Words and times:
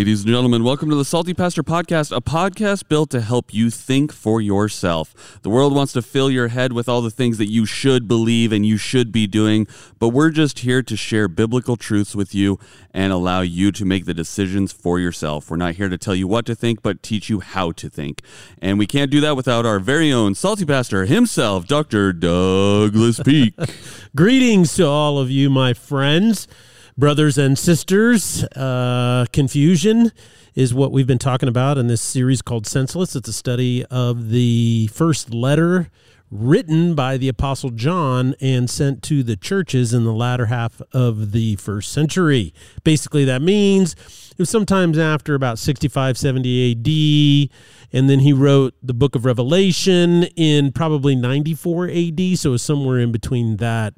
Ladies 0.00 0.20
and 0.20 0.28
gentlemen, 0.28 0.64
welcome 0.64 0.88
to 0.88 0.96
the 0.96 1.04
Salty 1.04 1.34
Pastor 1.34 1.62
Podcast, 1.62 2.10
a 2.10 2.22
podcast 2.22 2.88
built 2.88 3.10
to 3.10 3.20
help 3.20 3.52
you 3.52 3.68
think 3.68 4.14
for 4.14 4.40
yourself. 4.40 5.38
The 5.42 5.50
world 5.50 5.74
wants 5.74 5.92
to 5.92 6.00
fill 6.00 6.30
your 6.30 6.48
head 6.48 6.72
with 6.72 6.88
all 6.88 7.02
the 7.02 7.10
things 7.10 7.36
that 7.36 7.50
you 7.50 7.66
should 7.66 8.08
believe 8.08 8.50
and 8.50 8.64
you 8.64 8.78
should 8.78 9.12
be 9.12 9.26
doing, 9.26 9.66
but 9.98 10.08
we're 10.08 10.30
just 10.30 10.60
here 10.60 10.82
to 10.82 10.96
share 10.96 11.28
biblical 11.28 11.76
truths 11.76 12.16
with 12.16 12.34
you 12.34 12.58
and 12.94 13.12
allow 13.12 13.42
you 13.42 13.72
to 13.72 13.84
make 13.84 14.06
the 14.06 14.14
decisions 14.14 14.72
for 14.72 14.98
yourself. 14.98 15.50
We're 15.50 15.58
not 15.58 15.74
here 15.74 15.90
to 15.90 15.98
tell 15.98 16.14
you 16.14 16.26
what 16.26 16.46
to 16.46 16.54
think, 16.54 16.80
but 16.80 17.02
teach 17.02 17.28
you 17.28 17.40
how 17.40 17.72
to 17.72 17.90
think. 17.90 18.22
And 18.62 18.78
we 18.78 18.86
can't 18.86 19.10
do 19.10 19.20
that 19.20 19.36
without 19.36 19.66
our 19.66 19.78
very 19.78 20.10
own 20.10 20.34
Salty 20.34 20.64
Pastor 20.64 21.04
himself, 21.04 21.66
Dr. 21.66 22.14
Douglas 22.14 23.20
Peak. 23.22 23.52
Greetings 24.16 24.74
to 24.76 24.86
all 24.86 25.18
of 25.18 25.30
you, 25.30 25.50
my 25.50 25.74
friends 25.74 26.48
brothers 26.96 27.38
and 27.38 27.58
sisters. 27.58 28.44
Uh, 28.44 29.26
confusion 29.32 30.12
is 30.54 30.74
what 30.74 30.92
we've 30.92 31.06
been 31.06 31.18
talking 31.18 31.48
about 31.48 31.78
in 31.78 31.86
this 31.86 32.00
series 32.00 32.42
called 32.42 32.66
Senseless. 32.66 33.16
It's 33.16 33.28
a 33.28 33.32
study 33.32 33.84
of 33.86 34.30
the 34.30 34.88
first 34.92 35.32
letter 35.32 35.90
written 36.30 36.94
by 36.94 37.16
the 37.16 37.28
Apostle 37.28 37.70
John 37.70 38.34
and 38.40 38.70
sent 38.70 39.02
to 39.04 39.22
the 39.22 39.36
churches 39.36 39.92
in 39.92 40.04
the 40.04 40.12
latter 40.12 40.46
half 40.46 40.80
of 40.92 41.32
the 41.32 41.56
first 41.56 41.92
century. 41.92 42.54
Basically, 42.84 43.24
that 43.24 43.42
means 43.42 43.94
it 44.30 44.38
was 44.38 44.50
sometimes 44.50 44.96
after 44.96 45.34
about 45.34 45.58
65, 45.58 46.16
70 46.16 47.50
AD. 47.50 47.50
And 47.92 48.08
then 48.08 48.20
he 48.20 48.32
wrote 48.32 48.74
the 48.82 48.94
book 48.94 49.16
of 49.16 49.24
Revelation 49.24 50.24
in 50.36 50.70
probably 50.70 51.16
94 51.16 51.88
AD. 51.88 52.38
So 52.38 52.50
it 52.50 52.52
was 52.52 52.62
somewhere 52.62 53.00
in 53.00 53.10
between 53.10 53.56
that 53.56 53.94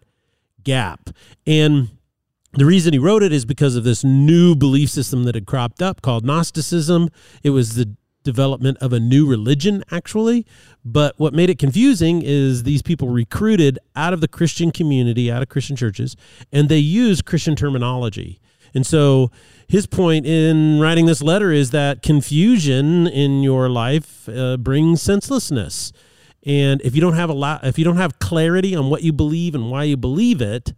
gap. 0.64 1.10
And 1.46 1.90
the 2.54 2.66
reason 2.66 2.92
he 2.92 2.98
wrote 2.98 3.22
it 3.22 3.32
is 3.32 3.44
because 3.44 3.76
of 3.76 3.84
this 3.84 4.04
new 4.04 4.54
belief 4.54 4.90
system 4.90 5.24
that 5.24 5.34
had 5.34 5.46
cropped 5.46 5.80
up 5.80 6.02
called 6.02 6.24
Gnosticism. 6.24 7.08
It 7.42 7.50
was 7.50 7.74
the 7.74 7.96
development 8.24 8.78
of 8.78 8.92
a 8.92 9.00
new 9.00 9.26
religion, 9.26 9.82
actually. 9.90 10.46
But 10.84 11.18
what 11.18 11.32
made 11.32 11.50
it 11.50 11.58
confusing 11.58 12.22
is 12.22 12.62
these 12.62 12.82
people 12.82 13.08
recruited 13.08 13.78
out 13.96 14.12
of 14.12 14.20
the 14.20 14.28
Christian 14.28 14.70
community, 14.70 15.30
out 15.30 15.42
of 15.42 15.48
Christian 15.48 15.76
churches, 15.76 16.16
and 16.52 16.68
they 16.68 16.78
used 16.78 17.24
Christian 17.24 17.56
terminology. 17.56 18.40
And 18.74 18.86
so 18.86 19.30
his 19.66 19.86
point 19.86 20.26
in 20.26 20.80
writing 20.80 21.06
this 21.06 21.22
letter 21.22 21.52
is 21.52 21.70
that 21.70 22.02
confusion 22.02 23.06
in 23.06 23.42
your 23.42 23.68
life 23.68 24.28
uh, 24.28 24.56
brings 24.56 25.02
senselessness. 25.02 25.92
And 26.44 26.80
if 26.82 26.94
you 26.94 27.00
don't 27.00 27.14
have 27.14 27.30
a 27.30 27.34
lot, 27.34 27.64
if 27.64 27.78
you 27.78 27.84
don't 27.84 27.96
have 27.96 28.18
clarity 28.18 28.74
on 28.74 28.90
what 28.90 29.02
you 29.02 29.12
believe 29.12 29.54
and 29.54 29.70
why 29.70 29.84
you 29.84 29.96
believe 29.96 30.40
it, 30.40 30.72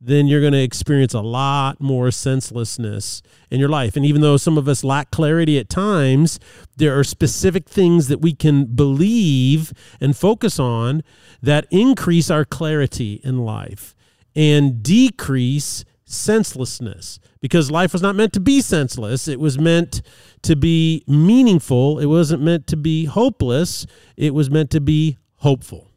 then 0.00 0.26
you're 0.26 0.40
going 0.40 0.52
to 0.52 0.62
experience 0.62 1.12
a 1.12 1.20
lot 1.20 1.80
more 1.80 2.10
senselessness 2.10 3.20
in 3.50 3.58
your 3.58 3.68
life. 3.68 3.96
And 3.96 4.06
even 4.06 4.20
though 4.20 4.36
some 4.36 4.56
of 4.56 4.68
us 4.68 4.84
lack 4.84 5.10
clarity 5.10 5.58
at 5.58 5.68
times, 5.68 6.38
there 6.76 6.96
are 6.98 7.02
specific 7.02 7.68
things 7.68 8.08
that 8.08 8.20
we 8.20 8.32
can 8.32 8.66
believe 8.66 9.72
and 10.00 10.16
focus 10.16 10.58
on 10.60 11.02
that 11.42 11.66
increase 11.70 12.30
our 12.30 12.44
clarity 12.44 13.20
in 13.24 13.38
life 13.38 13.96
and 14.36 14.82
decrease 14.82 15.84
senselessness 16.04 17.18
because 17.40 17.70
life 17.70 17.92
was 17.92 18.02
not 18.02 18.16
meant 18.16 18.32
to 18.32 18.40
be 18.40 18.60
senseless. 18.60 19.28
It 19.28 19.40
was 19.40 19.58
meant 19.58 20.00
to 20.42 20.56
be 20.56 21.04
meaningful. 21.06 21.98
It 21.98 22.06
wasn't 22.06 22.42
meant 22.42 22.66
to 22.68 22.76
be 22.76 23.04
hopeless. 23.04 23.86
It 24.16 24.32
was 24.32 24.50
meant 24.50 24.70
to 24.70 24.80
be 24.80 25.18
hopeful. 25.36 25.90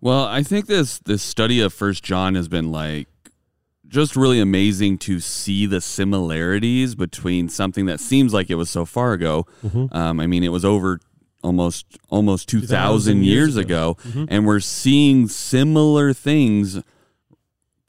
Well, 0.00 0.24
I 0.24 0.42
think 0.42 0.66
this 0.66 0.98
this 0.98 1.22
study 1.22 1.60
of 1.60 1.74
First 1.74 2.02
John 2.02 2.34
has 2.34 2.48
been 2.48 2.72
like 2.72 3.08
just 3.90 4.16
really 4.16 4.40
amazing 4.40 4.96
to 4.98 5.20
see 5.20 5.66
the 5.66 5.80
similarities 5.80 6.94
between 6.94 7.48
something 7.48 7.86
that 7.86 8.00
seems 8.00 8.32
like 8.32 8.48
it 8.48 8.54
was 8.54 8.70
so 8.70 8.86
far 8.86 9.12
ago. 9.12 9.46
Mm-hmm. 9.62 9.94
Um, 9.94 10.20
I 10.20 10.26
mean, 10.26 10.44
it 10.44 10.52
was 10.52 10.64
over 10.64 11.00
almost 11.42 11.86
almost 12.08 12.48
two 12.48 12.60
thousand 12.60 13.24
years, 13.24 13.54
years 13.54 13.56
ago, 13.56 13.90
ago 13.90 14.08
mm-hmm. 14.08 14.24
and 14.28 14.46
we're 14.46 14.60
seeing 14.60 15.26
similar 15.26 16.12
things 16.12 16.82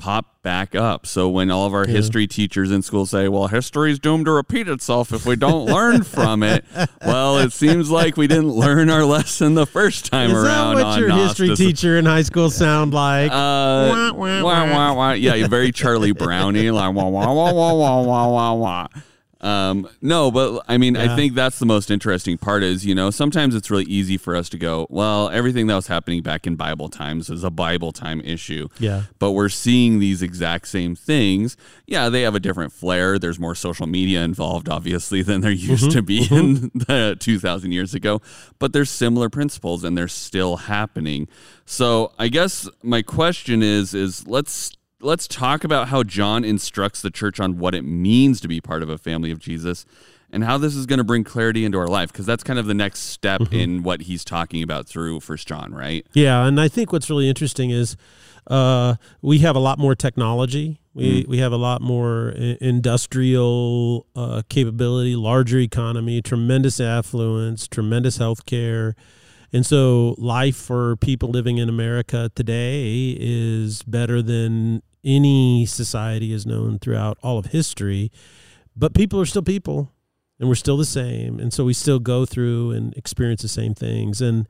pop 0.02 0.42
back 0.42 0.74
up. 0.74 1.06
So 1.06 1.30
when 1.30 1.52
all 1.52 1.68
of 1.68 1.76
our 1.76 1.86
yeah. 1.86 1.94
history 1.94 2.26
teachers 2.26 2.72
in 2.72 2.82
school 2.82 3.06
say, 3.06 3.28
"Well, 3.28 3.48
history 3.48 3.92
is 3.92 4.00
doomed 4.00 4.26
to 4.26 4.32
repeat 4.32 4.68
itself 4.68 5.14
if 5.14 5.28
we 5.28 5.36
don't 5.36 5.66
learn 5.66 6.02
from 6.04 6.42
it," 6.42 6.66
well, 7.06 7.38
it 7.38 7.54
seems 7.54 7.92
like 7.92 8.18
we 8.18 8.26
didn't 8.26 8.50
learn 8.50 8.90
our 8.90 9.06
lesson 9.06 9.54
the 9.54 9.68
first 9.68 10.08
time 10.12 10.32
is 10.32 10.38
around. 10.38 10.78
Is 10.78 10.84
that 10.84 10.88
what 10.88 11.00
your 11.00 11.12
history 11.12 11.56
teacher 11.56 12.00
in 12.00 12.06
high 12.06 12.24
school 12.24 12.50
sound 12.50 12.94
like? 12.94 13.32
Uh, 13.32 13.36
wah, 13.36 14.14
wah, 14.14 14.42
wah, 14.42 14.94
wah, 14.94 15.12
Yeah, 15.12 15.48
very 15.48 15.72
Charlie 15.72 16.14
Brownie, 16.14 16.72
like 16.72 16.96
wah 16.96 17.08
wah 17.08 17.32
wah 17.32 17.54
wah 17.54 17.74
wah 17.74 18.02
wah 18.02 18.28
wah 18.28 18.54
wah. 18.54 18.88
Um, 19.42 19.90
no, 20.02 20.30
but 20.30 20.64
I 20.68 20.78
mean, 20.78 20.96
yeah. 20.96 21.12
I 21.12 21.16
think 21.16 21.34
that's 21.34 21.58
the 21.58 21.66
most 21.66 21.90
interesting 21.90 22.38
part 22.38 22.62
is, 22.62 22.86
you 22.86 22.94
know, 22.94 23.10
sometimes 23.10 23.56
it's 23.56 23.72
really 23.72 23.86
easy 23.86 24.18
for 24.18 24.36
us 24.36 24.50
to 24.50 24.58
go, 24.58 24.86
well, 24.90 25.30
everything 25.30 25.66
that 25.68 25.76
was 25.76 25.88
happening 25.88 26.22
back 26.22 26.46
in 26.46 26.56
Bible 26.56 26.90
times 26.90 27.30
is 27.30 27.44
a 27.44 27.50
Bible 27.50 27.92
time 27.92 28.22
issue. 28.22 28.68
Yeah. 28.80 29.04
But 29.18 29.32
we're 29.32 29.50
seeing 29.50 30.00
these 30.00 30.22
exact 30.22 30.68
same 30.68 30.96
things. 30.96 31.58
Yeah, 31.88 32.10
they 32.10 32.22
have 32.22 32.36
a 32.36 32.40
different 32.40 32.72
flair. 32.72 33.18
There's 33.18 33.40
more 33.40 33.56
social 33.56 33.88
media 33.88 34.22
involved, 34.22 34.70
obviously, 34.70 35.24
than 35.24 35.42
there 35.42 35.52
used 35.52 35.86
mm-hmm. 35.86 35.92
to 35.92 36.02
be 36.04 36.20
mm-hmm. 36.22 36.36
in 36.36 36.72
the 36.76 37.18
2000 37.20 37.72
years 37.72 37.96
ago. 37.96 38.22
But 38.60 38.74
there's 38.74 38.92
similar 38.92 39.30
principles 39.30 39.84
and 39.84 39.98
they're 39.98 40.08
still 40.08 40.58
happening. 40.58 41.28
So 41.66 42.14
I 42.20 42.28
guess 42.28 42.70
my 42.84 43.02
question 43.02 43.64
is, 43.64 43.96
is 43.96 44.28
let's 44.28 44.78
let's 45.02 45.28
talk 45.28 45.64
about 45.64 45.88
how 45.88 46.04
John 46.04 46.44
instructs 46.44 47.02
the 47.02 47.12
church 47.12 47.40
on 47.40 47.58
what 47.58 47.76
it 47.76 47.84
means 47.84 48.40
to 48.42 48.48
be 48.48 48.62
part 48.62 48.84
of 48.84 48.90
a 48.90 48.98
family 48.98 49.32
of 49.32 49.40
Jesus 49.40 49.86
and 50.32 50.44
how 50.44 50.58
this 50.58 50.76
is 50.76 50.86
going 50.86 50.98
to 50.98 51.04
bring 51.04 51.24
clarity 51.24 51.66
into 51.66 51.78
our 51.78 51.88
life 51.88 52.12
because 52.12 52.26
that's 52.26 52.44
kind 52.44 52.58
of 52.58 52.66
the 52.66 52.74
next 52.74 53.00
step 53.00 53.42
mm-hmm. 53.42 53.54
in 53.56 53.84
what 53.84 54.02
he's 54.02 54.24
talking 54.24 54.64
about 54.64 54.88
through 54.88 55.20
first 55.20 55.48
john 55.48 55.74
right 55.74 56.06
yeah 56.14 56.46
and 56.46 56.60
i 56.60 56.68
think 56.68 56.92
what's 56.92 57.10
really 57.10 57.28
interesting 57.30 57.70
is 57.70 57.96
uh, 58.48 58.96
we 59.22 59.38
have 59.40 59.56
a 59.56 59.60
lot 59.60 59.78
more 59.78 59.94
technology 59.94 60.80
we, 60.96 61.24
mm. 61.24 61.28
we 61.28 61.38
have 61.38 61.52
a 61.52 61.58
lot 61.58 61.80
more 61.80 62.30
industrial 62.60 64.08
uh, 64.16 64.42
capability 64.50 65.16
larger 65.16 65.60
economy 65.60 66.22
tremendous 66.22 66.80
affluence 66.80 67.68
tremendous 67.68 68.18
health 68.18 68.46
care 68.46 68.96
and 69.54 69.66
so 69.66 70.16
life 70.18 70.56
for 70.56 70.96
people 70.96 71.30
living 71.30 71.60
in 71.60 71.70
america 71.70 72.32
today 72.34 73.16
is 73.20 73.84
better 73.84 74.24
than 74.24 74.82
any 75.04 75.66
society 75.66 76.32
has 76.32 76.46
known 76.46 76.80
throughout 76.80 77.18
all 77.22 77.38
of 77.38 77.48
history. 77.48 78.12
But 78.76 78.94
people 78.94 79.20
are 79.20 79.26
still 79.26 79.42
people, 79.42 79.92
and 80.40 80.48
we're 80.48 80.56
still 80.56 80.78
the 80.78 80.86
same, 80.86 81.40
and 81.40 81.54
so 81.54 81.66
we 81.66 81.74
still 81.74 82.00
go 82.00 82.26
through 82.26 82.72
and 82.72 82.94
experience 82.96 83.42
the 83.42 83.48
same 83.48 83.74
things. 83.74 84.22
And 84.22 84.48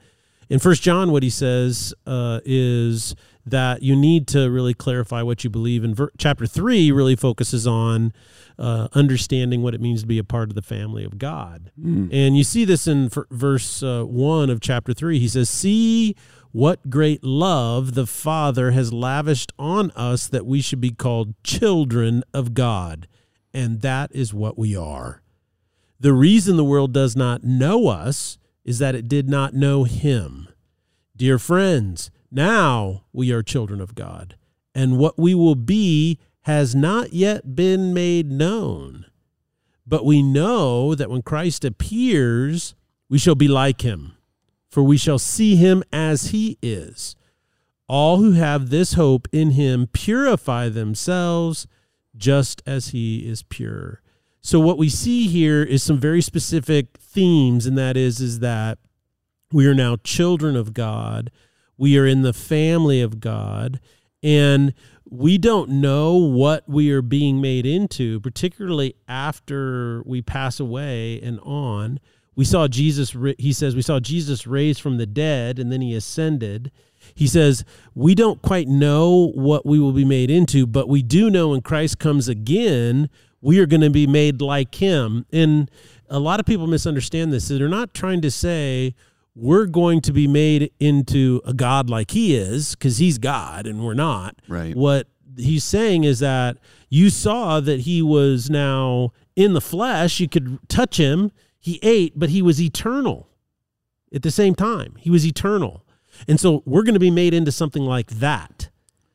in 0.49 0.59
First 0.59 0.83
John, 0.83 1.11
what 1.11 1.23
he 1.23 1.29
says 1.29 1.93
uh, 2.05 2.41
is 2.43 3.15
that 3.45 3.81
you 3.81 3.95
need 3.95 4.27
to 4.27 4.51
really 4.51 4.73
clarify 4.73 5.21
what 5.21 5.43
you 5.43 5.49
believe. 5.49 5.83
And 5.83 5.95
ver- 5.95 6.11
chapter 6.17 6.45
three 6.45 6.91
really 6.91 7.15
focuses 7.15 7.65
on 7.65 8.13
uh, 8.59 8.89
understanding 8.93 9.61
what 9.63 9.73
it 9.73 9.81
means 9.81 10.01
to 10.01 10.07
be 10.07 10.19
a 10.19 10.23
part 10.23 10.49
of 10.49 10.55
the 10.55 10.61
family 10.61 11.03
of 11.03 11.17
God. 11.17 11.71
Mm. 11.79 12.09
And 12.11 12.37
you 12.37 12.43
see 12.43 12.65
this 12.65 12.85
in 12.85 13.05
f- 13.05 13.23
verse 13.31 13.81
uh, 13.81 14.03
one 14.03 14.49
of 14.49 14.59
chapter 14.59 14.93
three. 14.93 15.19
He 15.19 15.27
says, 15.27 15.49
"See." 15.49 16.15
What 16.51 16.89
great 16.89 17.23
love 17.23 17.93
the 17.93 18.05
Father 18.05 18.71
has 18.71 18.91
lavished 18.91 19.53
on 19.57 19.89
us 19.91 20.27
that 20.27 20.45
we 20.45 20.59
should 20.59 20.81
be 20.81 20.91
called 20.91 21.33
children 21.45 22.23
of 22.33 22.53
God. 22.53 23.07
And 23.53 23.81
that 23.81 24.11
is 24.13 24.33
what 24.33 24.57
we 24.57 24.75
are. 24.75 25.21
The 25.99 26.11
reason 26.11 26.57
the 26.57 26.65
world 26.65 26.91
does 26.91 27.15
not 27.15 27.45
know 27.45 27.87
us 27.87 28.37
is 28.65 28.79
that 28.79 28.95
it 28.95 29.07
did 29.07 29.29
not 29.29 29.53
know 29.53 29.85
Him. 29.85 30.49
Dear 31.15 31.39
friends, 31.39 32.11
now 32.29 33.03
we 33.13 33.31
are 33.31 33.43
children 33.43 33.79
of 33.79 33.95
God, 33.95 34.35
and 34.73 34.97
what 34.97 35.19
we 35.19 35.35
will 35.35 35.55
be 35.55 36.17
has 36.41 36.73
not 36.73 37.13
yet 37.13 37.55
been 37.55 37.93
made 37.93 38.31
known. 38.31 39.05
But 39.85 40.05
we 40.05 40.23
know 40.23 40.95
that 40.95 41.09
when 41.09 41.21
Christ 41.21 41.63
appears, 41.63 42.73
we 43.09 43.17
shall 43.17 43.35
be 43.35 43.47
like 43.47 43.81
Him 43.81 44.17
for 44.71 44.81
we 44.81 44.97
shall 44.97 45.19
see 45.19 45.57
him 45.57 45.83
as 45.91 46.27
he 46.27 46.57
is. 46.61 47.15
All 47.87 48.17
who 48.17 48.31
have 48.31 48.69
this 48.69 48.93
hope 48.93 49.27
in 49.33 49.51
him 49.51 49.87
purify 49.91 50.69
themselves 50.69 51.67
just 52.15 52.63
as 52.65 52.89
he 52.89 53.27
is 53.27 53.43
pure. 53.43 54.01
So 54.39 54.59
what 54.59 54.77
we 54.77 54.87
see 54.87 55.27
here 55.27 55.61
is 55.61 55.83
some 55.83 55.99
very 55.99 56.21
specific 56.21 56.97
themes 56.97 57.65
and 57.65 57.77
that 57.77 57.97
is 57.97 58.21
is 58.21 58.39
that 58.39 58.79
we 59.51 59.67
are 59.67 59.75
now 59.75 59.97
children 59.97 60.55
of 60.55 60.73
God. 60.73 61.31
We 61.77 61.97
are 61.97 62.07
in 62.07 62.21
the 62.21 62.33
family 62.33 63.01
of 63.01 63.19
God 63.19 63.81
and 64.23 64.73
we 65.09 65.37
don't 65.37 65.69
know 65.69 66.15
what 66.15 66.69
we 66.69 66.91
are 66.91 67.01
being 67.01 67.41
made 67.41 67.65
into, 67.65 68.21
particularly 68.21 68.95
after 69.09 70.01
we 70.05 70.21
pass 70.21 70.59
away 70.61 71.19
and 71.21 71.39
on 71.41 71.99
we 72.35 72.45
saw 72.45 72.67
Jesus, 72.67 73.15
he 73.37 73.51
says, 73.53 73.75
we 73.75 73.81
saw 73.81 73.99
Jesus 73.99 74.47
raised 74.47 74.81
from 74.81 74.97
the 74.97 75.05
dead 75.05 75.59
and 75.59 75.71
then 75.71 75.81
he 75.81 75.93
ascended. 75.93 76.71
He 77.13 77.27
says, 77.27 77.65
we 77.93 78.15
don't 78.15 78.41
quite 78.41 78.67
know 78.67 79.31
what 79.35 79.65
we 79.65 79.79
will 79.79 79.91
be 79.91 80.05
made 80.05 80.31
into, 80.31 80.65
but 80.65 80.87
we 80.87 81.01
do 81.01 81.29
know 81.29 81.49
when 81.49 81.61
Christ 81.61 81.99
comes 81.99 82.27
again, 82.27 83.09
we 83.41 83.59
are 83.59 83.65
going 83.65 83.81
to 83.81 83.89
be 83.89 84.07
made 84.07 84.41
like 84.41 84.75
him. 84.75 85.25
And 85.33 85.69
a 86.09 86.19
lot 86.19 86.39
of 86.39 86.45
people 86.45 86.67
misunderstand 86.67 87.33
this. 87.33 87.47
They're 87.47 87.67
not 87.67 87.93
trying 87.93 88.21
to 88.21 88.31
say 88.31 88.95
we're 89.35 89.65
going 89.65 90.01
to 90.01 90.13
be 90.13 90.27
made 90.27 90.71
into 90.79 91.41
a 91.45 91.53
God 91.53 91.89
like 91.89 92.11
he 92.11 92.35
is 92.35 92.75
because 92.75 92.97
he's 92.97 93.17
God 93.17 93.65
and 93.65 93.83
we're 93.83 93.93
not. 93.93 94.35
Right. 94.47 94.75
What 94.75 95.07
he's 95.37 95.63
saying 95.63 96.03
is 96.03 96.19
that 96.19 96.57
you 96.89 97.09
saw 97.09 97.59
that 97.61 97.81
he 97.81 98.01
was 98.01 98.49
now 98.49 99.11
in 99.35 99.53
the 99.53 99.61
flesh. 99.61 100.19
You 100.19 100.29
could 100.29 100.59
touch 100.69 100.97
him. 100.97 101.31
He 101.61 101.79
ate, 101.83 102.13
but 102.17 102.29
he 102.29 102.41
was 102.41 102.59
eternal 102.59 103.29
at 104.13 104.23
the 104.23 104.31
same 104.31 104.55
time. 104.55 104.95
He 104.99 105.09
was 105.09 105.25
eternal. 105.25 105.85
And 106.27 106.39
so 106.39 106.63
we're 106.65 106.83
going 106.83 106.95
to 106.95 106.99
be 106.99 107.11
made 107.11 107.33
into 107.33 107.51
something 107.51 107.83
like 107.83 108.07
that. 108.07 108.69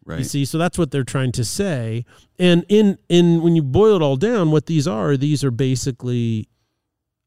Right. 0.04 0.20
You 0.20 0.24
see, 0.24 0.44
so 0.44 0.56
that's 0.56 0.78
what 0.78 0.92
they're 0.92 1.02
trying 1.02 1.32
to 1.32 1.44
say. 1.44 2.04
And 2.38 2.64
in 2.68 2.96
in 3.08 3.42
when 3.42 3.56
you 3.56 3.62
boil 3.62 3.96
it 3.96 4.02
all 4.02 4.16
down, 4.16 4.52
what 4.52 4.66
these 4.66 4.86
are, 4.86 5.16
these 5.16 5.42
are 5.42 5.50
basically 5.50 6.48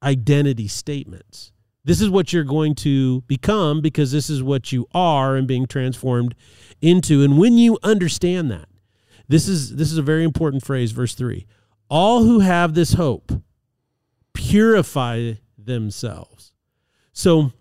identity 0.01 0.69
statements. 0.69 1.51
This 1.83 2.00
is 2.00 2.10
what 2.10 2.31
you're 2.31 2.45
going 2.45 2.75
to 2.75 3.21
become 3.21 3.81
because 3.81 4.13
this 4.13 4.30
is 4.30 4.42
what 4.42 4.71
you 4.71 4.88
are 4.94 5.36
and 5.36 5.45
being 5.45 5.66
transformed 5.66 6.36
into. 6.81 7.21
And 7.21 7.38
when 7.38 7.57
you 7.57 7.77
understand 7.83 8.50
that, 8.51 8.69
this 9.27 9.50
is 9.50 9.75
this 9.75 9.92
is 9.92 9.98
a 9.98 10.04
very 10.04 10.24
important 10.24 10.63
phrase, 10.63 10.92
verse 10.92 11.16
3. 11.16 11.45
All 11.89 12.24
who 12.24 12.39
have 12.39 12.75
this 12.75 12.94
hope 12.94 13.33
purify 14.34 15.34
themselves. 15.58 16.52
So 17.14 17.52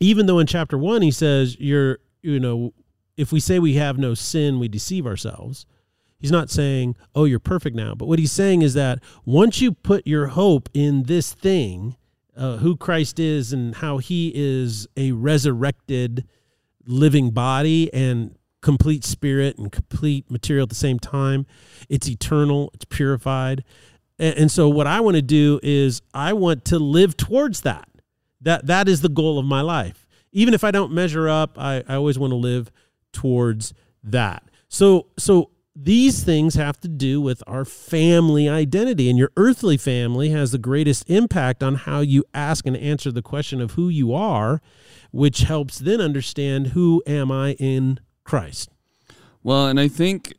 even 0.00 0.26
though 0.26 0.38
in 0.38 0.46
chapter 0.46 0.76
1 0.78 1.02
he 1.02 1.10
says 1.10 1.56
you're 1.58 1.98
you 2.22 2.40
know 2.40 2.72
if 3.16 3.32
we 3.32 3.40
say 3.40 3.58
we 3.58 3.74
have 3.74 3.98
no 3.98 4.14
sin, 4.14 4.58
we 4.58 4.68
deceive 4.68 5.06
ourselves. 5.06 5.66
He's 6.18 6.30
not 6.30 6.50
saying, 6.50 6.96
oh, 7.14 7.24
you're 7.24 7.38
perfect 7.38 7.76
now. 7.76 7.94
But 7.94 8.08
what 8.08 8.18
he's 8.18 8.32
saying 8.32 8.62
is 8.62 8.74
that 8.74 9.00
once 9.24 9.60
you 9.60 9.72
put 9.72 10.06
your 10.06 10.28
hope 10.28 10.68
in 10.72 11.04
this 11.04 11.32
thing, 11.32 11.96
uh, 12.36 12.58
who 12.58 12.76
Christ 12.76 13.18
is 13.18 13.52
and 13.52 13.76
how 13.76 13.98
he 13.98 14.32
is 14.34 14.86
a 14.96 15.12
resurrected 15.12 16.26
living 16.86 17.30
body 17.30 17.92
and 17.92 18.36
complete 18.60 19.04
spirit 19.04 19.58
and 19.58 19.70
complete 19.70 20.30
material 20.30 20.64
at 20.64 20.68
the 20.68 20.74
same 20.74 20.98
time, 20.98 21.46
it's 21.88 22.08
eternal, 22.08 22.70
it's 22.74 22.84
purified. 22.84 23.64
And, 24.18 24.36
and 24.38 24.50
so 24.50 24.68
what 24.68 24.86
I 24.86 25.00
want 25.00 25.16
to 25.16 25.22
do 25.22 25.60
is 25.62 26.02
I 26.14 26.32
want 26.32 26.64
to 26.66 26.78
live 26.78 27.16
towards 27.16 27.62
that. 27.62 27.88
That 28.40 28.66
that 28.66 28.88
is 28.88 29.00
the 29.00 29.08
goal 29.08 29.38
of 29.38 29.46
my 29.46 29.60
life. 29.60 30.06
Even 30.32 30.54
if 30.54 30.62
I 30.62 30.70
don't 30.70 30.92
measure 30.92 31.28
up, 31.28 31.58
I, 31.58 31.82
I 31.88 31.94
always 31.94 32.18
want 32.18 32.32
to 32.32 32.36
live 32.36 32.70
towards 33.12 33.72
that. 34.04 34.44
So 34.68 35.06
so 35.18 35.50
these 35.78 36.24
things 36.24 36.54
have 36.54 36.80
to 36.80 36.88
do 36.88 37.20
with 37.20 37.42
our 37.46 37.64
family 37.64 38.48
identity 38.48 39.10
and 39.10 39.18
your 39.18 39.30
earthly 39.36 39.76
family 39.76 40.30
has 40.30 40.52
the 40.52 40.58
greatest 40.58 41.08
impact 41.08 41.62
on 41.62 41.74
how 41.74 42.00
you 42.00 42.24
ask 42.32 42.66
and 42.66 42.76
answer 42.76 43.12
the 43.12 43.20
question 43.20 43.60
of 43.60 43.72
who 43.72 43.90
you 43.90 44.14
are, 44.14 44.62
which 45.10 45.40
helps 45.40 45.78
then 45.78 46.00
understand 46.00 46.68
who 46.68 47.02
am 47.06 47.30
I 47.30 47.52
in 47.54 48.00
Christ. 48.24 48.70
Well, 49.42 49.66
and 49.66 49.78
I 49.78 49.88
think 49.88 50.32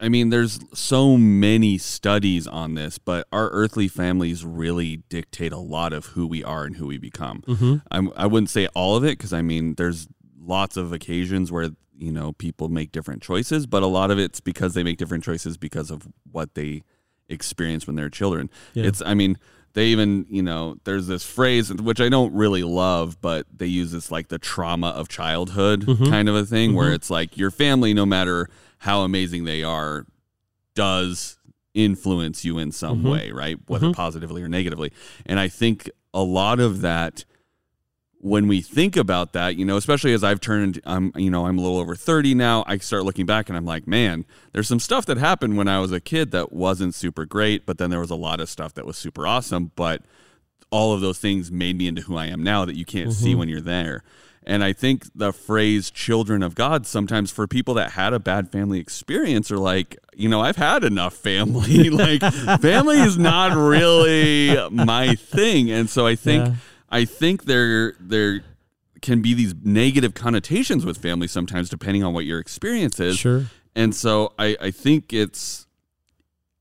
I 0.00 0.08
mean 0.08 0.30
there's 0.30 0.58
so 0.74 1.16
many 1.16 1.78
studies 1.78 2.46
on 2.46 2.74
this, 2.74 2.98
but 2.98 3.26
our 3.32 3.48
earthly 3.50 3.88
families 3.88 4.44
really 4.44 4.96
dictate 5.08 5.52
a 5.52 5.58
lot 5.58 5.92
of 5.92 6.06
who 6.06 6.26
we 6.26 6.42
are 6.44 6.64
and 6.64 6.76
who 6.76 6.86
we 6.88 6.98
become. 6.98 7.42
Mm-hmm. 7.46 7.76
I'm, 7.90 8.12
I 8.16 8.26
wouldn't 8.26 8.50
say 8.50 8.66
all 8.74 8.96
of 8.96 9.04
it 9.04 9.16
because 9.18 9.32
I 9.32 9.40
mean 9.42 9.74
there's 9.76 10.08
lots 10.38 10.76
of 10.76 10.92
occasions 10.92 11.50
where 11.52 11.70
you 11.96 12.10
know 12.12 12.32
people 12.32 12.68
make 12.68 12.90
different 12.92 13.22
choices 13.22 13.66
but 13.66 13.82
a 13.82 13.86
lot 13.86 14.10
of 14.10 14.18
it's 14.18 14.40
because 14.40 14.74
they 14.74 14.82
make 14.82 14.98
different 14.98 15.22
choices 15.24 15.56
because 15.56 15.90
of 15.92 16.08
what 16.32 16.54
they 16.54 16.82
experience 17.28 17.86
when 17.86 17.96
they're 17.96 18.10
children 18.10 18.50
Yeah. 18.74 18.84
it's 18.84 19.00
i 19.00 19.14
mean 19.14 19.38
they 19.72 19.86
even 19.86 20.26
you 20.28 20.42
know 20.42 20.74
there's 20.84 21.06
this 21.06 21.24
phrase 21.24 21.72
which 21.72 22.00
i 22.00 22.08
don't 22.10 22.34
really 22.34 22.62
love 22.64 23.18
but 23.22 23.46
they 23.56 23.66
use 23.66 23.92
this 23.92 24.10
like 24.10 24.28
the 24.28 24.38
trauma 24.38 24.88
of 24.88 25.08
childhood 25.08 25.86
Mhm. 25.86 26.10
kind 26.10 26.28
of 26.28 26.34
a 26.34 26.44
thing 26.44 26.74
where 26.74 26.90
Mhm. 26.90 26.94
it's 26.96 27.10
like 27.10 27.38
your 27.38 27.50
family 27.50 27.94
no 27.94 28.04
matter 28.04 28.48
how 28.84 29.00
amazing 29.02 29.44
they 29.44 29.62
are 29.62 30.06
does 30.74 31.38
influence 31.74 32.44
you 32.44 32.58
in 32.58 32.70
some 32.70 33.02
Mhm. 33.02 33.10
way 33.10 33.30
right 33.32 33.58
whether 33.66 33.88
Mhm. 33.88 33.94
positively 33.94 34.42
or 34.42 34.48
negatively 34.48 34.92
and 35.26 35.40
i 35.40 35.48
think 35.48 35.90
a 36.12 36.22
lot 36.22 36.60
of 36.60 36.80
that 36.82 37.24
when 38.20 38.48
we 38.48 38.62
think 38.62 38.96
about 38.96 39.34
that, 39.34 39.54
you 39.56 39.66
know, 39.66 39.76
especially 39.76 40.14
as 40.14 40.24
I've 40.24 40.40
turned, 40.40 40.80
I'm, 40.86 41.12
you 41.14 41.28
know, 41.28 41.44
I'm 41.44 41.58
a 41.58 41.60
little 41.60 41.76
over 41.76 41.94
30 41.94 42.32
now, 42.34 42.64
I 42.66 42.78
start 42.78 43.04
looking 43.04 43.26
back 43.26 43.50
and 43.50 43.56
I'm 43.58 43.66
like, 43.66 43.86
man, 43.86 44.24
there's 44.52 44.66
some 44.66 44.80
stuff 44.80 45.04
that 45.06 45.18
happened 45.18 45.58
when 45.58 45.68
I 45.68 45.78
was 45.78 45.92
a 45.92 46.00
kid 46.00 46.30
that 46.30 46.50
wasn't 46.50 46.94
super 46.94 47.26
great, 47.26 47.66
but 47.66 47.76
then 47.76 47.90
there 47.90 48.00
was 48.00 48.08
a 48.08 48.14
lot 48.14 48.40
of 48.40 48.48
stuff 48.48 48.72
that 48.74 48.86
was 48.86 48.96
super 48.96 49.26
awesome. 49.26 49.72
But 49.76 50.00
all 50.70 50.94
of 50.94 51.02
those 51.02 51.18
things 51.18 51.52
made 51.52 51.76
me 51.76 51.86
into 51.86 52.00
who 52.00 52.16
I 52.16 52.24
am 52.28 52.42
now 52.42 52.64
that 52.64 52.76
you 52.76 52.86
can't 52.86 53.12
see 53.12 53.34
when 53.34 53.50
you're 53.50 53.60
there. 53.60 54.02
And 54.46 54.62
I 54.62 54.72
think 54.72 55.06
the 55.14 55.32
phrase 55.32 55.90
children 55.90 56.42
of 56.42 56.54
God 56.54 56.86
sometimes 56.86 57.30
for 57.30 57.46
people 57.46 57.74
that 57.74 57.92
had 57.92 58.12
a 58.12 58.18
bad 58.18 58.52
family 58.52 58.78
experience 58.78 59.50
are 59.50 59.58
like, 59.58 59.96
you 60.14 60.28
know, 60.28 60.40
I've 60.40 60.56
had 60.56 60.84
enough 60.84 61.14
family. 61.14 61.90
like, 61.90 62.20
family 62.60 63.00
is 63.00 63.18
not 63.18 63.56
really 63.56 64.56
my 64.70 65.14
thing. 65.14 65.70
And 65.70 65.88
so 65.88 66.06
I 66.06 66.14
think. 66.14 66.46
Yeah. 66.46 66.54
I 66.94 67.04
think 67.04 67.46
there 67.46 67.96
there 67.98 68.44
can 69.02 69.20
be 69.20 69.34
these 69.34 69.52
negative 69.64 70.14
connotations 70.14 70.86
with 70.86 70.96
family 70.96 71.26
sometimes 71.26 71.68
depending 71.68 72.04
on 72.04 72.14
what 72.14 72.24
your 72.24 72.38
experience 72.38 73.00
is. 73.00 73.18
Sure. 73.18 73.46
And 73.74 73.92
so 73.92 74.32
I, 74.38 74.56
I 74.60 74.70
think 74.70 75.12
it's 75.12 75.66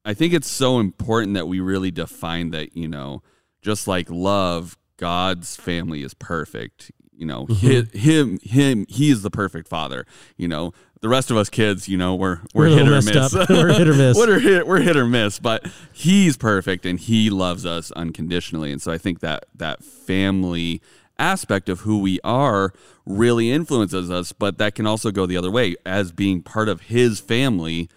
I 0.04 0.16
think 0.16 0.34
it's 0.34 0.50
so 0.50 0.80
important 0.80 1.36
that 1.36 1.48
we 1.48 1.60
really 1.60 1.92
define 1.92 2.50
that, 2.50 2.76
you 2.76 2.88
know, 2.88 3.22
just 3.62 3.88
like 3.88 4.10
love, 4.10 4.76
God's 4.98 5.56
family 5.56 6.02
is 6.02 6.16
perfect. 6.16 6.92
You 7.24 7.28
know, 7.28 7.46
mm-hmm. 7.46 7.66
hi- 7.66 7.98
him 7.98 8.40
him 8.44 8.86
he 8.90 9.10
is 9.10 9.22
the 9.22 9.32
perfect 9.32 9.70
father. 9.70 10.06
You 10.36 10.50
know, 10.50 10.74
the 11.00 11.08
rest 11.08 11.32
of 11.32 11.38
us 11.38 11.50
kids, 11.50 11.88
you 11.88 11.98
know, 11.98 12.16
we're 12.16 12.42
We're 12.54 12.68
we're, 12.68 12.78
hit 12.78 12.88
or 12.90 13.02
miss. 13.02 13.34
We're 13.50 13.74
hit 13.74 13.88
or 13.88 13.94
miss. 13.94 14.18
we're 14.28 14.40
hit 14.40 14.68
we're 14.68 14.82
hit 14.82 14.98
or 14.98 15.06
miss, 15.06 15.40
but 15.40 15.66
he's 15.94 16.36
perfect 16.36 16.86
and 16.86 17.00
he 17.00 17.30
loves 17.30 17.66
us 17.66 17.92
unconditionally. 17.92 18.74
And 18.74 18.82
so 18.82 18.92
I 18.92 18.98
think 18.98 19.22
that 19.22 19.46
that 19.56 19.86
family 19.86 20.82
aspect 21.18 21.70
of 21.70 21.82
who 21.82 22.00
we 22.00 22.20
are 22.26 22.74
really 23.06 23.52
influences 23.52 24.12
us, 24.12 24.34
but 24.34 24.58
that 24.58 24.76
can 24.76 24.86
also 24.86 25.12
go 25.12 25.26
the 25.26 25.38
other 25.38 25.50
way. 25.50 25.78
As 25.86 26.12
being 26.12 26.42
part 26.42 26.68
of 26.68 26.82
his 26.82 27.22
family, 27.22 27.88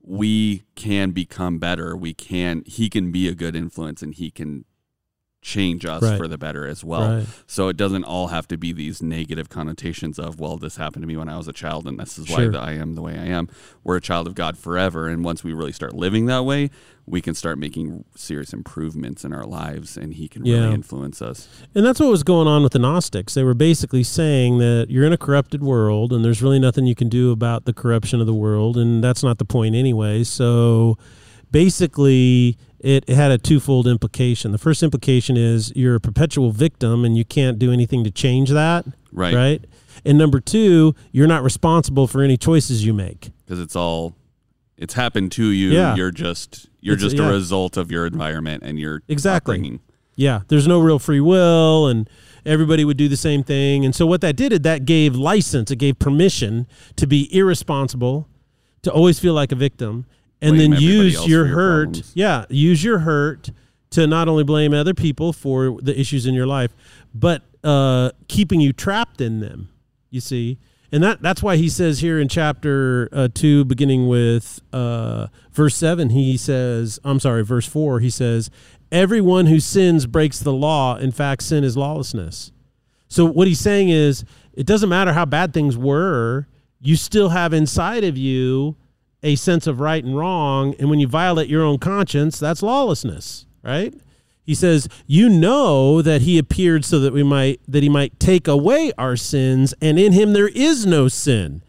we 0.00 0.62
can 0.76 1.10
become 1.10 1.58
better. 1.58 1.96
We 1.96 2.14
can 2.14 2.62
he 2.64 2.88
can 2.88 3.10
be 3.10 3.26
a 3.26 3.34
good 3.34 3.56
influence 3.56 4.02
and 4.02 4.14
he 4.14 4.30
can 4.30 4.66
change 5.40 5.86
us 5.86 6.02
Right. 6.02 6.18
for 6.18 6.26
the 6.26 6.36
better 6.36 6.66
as 6.66 6.82
well. 6.84 7.18
Right. 7.18 7.26
So 7.46 7.68
it 7.68 7.76
doesn't 7.76 8.02
all 8.04 8.26
have 8.28 8.48
to 8.48 8.56
be 8.58 8.72
these 8.72 9.00
negative 9.00 9.48
connotations 9.48 10.18
of, 10.18 10.40
well, 10.40 10.56
this 10.56 10.76
happened 10.76 11.04
to 11.04 11.06
me 11.06 11.16
when 11.16 11.28
I 11.28 11.36
was 11.36 11.46
a 11.46 11.52
child 11.52 11.86
and 11.86 11.98
this 11.98 12.18
is 12.18 12.28
why 12.28 12.36
Sure. 12.38 12.50
that 12.52 12.60
I 12.60 12.72
am 12.72 12.96
the 12.96 13.02
way 13.02 13.12
I 13.16 13.26
am. 13.26 13.48
We're 13.84 13.96
a 13.96 14.00
child 14.00 14.26
of 14.26 14.34
God 14.34 14.58
forever. 14.58 15.06
And 15.08 15.24
once 15.24 15.44
we 15.44 15.52
really 15.52 15.70
start 15.72 15.94
living 15.94 16.26
that 16.26 16.44
way, 16.44 16.70
we 17.06 17.20
can 17.20 17.34
start 17.34 17.56
making 17.56 18.04
serious 18.16 18.52
improvements 18.52 19.24
in 19.24 19.32
our 19.32 19.46
lives 19.46 19.96
and 19.96 20.14
He 20.14 20.26
can 20.28 20.44
Yeah. 20.44 20.62
really 20.62 20.74
influence 20.74 21.22
us. 21.22 21.48
And 21.72 21.86
that's 21.86 22.00
what 22.00 22.10
was 22.10 22.24
going 22.24 22.48
on 22.48 22.64
with 22.64 22.72
the 22.72 22.80
Gnostics. 22.80 23.34
They 23.34 23.44
were 23.44 23.54
basically 23.54 24.02
saying 24.02 24.58
that 24.58 24.88
you're 24.90 25.04
in 25.04 25.12
a 25.12 25.16
corrupted 25.18 25.62
world 25.62 26.12
and 26.12 26.24
there's 26.24 26.42
really 26.42 26.58
nothing 26.58 26.84
you 26.84 26.96
can 26.96 27.08
do 27.08 27.30
about 27.30 27.64
the 27.64 27.72
corruption 27.72 28.20
of 28.20 28.26
the 28.26 28.34
world. 28.34 28.76
And 28.76 29.02
that's 29.04 29.22
not 29.22 29.38
the 29.38 29.44
point 29.44 29.76
anyway. 29.76 30.24
So 30.24 30.98
basically, 31.50 32.56
it, 32.80 33.04
it 33.08 33.14
had 33.14 33.30
a 33.30 33.38
twofold 33.38 33.86
implication. 33.86 34.52
The 34.52 34.58
first 34.58 34.82
implication 34.82 35.36
is 35.36 35.72
you're 35.74 35.96
a 35.96 36.00
perpetual 36.00 36.52
victim 36.52 37.04
and 37.04 37.16
you 37.16 37.24
can't 37.24 37.58
do 37.58 37.72
anything 37.72 38.04
to 38.04 38.10
change 38.10 38.50
that. 38.50 38.84
Right. 39.12 39.34
Right. 39.34 39.64
And 40.04 40.16
number 40.18 40.38
two, 40.40 40.94
you're 41.10 41.26
not 41.26 41.42
responsible 41.42 42.06
for 42.06 42.22
any 42.22 42.36
choices 42.36 42.84
you 42.84 42.94
make. 42.94 43.30
Because 43.44 43.58
it's 43.60 43.74
all, 43.74 44.14
it's 44.76 44.94
happened 44.94 45.32
to 45.32 45.46
you. 45.50 45.70
Yeah. 45.70 45.96
You're 45.96 46.12
just, 46.12 46.68
you're 46.80 46.94
It's- 46.94 47.10
just 47.12 47.16
yeah. 47.20 47.28
a 47.28 47.32
result 47.32 47.76
of 47.76 47.90
your 47.90 48.06
environment 48.06 48.62
and 48.64 48.78
your 48.78 49.02
Exactly. 49.08 49.56
upbringing. 49.56 49.80
Yeah, 50.14 50.40
there's 50.48 50.66
no 50.66 50.80
real 50.80 50.98
free 50.98 51.20
will, 51.20 51.86
and 51.86 52.10
everybody 52.44 52.84
would 52.84 52.96
do 52.96 53.06
the 53.08 53.16
same 53.16 53.44
thing. 53.44 53.84
And 53.84 53.94
so 53.94 54.04
what 54.04 54.20
that 54.22 54.34
did 54.34 54.52
is 54.52 54.60
that 54.62 54.84
gave 54.84 55.14
license, 55.14 55.70
it 55.70 55.76
gave 55.76 56.00
permission 56.00 56.66
to 56.96 57.06
be 57.06 57.32
irresponsible, 57.32 58.28
to 58.82 58.90
always 58.90 59.20
feel 59.20 59.32
like 59.34 59.52
a 59.52 59.54
victim, 59.54 60.06
and 60.40 60.58
then 60.58 60.72
use 60.72 61.26
your 61.26 61.46
hurt. 61.46 61.84
problems. 61.84 62.12
Yeah, 62.14 62.44
use 62.48 62.82
your 62.82 63.00
hurt 63.00 63.50
to 63.90 64.06
not 64.06 64.28
only 64.28 64.44
blame 64.44 64.74
other 64.74 64.94
people 64.94 65.32
for 65.32 65.78
the 65.80 65.98
issues 65.98 66.26
in 66.26 66.34
your 66.34 66.46
life, 66.46 66.74
but 67.14 67.42
uh, 67.64 68.10
keeping 68.28 68.60
you 68.60 68.72
trapped 68.72 69.20
in 69.20 69.40
them. 69.40 69.68
You 70.10 70.20
see. 70.20 70.58
And 70.90 71.02
that, 71.02 71.20
that's 71.20 71.42
why 71.42 71.56
he 71.56 71.68
says 71.68 72.00
here 72.00 72.18
in 72.18 72.28
chapter 72.28 73.10
uh, 73.12 73.28
2, 73.34 73.66
beginning 73.66 74.08
with 74.08 74.62
uh, 74.72 75.26
verse 75.52 75.76
7, 75.76 76.08
he 76.08 76.38
says, 76.38 76.98
I'm 77.04 77.20
sorry, 77.20 77.44
verse 77.44 77.66
4, 77.66 78.00
he 78.00 78.08
says, 78.08 78.50
Everyone 78.90 79.44
who 79.46 79.60
sins 79.60 80.06
breaks 80.06 80.38
the 80.40 80.52
law. 80.52 80.96
In 80.96 81.12
fact, 81.12 81.42
sin 81.42 81.62
is 81.62 81.76
lawlessness. 81.76 82.52
So 83.06 83.26
what 83.26 83.46
he's 83.46 83.60
saying 83.60 83.90
is, 83.90 84.24
it 84.54 84.66
doesn't 84.66 84.88
matter 84.88 85.12
how 85.12 85.26
bad 85.26 85.52
things 85.52 85.76
were, 85.76 86.46
you 86.80 86.96
still 86.96 87.28
have 87.28 87.52
inside 87.52 88.04
of 88.04 88.16
you 88.16 88.76
a 89.22 89.34
sense 89.36 89.66
of 89.66 89.80
right 89.80 90.04
and 90.04 90.16
wrong. 90.16 90.74
And 90.78 90.88
when 90.90 90.98
you 90.98 91.08
violate 91.08 91.48
your 91.48 91.62
own 91.62 91.78
conscience, 91.78 92.38
that's 92.38 92.62
lawlessness, 92.62 93.46
right? 93.62 93.94
He 94.44 94.54
says, 94.54 94.88
"You 95.06 95.28
know 95.28 96.00
that 96.00 96.22
he 96.22 96.38
appeared 96.38 96.84
so 96.84 96.98
that 97.00 97.12
we 97.12 97.22
might 97.22 97.60
that 97.68 97.82
he 97.82 97.88
might 97.88 98.18
take 98.18 98.48
away 98.48 98.92
our 98.96 99.16
sins, 99.16 99.74
and 99.82 99.98
in 99.98 100.12
him 100.12 100.32
there 100.32 100.48
is 100.48 100.86
no 100.86 101.08
sin. 101.08 101.62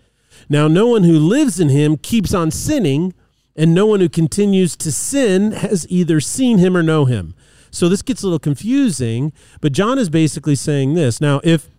Now 0.48 0.68
no 0.68 0.88
one 0.88 1.04
who 1.04 1.20
lives 1.20 1.60
in 1.60 1.70
him 1.70 1.98
keeps 1.98 2.34
on 2.34 2.52
sinning, 2.52 3.14
and 3.56 3.74
no 3.74 3.86
one 3.86 4.00
who 4.00 4.08
continues 4.08 4.78
to 4.78 4.92
sin 4.92 5.52
has 5.52 5.86
either 5.90 6.22
seen 6.22 6.60
him 6.60 6.78
or 6.78 6.84
know 6.84 7.06
him." 7.06 7.34
So 7.70 7.90
this 7.90 8.02
gets 8.02 8.24
a 8.24 8.26
little 8.26 8.40
confusing, 8.40 9.34
but 9.60 9.74
John 9.74 10.00
is 10.00 10.10
basically 10.10 10.56
saying 10.56 10.94
this. 10.94 11.20
Now, 11.20 11.42
if 11.44 11.70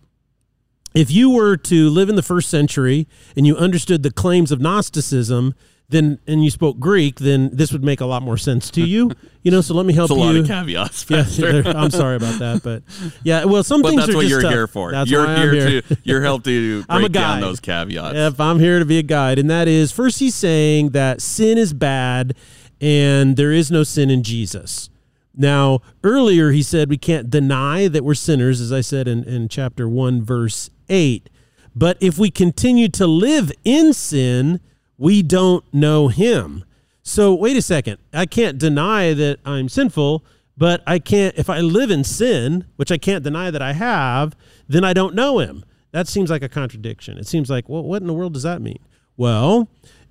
if 0.93 1.11
you 1.11 1.29
were 1.29 1.57
to 1.57 1.89
live 1.89 2.09
in 2.09 2.15
the 2.15 2.21
first 2.23 2.49
century 2.49 3.07
and 3.35 3.47
you 3.47 3.55
understood 3.55 4.03
the 4.03 4.11
claims 4.11 4.51
of 4.51 4.59
Gnosticism, 4.59 5.53
then 5.89 6.19
and 6.25 6.43
you 6.43 6.49
spoke 6.49 6.79
Greek, 6.79 7.19
then 7.19 7.49
this 7.51 7.71
would 7.73 7.83
make 7.83 7.99
a 7.99 8.05
lot 8.05 8.21
more 8.23 8.37
sense 8.37 8.69
to 8.71 8.81
you. 8.81 9.11
You 9.43 9.49
know, 9.49 9.61
so 9.61 9.73
let 9.73 9.87
me 9.87 9.93
help 9.93 10.11
It's 10.11 10.19
a 10.19 10.21
you. 10.21 10.25
lot 10.27 10.35
of 10.35 10.45
caveats. 10.45 11.09
yeah, 11.09 11.23
Pastor. 11.23 11.63
I'm 11.75 11.89
sorry 11.89 12.15
about 12.15 12.37
that, 12.37 12.61
but 12.61 12.83
yeah, 13.23 13.43
well, 13.45 13.63
some 13.63 13.81
but 13.81 13.89
things 13.89 14.01
that's 14.01 14.13
are 14.13 14.17
what 14.17 14.21
just 14.21 14.29
you're 14.29 14.41
tough. 14.43 14.51
here 14.51 14.67
for. 14.67 14.91
That's 14.91 15.09
you're 15.09 15.25
why 15.25 15.33
I'm 15.33 15.51
here, 15.51 15.81
to 15.81 15.97
you're 16.03 16.21
help 16.21 16.43
to 16.43 16.85
I'm 16.87 16.97
a 16.97 17.09
break 17.09 17.13
down 17.13 17.41
those 17.41 17.59
caveats. 17.59 18.15
If 18.15 18.39
I'm 18.39 18.59
here 18.59 18.77
to 18.77 18.85
be 18.85 18.99
a 18.99 19.01
guide, 19.01 19.39
and 19.39 19.49
that 19.49 19.67
is 19.67 19.91
first, 19.91 20.19
he's 20.19 20.35
saying 20.35 20.89
that 20.89 21.23
sin 21.23 21.57
is 21.57 21.73
bad 21.73 22.35
and 22.79 23.35
there 23.35 23.51
is 23.51 23.71
no 23.71 23.81
sin 23.81 24.11
in 24.11 24.21
Jesus. 24.21 24.90
Now, 25.33 25.79
earlier 26.03 26.51
he 26.51 26.61
said 26.61 26.89
we 26.89 26.97
can't 26.97 27.29
deny 27.29 27.87
that 27.87 28.03
we're 28.03 28.13
sinners, 28.13 28.59
as 28.59 28.71
I 28.71 28.81
said 28.81 29.07
in, 29.07 29.23
in 29.23 29.47
chapter 29.47 29.87
1, 29.87 30.23
verse 30.23 30.69
8. 30.89 31.29
But 31.75 31.97
if 32.01 32.17
we 32.17 32.29
continue 32.29 32.89
to 32.89 33.07
live 33.07 33.51
in 33.63 33.93
sin, 33.93 34.59
we 34.97 35.23
don't 35.23 35.63
know 35.73 36.09
him. 36.09 36.65
So, 37.03 37.33
wait 37.33 37.57
a 37.57 37.61
second. 37.61 37.97
I 38.13 38.25
can't 38.25 38.57
deny 38.57 39.13
that 39.13 39.39
I'm 39.45 39.69
sinful, 39.69 40.23
but 40.57 40.83
I 40.85 40.99
can't, 40.99 41.35
if 41.37 41.49
I 41.49 41.59
live 41.59 41.89
in 41.89 42.03
sin, 42.03 42.65
which 42.75 42.91
I 42.91 42.97
can't 42.97 43.23
deny 43.23 43.49
that 43.49 43.61
I 43.61 43.73
have, 43.73 44.35
then 44.67 44.83
I 44.83 44.93
don't 44.93 45.15
know 45.15 45.39
him. 45.39 45.65
That 45.91 46.07
seems 46.07 46.29
like 46.29 46.43
a 46.43 46.49
contradiction. 46.49 47.17
It 47.17 47.27
seems 47.27 47.49
like, 47.49 47.67
well, 47.67 47.83
what 47.83 48.01
in 48.01 48.07
the 48.07 48.13
world 48.13 48.33
does 48.33 48.43
that 48.43 48.61
mean? 48.61 48.79
Well, 49.17 49.69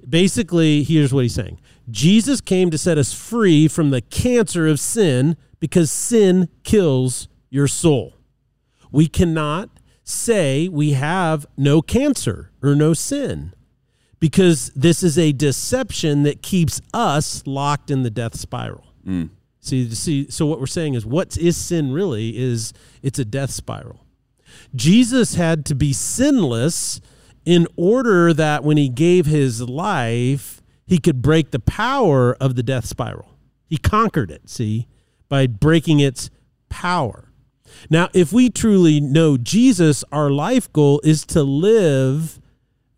basically, 0.08 0.82
here's 0.82 1.12
what 1.12 1.22
he's 1.22 1.34
saying 1.34 1.58
Jesus 1.90 2.40
came 2.40 2.70
to 2.70 2.78
set 2.78 2.98
us 2.98 3.12
free 3.12 3.68
from 3.68 3.90
the 3.90 4.00
cancer 4.00 4.66
of 4.66 4.80
sin 4.80 5.36
because 5.58 5.90
sin 5.90 6.48
kills 6.62 7.28
your 7.48 7.66
soul. 7.66 8.14
We 8.90 9.06
cannot 9.06 9.70
say 10.02 10.68
we 10.68 10.92
have 10.92 11.46
no 11.56 11.82
cancer 11.82 12.50
or 12.62 12.74
no 12.74 12.94
sin 12.94 13.54
because 14.18 14.70
this 14.74 15.02
is 15.02 15.18
a 15.18 15.32
deception 15.32 16.22
that 16.24 16.42
keeps 16.42 16.80
us 16.92 17.46
locked 17.46 17.90
in 17.90 18.02
the 18.02 18.10
death 18.10 18.36
spiral. 18.36 18.84
Mm. 19.06 19.30
See, 19.60 19.90
see, 19.94 20.30
so 20.30 20.46
what 20.46 20.60
we're 20.60 20.66
saying 20.66 20.94
is, 20.94 21.04
what 21.04 21.36
is 21.36 21.56
sin 21.56 21.92
really? 21.92 22.36
Is 22.36 22.72
it's 23.02 23.18
a 23.18 23.24
death 23.24 23.50
spiral. 23.50 24.04
Jesus 24.74 25.34
had 25.34 25.64
to 25.66 25.74
be 25.74 25.92
sinless 25.92 27.00
in 27.44 27.66
order 27.76 28.32
that 28.34 28.64
when 28.64 28.76
he 28.76 28.88
gave 28.88 29.26
his 29.26 29.62
life, 29.62 30.59
he 30.90 30.98
could 30.98 31.22
break 31.22 31.52
the 31.52 31.60
power 31.60 32.34
of 32.40 32.56
the 32.56 32.64
death 32.64 32.84
spiral. 32.84 33.38
He 33.68 33.76
conquered 33.76 34.28
it, 34.32 34.50
see, 34.50 34.88
by 35.28 35.46
breaking 35.46 36.00
its 36.00 36.30
power. 36.68 37.28
Now, 37.88 38.08
if 38.12 38.32
we 38.32 38.50
truly 38.50 39.00
know 39.00 39.36
Jesus, 39.36 40.02
our 40.10 40.30
life 40.30 40.70
goal 40.72 41.00
is 41.04 41.24
to 41.26 41.44
live, 41.44 42.40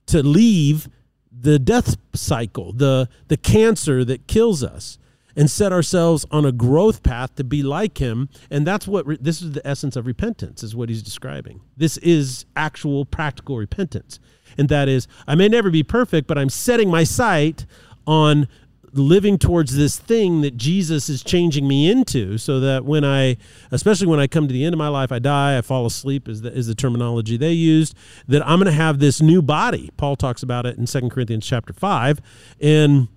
to 0.07 0.23
leave 0.23 0.89
the 1.31 1.59
death 1.59 1.99
cycle, 2.15 2.73
the, 2.73 3.11
the 3.29 3.37
cancer 3.37 4.07
that 4.07 4.27
kills 4.27 4.65
us, 4.65 4.97
and 5.37 5.51
set 5.51 5.73
ourselves 5.73 6.27
on 6.31 6.45
a 6.45 6.53
growth 6.53 7.03
path 7.03 7.35
to 7.37 7.45
be 7.45 7.63
like 7.63 7.99
him. 7.99 8.29
And 8.51 8.67
that's 8.67 8.87
what 8.87 9.07
re- 9.07 9.19
this 9.21 9.43
is 9.43 9.53
the 9.53 9.67
essence 9.67 9.97
of 9.97 10.07
repentance, 10.07 10.63
is 10.63 10.77
what 10.77 10.89
he's 10.89 11.03
describing. 11.03 11.61
This 11.77 11.97
is 11.99 12.45
actual 12.57 13.05
practical 13.05 13.57
repentance. 13.57 14.19
And 14.59 14.69
that 14.69 14.89
is, 14.89 15.09
I 15.27 15.35
may 15.35 15.49
never 15.49 15.71
be 15.71 15.83
perfect, 15.83 16.27
but 16.27 16.39
I'm 16.39 16.51
setting 16.51 16.91
my 16.91 17.05
sight 17.05 17.67
on 18.07 18.49
living 18.93 19.39
towards 19.39 19.75
this 19.75 19.99
thing 19.99 20.43
that 20.43 20.57
Jesus 20.57 21.09
is 21.09 21.23
changing 21.23 21.67
me 21.67 21.91
into 21.91 22.37
so 22.37 22.61
that 22.61 22.85
when 22.85 23.05
I 23.05 23.39
especially 23.71 24.07
when 24.07 24.21
I 24.21 24.27
come 24.27 24.47
to 24.47 24.53
the 24.53 24.65
end 24.65 24.75
of 24.75 24.79
my 24.79 24.89
life 24.89 25.11
I 25.11 25.19
die 25.19 25.57
I 25.57 25.63
fall 25.63 25.87
asleep 25.87 26.29
is 26.29 26.43
the, 26.43 26.53
is 26.53 26.67
the 26.67 26.75
terminology 26.75 27.39
they 27.39 27.53
used 27.53 27.97
that 28.29 28.47
I'm 28.47 28.59
going 28.59 28.67
to 28.67 28.73
have 28.73 28.99
this 28.99 29.23
new 29.23 29.41
body 29.41 29.91
Paul 29.97 30.17
talks 30.17 30.43
about 30.43 30.67
it 30.67 30.77
in 30.77 30.85
2 30.85 31.09
Corinthians 31.09 31.47
chapter 31.47 31.73
5 31.73 32.21
and 32.61 33.09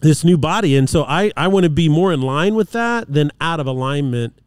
this 0.00 0.24
new 0.24 0.38
body 0.38 0.76
and 0.76 0.88
so 0.88 1.04
I 1.04 1.30
I 1.36 1.48
want 1.48 1.64
to 1.64 1.70
be 1.70 1.88
more 1.88 2.12
in 2.12 2.22
line 2.22 2.54
with 2.54 2.72
that 2.72 3.12
than 3.12 3.30
out 3.40 3.60
of 3.60 3.66
alignment 3.66 4.40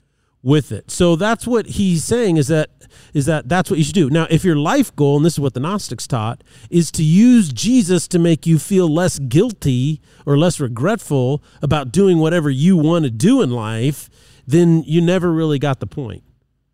with 0.43 0.73
it. 0.73 0.91
So 0.91 1.15
that's 1.15 1.47
what 1.47 1.65
he's 1.65 2.03
saying 2.03 2.37
is 2.37 2.49
that 2.49 2.69
is 3.13 3.25
that 3.25 3.47
that's 3.49 3.69
what 3.69 3.79
you 3.79 3.85
should 3.85 3.95
do. 3.95 4.09
Now, 4.09 4.27
if 4.29 4.43
your 4.43 4.57
life 4.57 4.95
goal, 4.95 5.15
and 5.15 5.25
this 5.25 5.33
is 5.33 5.39
what 5.39 5.53
the 5.53 5.59
Gnostics 5.59 6.05
taught, 6.05 6.43
is 6.69 6.91
to 6.91 7.03
use 7.03 7.51
Jesus 7.51 8.07
to 8.09 8.19
make 8.19 8.45
you 8.45 8.59
feel 8.59 8.87
less 8.87 9.17
guilty 9.17 10.01
or 10.25 10.37
less 10.37 10.59
regretful 10.59 11.41
about 11.61 11.91
doing 11.91 12.19
whatever 12.19 12.49
you 12.49 12.77
want 12.77 13.05
to 13.05 13.11
do 13.11 13.41
in 13.41 13.49
life, 13.49 14.09
then 14.45 14.83
you 14.83 15.01
never 15.01 15.31
really 15.31 15.57
got 15.57 15.79
the 15.79 15.87
point. 15.87 16.23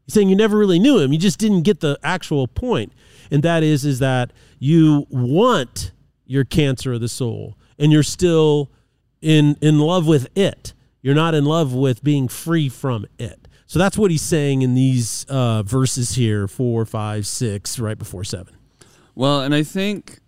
He's 0.05 0.15
saying 0.15 0.29
you 0.29 0.36
never 0.36 0.57
really 0.57 0.79
knew 0.79 0.98
him. 0.98 1.13
You 1.13 1.19
just 1.19 1.39
didn't 1.39 1.62
get 1.62 1.79
the 1.79 2.00
actual 2.03 2.48
point. 2.48 2.91
And 3.29 3.43
that 3.43 3.62
is 3.62 3.86
is 3.86 4.00
that 4.00 4.33
you 4.57 5.05
want 5.09 5.91
your 6.25 6.43
cancer 6.43 6.93
of 6.93 7.01
the 7.01 7.07
soul 7.07 7.57
and 7.79 7.91
you're 7.91 8.03
still 8.03 8.69
in 9.21 9.57
in 9.62 9.79
love 9.79 10.05
with 10.05 10.27
it. 10.38 10.74
You're 11.01 11.15
not 11.15 11.33
in 11.33 11.45
love 11.45 11.74
with 11.74 12.03
being 12.03 12.27
free 12.27 12.69
from 12.69 13.07
it. 13.17 13.48
So 13.65 13.79
that's 13.79 13.98
what 13.98 14.12
he's 14.12 14.21
saying 14.21 14.63
in 14.63 14.74
these 14.74 15.25
uh, 15.29 15.63
verses 15.63 16.15
here, 16.15 16.48
four, 16.48 16.86
five, 16.86 17.25
six, 17.25 17.79
right 17.79 17.98
before 17.98 18.24
seven. 18.24 18.57
Well, 19.13 19.41
and 19.41 19.53
I 19.53 19.62
think, 19.62 20.19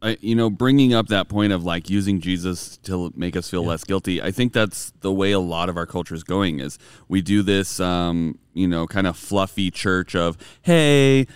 I, 0.00 0.16
you 0.20 0.36
know, 0.36 0.48
bringing 0.48 0.94
up 0.94 1.08
that 1.08 1.28
point 1.28 1.52
of 1.52 1.64
like 1.64 1.90
using 1.90 2.20
Jesus 2.20 2.76
to 2.84 3.12
make 3.16 3.36
us 3.36 3.50
feel 3.50 3.64
less 3.64 3.82
guilty, 3.82 4.22
I 4.22 4.30
think 4.30 4.52
that's 4.52 4.92
the 5.00 5.12
way 5.12 5.32
a 5.32 5.40
lot 5.40 5.68
of 5.68 5.76
our 5.76 5.86
culture 5.86 6.14
is 6.14 6.22
going. 6.22 6.60
Is 6.60 6.78
we 7.08 7.20
do 7.20 7.42
this, 7.42 7.80
um, 7.80 8.38
you 8.54 8.68
know, 8.68 8.86
kind 8.86 9.06
of 9.06 9.16
fluffy 9.16 9.70
church 9.70 10.14
of, 10.14 10.38
hey, 10.62 11.26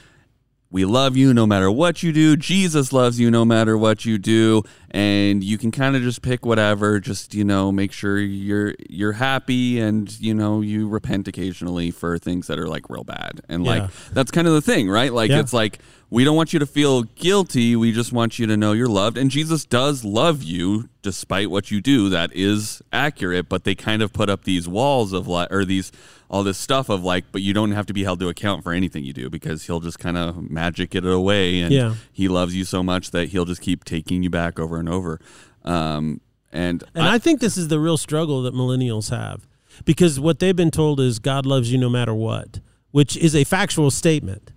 we 0.70 0.84
love 0.84 1.16
you 1.16 1.34
no 1.34 1.46
matter 1.46 1.70
what 1.70 2.02
you 2.02 2.12
do. 2.12 2.36
Jesus 2.36 2.92
loves 2.92 3.18
you 3.18 3.30
no 3.30 3.44
matter 3.44 3.76
what 3.76 4.04
you 4.04 4.18
do, 4.18 4.62
and 4.94 5.42
you 5.42 5.58
can 5.58 5.72
kind 5.72 5.96
of 5.96 6.02
just 6.02 6.22
pick 6.22 6.46
whatever. 6.46 7.00
Just 7.00 7.34
you 7.34 7.44
know, 7.44 7.72
make 7.72 7.90
sure 7.92 8.16
you're 8.18 8.74
you're 8.88 9.12
happy, 9.14 9.80
and 9.80 10.08
you 10.20 10.32
know, 10.34 10.60
you 10.60 10.88
repent 10.88 11.26
occasionally 11.28 11.90
for 11.90 12.16
things 12.16 12.46
that 12.46 12.58
are 12.60 12.68
like 12.68 12.88
real 12.88 13.02
bad. 13.04 13.40
And 13.48 13.64
like 13.64 13.82
Yeah. 13.82 13.88
that's 14.12 14.30
kind 14.30 14.46
of 14.46 14.54
the 14.54 14.62
thing, 14.62 14.88
right? 14.88 15.12
Like 15.12 15.30
Yeah. 15.30 15.40
it's 15.40 15.52
like 15.52 15.80
we 16.10 16.22
don't 16.22 16.36
want 16.36 16.52
you 16.52 16.60
to 16.60 16.66
feel 16.66 17.02
guilty. 17.02 17.74
We 17.74 17.90
just 17.90 18.12
want 18.12 18.38
you 18.38 18.46
to 18.46 18.56
know 18.56 18.70
you're 18.72 18.86
loved, 18.86 19.18
and 19.18 19.30
Jesus 19.32 19.64
does 19.64 20.04
love 20.04 20.44
you 20.44 20.88
despite 21.02 21.50
what 21.50 21.70
you 21.72 21.80
do. 21.80 22.08
That 22.08 22.30
is 22.32 22.80
accurate, 22.92 23.48
but 23.48 23.64
they 23.64 23.74
kind 23.74 24.00
of 24.00 24.12
put 24.12 24.30
up 24.30 24.44
these 24.44 24.68
walls 24.68 25.12
of 25.12 25.26
like 25.26 25.50
or 25.50 25.64
these 25.64 25.90
all 26.30 26.42
this 26.42 26.56
stuff 26.58 26.88
of 26.88 27.04
like, 27.04 27.24
but 27.30 27.42
you 27.42 27.52
don't 27.52 27.72
have 27.72 27.86
to 27.86 27.92
be 27.92 28.02
held 28.02 28.18
to 28.18 28.28
account 28.28 28.64
for 28.64 28.72
anything 28.72 29.04
you 29.04 29.12
do 29.12 29.28
because 29.30 29.66
he'll 29.66 29.78
just 29.78 29.98
kind 30.00 30.16
of 30.16 30.50
magic 30.50 30.94
it 30.94 31.04
away, 31.04 31.60
and 31.60 31.72
Yeah. 31.72 31.94
he 32.12 32.28
loves 32.28 32.54
you 32.56 32.64
so 32.64 32.82
much 32.82 33.10
that 33.12 33.28
he'll 33.28 33.44
just 33.44 33.60
keep 33.60 33.84
taking 33.84 34.22
you 34.22 34.30
back 34.30 34.58
over 34.58 34.78
and 34.78 34.83
over. 34.88 35.20
Um, 35.64 36.20
and 36.52 36.84
And 36.94 37.04
I, 37.04 37.18
think 37.18 37.40
this 37.40 37.56
is 37.56 37.68
the 37.68 37.80
real 37.80 37.96
struggle 37.96 38.42
that 38.42 38.54
millennials 38.54 39.10
have 39.10 39.46
because 39.84 40.20
what 40.20 40.38
they've 40.38 40.54
been 40.54 40.70
told 40.70 41.00
is 41.00 41.18
God 41.18 41.46
loves 41.46 41.72
you 41.72 41.78
no 41.78 41.90
matter 41.90 42.14
what, 42.14 42.60
which 42.92 43.16
is 43.16 43.34
a 43.34 43.44
factual 43.44 43.90
statement. 43.90 44.52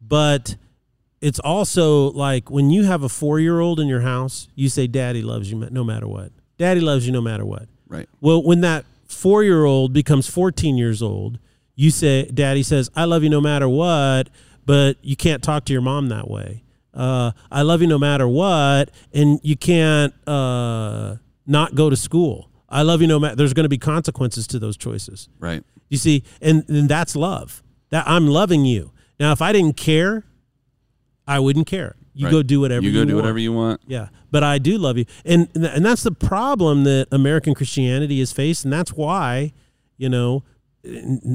But 0.00 0.56
it's 1.20 1.38
also 1.40 2.10
like 2.12 2.50
when 2.50 2.70
you 2.70 2.84
have 2.84 3.02
a 3.02 3.08
four 3.08 3.40
year 3.40 3.60
old 3.60 3.78
in 3.80 3.88
your 3.88 4.00
house, 4.00 4.48
you 4.54 4.68
say, 4.68 4.86
Daddy 4.86 5.22
loves 5.22 5.50
you 5.50 5.68
no 5.70 5.84
matter 5.84 6.08
what. 6.08 6.32
Daddy 6.56 6.80
loves 6.80 7.06
you 7.06 7.12
no 7.12 7.20
matter 7.20 7.44
what. 7.44 7.68
right, 7.88 8.08
Well, 8.20 8.42
when 8.42 8.62
that 8.62 8.84
four 9.06 9.44
year 9.44 9.64
old 9.64 9.92
becomes 9.92 10.28
14 10.28 10.76
years 10.76 11.02
old, 11.02 11.38
you 11.74 11.90
say, 11.90 12.24
Daddy 12.26 12.62
says, 12.62 12.90
I 12.96 13.04
love 13.04 13.22
you 13.22 13.30
no 13.30 13.40
matter 13.40 13.68
what, 13.68 14.28
but 14.66 14.96
you 15.02 15.16
can't 15.16 15.42
talk 15.42 15.64
to 15.66 15.72
your 15.72 15.82
mom 15.82 16.08
that 16.08 16.28
way. 16.28 16.62
Uh, 16.98 17.30
I 17.50 17.62
love 17.62 17.80
you 17.80 17.86
no 17.86 17.98
matter 17.98 18.26
what, 18.26 18.90
and 19.14 19.38
you 19.44 19.56
can't 19.56 20.12
uh, 20.28 21.16
not 21.46 21.76
go 21.76 21.88
to 21.88 21.96
school. 21.96 22.50
I 22.68 22.82
love 22.82 23.00
you 23.00 23.06
no 23.06 23.20
matter. 23.20 23.36
There's 23.36 23.54
going 23.54 23.64
to 23.64 23.70
be 23.70 23.78
consequences 23.78 24.48
to 24.48 24.58
those 24.58 24.76
choices. 24.76 25.28
right, 25.38 25.62
You 25.88 25.96
see, 25.96 26.24
and, 26.42 26.68
and 26.68 26.88
that's 26.88 27.14
love. 27.14 27.62
That 27.90 28.06
I'm 28.06 28.26
loving 28.26 28.64
you. 28.64 28.92
Now, 29.20 29.32
if 29.32 29.40
I 29.40 29.52
didn't 29.52 29.76
care, 29.76 30.24
I 31.26 31.38
wouldn't 31.38 31.66
care. 31.68 31.94
You 32.14 32.26
right. 32.26 32.32
go 32.32 32.42
do 32.42 32.60
whatever 32.60 32.84
you 32.84 32.90
you, 32.90 32.98
go 32.98 33.04
do 33.04 33.14
want. 33.14 33.22
whatever 33.22 33.38
you 33.38 33.52
want. 33.52 33.80
Yeah, 33.86 34.08
but 34.32 34.42
I 34.42 34.58
do 34.58 34.76
love 34.76 34.98
you, 34.98 35.04
and 35.24 35.48
and 35.54 35.86
that's 35.86 36.02
the 36.02 36.10
problem 36.10 36.82
that 36.82 37.06
American 37.12 37.54
Christianity 37.54 38.20
is 38.20 38.32
faced, 38.32 38.64
and 38.64 38.72
that's 38.72 38.92
why, 38.92 39.52
you 39.96 40.08
know, 40.08 40.42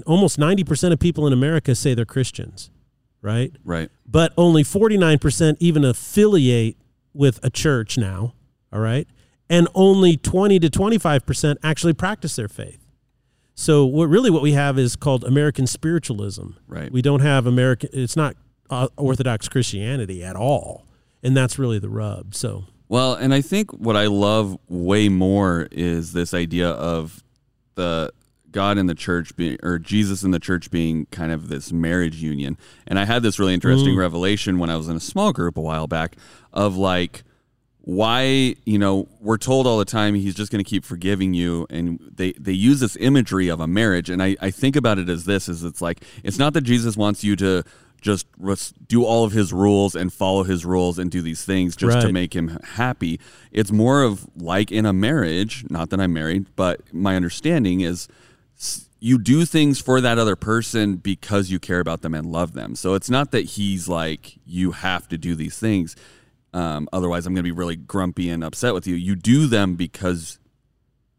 almost 0.05 0.37
ninety 0.37 0.65
percent 0.65 0.93
of 0.93 0.99
people 0.99 1.25
in 1.25 1.31
America 1.31 1.73
say 1.73 1.93
they're 1.93 2.03
Christians, 2.03 2.69
right? 3.23 3.51
Right, 3.63 3.89
But 4.05 4.33
only 4.37 4.63
forty 4.63 4.97
nine 4.97 5.17
percent 5.17 5.57
even 5.59 5.83
affiliate 5.83 6.77
with 7.13 7.39
a 7.43 7.49
church 7.49 7.97
now, 7.97 8.33
All 8.71 8.79
right. 8.79 9.07
And 9.49 9.67
only 9.75 10.17
20 10.17 10.57
to 10.59 10.69
25% 10.69 11.57
actually 11.61 11.93
practice 11.93 12.35
their 12.35 12.47
faith. 12.47 12.79
So 13.55 13.85
what 13.85 14.05
really 14.09 14.31
what 14.31 14.41
we 14.41 14.53
have 14.53 14.79
is 14.79 14.95
called 14.95 15.23
American 15.23 15.67
spiritualism. 15.67 16.51
Right. 16.67 16.91
We 16.91 17.01
don't 17.03 17.19
have 17.19 17.45
American 17.45 17.89
it's 17.93 18.15
not 18.15 18.35
uh, 18.69 18.87
orthodox 18.97 19.47
Christianity 19.47 20.23
at 20.23 20.35
all. 20.35 20.87
And 21.21 21.37
that's 21.37 21.59
really 21.59 21.77
the 21.77 21.89
rub. 21.89 22.33
So 22.33 22.63
Well, 22.89 23.13
and 23.13 23.33
I 23.33 23.41
think 23.41 23.71
what 23.71 23.95
I 23.95 24.07
love 24.07 24.57
way 24.69 25.07
more 25.07 25.67
is 25.71 26.13
this 26.13 26.33
idea 26.33 26.69
of 26.69 27.23
the 27.75 28.11
God 28.53 28.77
in 28.77 28.85
the 28.85 28.95
church 28.95 29.35
being, 29.35 29.57
or 29.61 29.77
Jesus 29.77 30.23
in 30.23 30.31
the 30.31 30.39
church 30.39 30.71
being 30.71 31.07
kind 31.07 31.31
of 31.31 31.49
this 31.49 31.73
marriage 31.73 32.15
union. 32.15 32.57
And 32.87 32.97
I 32.97 33.05
had 33.05 33.23
this 33.23 33.37
really 33.39 33.53
interesting 33.53 33.95
mm. 33.95 33.99
revelation 33.99 34.59
when 34.59 34.69
I 34.69 34.77
was 34.77 34.87
in 34.87 34.95
a 34.95 35.01
small 35.01 35.33
group 35.33 35.57
a 35.57 35.61
while 35.61 35.87
back 35.87 36.15
of 36.53 36.77
like, 36.77 37.23
why 37.85 38.55
you 38.65 38.79
know 38.79 39.09
we're 39.19 39.37
told 39.37 39.67
all 39.67 39.77
the 39.77 39.83
time 39.83 40.15
he's 40.15 40.35
just 40.35 40.49
going 40.49 40.63
to 40.63 40.69
keep 40.69 40.85
forgiving 40.85 41.33
you 41.33 41.67
and 41.69 41.99
they 42.15 42.31
they 42.39 42.53
use 42.53 42.79
this 42.79 42.95
imagery 42.95 43.49
of 43.49 43.59
a 43.59 43.67
marriage. 43.67 44.09
And 44.09 44.23
I, 44.23 44.37
I 44.39 44.51
think 44.51 44.77
about 44.77 44.99
it 44.99 45.09
as 45.09 45.25
this 45.25 45.49
is 45.49 45.65
it's 45.65 45.81
like 45.81 46.01
it's 46.23 46.39
not 46.39 46.53
that 46.53 46.61
jesus 46.61 46.95
wants 46.95 47.25
you 47.25 47.35
to 47.35 47.63
just 47.99 48.27
do 48.87 49.03
all 49.03 49.23
of 49.23 49.31
his 49.31 49.51
rules 49.51 49.95
and 49.95 50.13
follow 50.13 50.43
his 50.43 50.65
rules 50.65 50.99
and 50.99 51.09
do 51.09 51.21
these 51.21 51.43
things 51.45 51.75
just 51.75 52.01
to 52.01 52.11
make 52.11 52.35
him 52.35 52.59
happy. 52.75 53.17
It's 53.51 53.71
more 53.71 54.03
of 54.03 54.27
like 54.35 54.71
in 54.71 54.85
a 54.85 54.93
marriage 54.93 55.65
not 55.69 55.89
that 55.89 55.99
i'm 55.99 56.13
married 56.13 56.45
but 56.55 56.81
my 56.93 57.15
understanding 57.15 57.81
is 57.81 58.07
you 58.99 59.17
do 59.19 59.45
things 59.45 59.81
for 59.81 59.99
that 59.99 60.17
other 60.17 60.35
person 60.35 60.95
because 60.95 61.49
you 61.49 61.59
care 61.59 61.79
about 61.79 62.01
them 62.01 62.13
and 62.13 62.25
love 62.25 62.53
them 62.53 62.75
so 62.75 62.93
it's 62.93 63.09
not 63.09 63.31
that 63.31 63.41
he's 63.41 63.87
like 63.87 64.37
you 64.45 64.71
have 64.71 65.07
to 65.07 65.17
do 65.17 65.35
these 65.35 65.57
things 65.57 65.95
um, 66.53 66.87
otherwise, 66.93 67.25
I'm 67.25 67.33
going 67.33 67.43
to 67.43 67.47
be 67.47 67.51
really 67.51 67.75
grumpy 67.75 68.29
and 68.29 68.43
upset 68.43 68.73
with 68.73 68.85
you. 68.85 68.95
You 68.95 69.15
do 69.15 69.47
them 69.47 69.75
because 69.75 70.39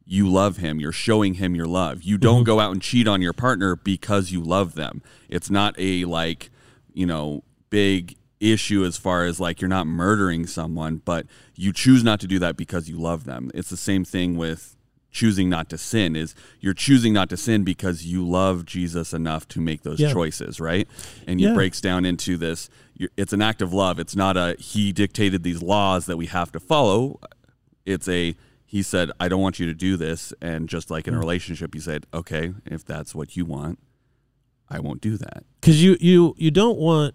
you 0.06 0.28
love 0.30 0.58
him. 0.58 0.78
You're 0.78 0.92
showing 0.92 1.34
him 1.34 1.54
your 1.54 1.66
love. 1.66 2.02
You 2.02 2.18
don't 2.18 2.44
go 2.44 2.60
out 2.60 2.72
and 2.72 2.80
cheat 2.80 3.08
on 3.08 3.20
your 3.20 3.32
partner 3.32 3.74
because 3.74 4.30
you 4.30 4.40
love 4.40 4.74
them. 4.74 5.02
It's 5.28 5.50
not 5.50 5.74
a 5.78 6.04
like, 6.04 6.50
you 6.92 7.06
know, 7.06 7.42
big 7.70 8.16
issue 8.38 8.84
as 8.84 8.96
far 8.96 9.24
as 9.24 9.40
like 9.40 9.60
you're 9.60 9.68
not 9.68 9.86
murdering 9.86 10.46
someone, 10.46 11.00
but 11.04 11.26
you 11.56 11.72
choose 11.72 12.04
not 12.04 12.20
to 12.20 12.26
do 12.26 12.38
that 12.38 12.56
because 12.56 12.88
you 12.88 12.98
love 12.98 13.24
them. 13.24 13.50
It's 13.54 13.70
the 13.70 13.76
same 13.76 14.04
thing 14.04 14.36
with 14.36 14.76
choosing 15.14 15.48
not 15.48 15.70
to 15.70 15.78
sin 15.78 16.14
is 16.16 16.34
you're 16.60 16.74
choosing 16.74 17.12
not 17.14 17.30
to 17.30 17.36
sin 17.36 17.64
because 17.64 18.04
you 18.04 18.26
love 18.28 18.66
Jesus 18.66 19.14
enough 19.14 19.48
to 19.48 19.60
make 19.60 19.82
those 19.82 20.00
Yeah. 20.00 20.12
choices, 20.12 20.60
right? 20.60 20.86
And 21.26 21.40
it 21.40 21.44
Yeah. 21.44 21.54
breaks 21.54 21.80
down 21.80 22.04
into 22.04 22.36
this 22.36 22.68
it's 23.16 23.32
an 23.32 23.42
act 23.42 23.60
of 23.62 23.72
love. 23.72 23.98
It's 23.98 24.14
not 24.14 24.36
a 24.36 24.54
he 24.58 24.92
dictated 24.92 25.42
these 25.42 25.62
laws 25.62 26.06
that 26.06 26.16
we 26.16 26.26
have 26.26 26.52
to 26.52 26.60
follow. 26.60 27.18
It's 27.86 28.08
a 28.08 28.34
he 28.66 28.82
said 28.82 29.10
I 29.20 29.28
don't 29.28 29.40
want 29.40 29.58
you 29.60 29.66
to 29.66 29.74
do 29.74 29.96
this 29.96 30.32
and 30.42 30.68
just 30.68 30.90
like 30.90 31.04
Mm. 31.04 31.08
in 31.08 31.14
a 31.14 31.18
relationship 31.20 31.74
he 31.74 31.80
said, 31.80 32.06
"Okay, 32.12 32.52
if 32.66 32.84
that's 32.84 33.14
what 33.14 33.36
you 33.36 33.44
want, 33.44 33.78
I 34.68 34.80
won't 34.80 35.00
do 35.00 35.16
that." 35.16 35.44
because 35.60 35.82
you 35.82 35.96
you 36.00 36.34
you 36.38 36.50
don't 36.50 36.78
want 36.78 37.14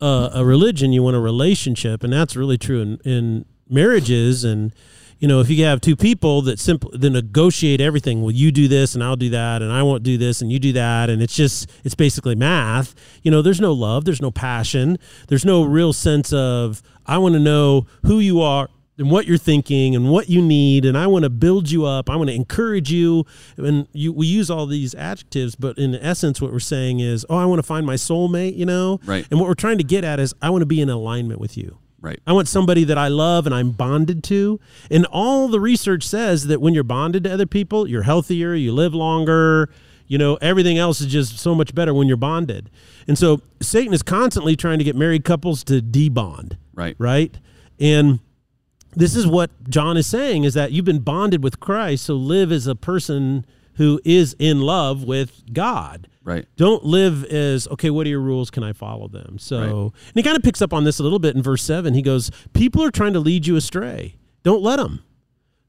uh, 0.00 0.30
a 0.32 0.44
religion 0.44 0.92
you 0.92 1.02
want 1.02 1.16
a 1.16 1.20
relationship 1.20 2.04
and 2.04 2.12
that's 2.12 2.36
really 2.36 2.56
true 2.56 2.80
in, 2.80 2.98
in 3.04 3.44
marriages 3.68 4.44
and 4.44 4.72
you 5.18 5.26
know 5.28 5.40
if 5.40 5.50
you 5.50 5.64
have 5.64 5.80
two 5.80 5.96
people 5.96 6.42
that 6.42 6.58
simply 6.58 6.96
that 6.96 7.10
negotiate 7.10 7.80
everything 7.80 8.22
well 8.22 8.30
you 8.30 8.50
do 8.50 8.68
this 8.68 8.94
and 8.94 9.02
i'll 9.02 9.16
do 9.16 9.30
that 9.30 9.62
and 9.62 9.72
i 9.72 9.82
won't 9.82 10.02
do 10.02 10.16
this 10.16 10.40
and 10.40 10.50
you 10.52 10.58
do 10.58 10.72
that 10.72 11.10
and 11.10 11.22
it's 11.22 11.34
just 11.34 11.70
it's 11.84 11.94
basically 11.94 12.34
math 12.34 12.94
you 13.22 13.30
know 13.30 13.42
there's 13.42 13.60
no 13.60 13.72
love 13.72 14.04
there's 14.04 14.22
no 14.22 14.30
passion 14.30 14.98
there's 15.28 15.44
no 15.44 15.62
real 15.62 15.92
sense 15.92 16.32
of 16.32 16.82
i 17.06 17.18
want 17.18 17.34
to 17.34 17.40
know 17.40 17.86
who 18.04 18.18
you 18.18 18.40
are 18.40 18.68
and 18.96 19.12
what 19.12 19.26
you're 19.26 19.38
thinking 19.38 19.94
and 19.94 20.10
what 20.10 20.28
you 20.28 20.42
need 20.42 20.84
and 20.84 20.96
i 20.96 21.06
want 21.06 21.22
to 21.24 21.30
build 21.30 21.70
you 21.70 21.84
up 21.84 22.10
i 22.10 22.16
want 22.16 22.28
to 22.28 22.34
encourage 22.34 22.90
you. 22.90 23.24
And 23.56 23.86
you 23.92 24.12
we 24.12 24.26
use 24.26 24.50
all 24.50 24.66
these 24.66 24.94
adjectives 24.94 25.54
but 25.54 25.78
in 25.78 25.94
essence 25.94 26.40
what 26.40 26.52
we're 26.52 26.60
saying 26.60 27.00
is 27.00 27.24
oh 27.30 27.36
i 27.36 27.44
want 27.44 27.60
to 27.60 27.64
find 27.64 27.86
my 27.86 27.94
soulmate 27.94 28.56
you 28.56 28.66
know? 28.66 29.00
Right. 29.04 29.26
and 29.30 29.40
what 29.40 29.48
we're 29.48 29.54
trying 29.54 29.78
to 29.78 29.84
get 29.84 30.04
at 30.04 30.20
is 30.20 30.34
i 30.42 30.50
want 30.50 30.62
to 30.62 30.66
be 30.66 30.80
in 30.80 30.90
alignment 30.90 31.40
with 31.40 31.56
you 31.56 31.78
Right. 32.00 32.20
I 32.26 32.32
want 32.32 32.46
somebody 32.46 32.84
that 32.84 32.96
I 32.96 33.08
love 33.08 33.44
and 33.44 33.54
I'm 33.54 33.72
bonded 33.72 34.22
to. 34.24 34.60
And 34.90 35.04
all 35.06 35.48
the 35.48 35.60
research 35.60 36.04
says 36.06 36.46
that 36.46 36.60
when 36.60 36.72
you're 36.72 36.84
bonded 36.84 37.24
to 37.24 37.32
other 37.32 37.46
people, 37.46 37.88
you're 37.88 38.02
healthier, 38.04 38.54
you 38.54 38.72
live 38.72 38.94
longer, 38.94 39.68
you 40.06 40.16
know, 40.16 40.36
everything 40.36 40.78
else 40.78 41.00
is 41.00 41.08
just 41.08 41.38
so 41.38 41.54
much 41.54 41.74
better 41.74 41.92
when 41.92 42.06
you're 42.06 42.16
bonded. 42.16 42.70
And 43.08 43.18
so 43.18 43.42
Satan 43.60 43.92
is 43.92 44.02
constantly 44.02 44.54
trying 44.54 44.78
to 44.78 44.84
get 44.84 44.94
married 44.96 45.24
couples 45.24 45.64
to 45.64 45.80
debond 45.82 46.56
Right. 46.74 46.94
right? 46.98 47.36
And 47.80 48.20
this 48.94 49.16
is 49.16 49.26
what 49.26 49.50
John 49.68 49.96
is 49.96 50.06
saying 50.06 50.44
is 50.44 50.54
that 50.54 50.72
you've 50.72 50.84
been 50.84 51.00
bonded 51.00 51.42
with 51.42 51.60
Christ, 51.60 52.04
so 52.04 52.14
live 52.14 52.50
as 52.52 52.66
a 52.66 52.74
person 52.74 53.44
who 53.78 54.00
is 54.04 54.36
in 54.38 54.60
love 54.60 55.02
with 55.02 55.42
God. 55.52 56.06
Right. 56.22 56.46
Don't 56.56 56.84
live 56.84 57.24
as 57.24 57.66
okay. 57.68 57.88
What 57.90 58.06
are 58.06 58.10
your 58.10 58.20
rules? 58.20 58.50
Can 58.50 58.62
I 58.62 58.72
follow 58.74 59.08
them? 59.08 59.38
So, 59.38 59.58
Right. 59.58 59.70
and 59.70 60.12
he 60.14 60.22
kind 60.22 60.36
of 60.36 60.42
picks 60.42 60.60
up 60.60 60.72
on 60.74 60.84
this 60.84 60.98
a 60.98 61.02
little 61.02 61.18
bit 61.18 61.34
in 61.34 61.42
verse 61.42 61.62
seven. 61.62 61.94
He 61.94 62.02
goes, 62.02 62.30
"People 62.52 62.84
are 62.84 62.90
trying 62.90 63.14
to 63.14 63.20
lead 63.20 63.46
you 63.46 63.56
astray. 63.56 64.16
Don't 64.44 64.62
let 64.62 64.76
them, 64.76 65.00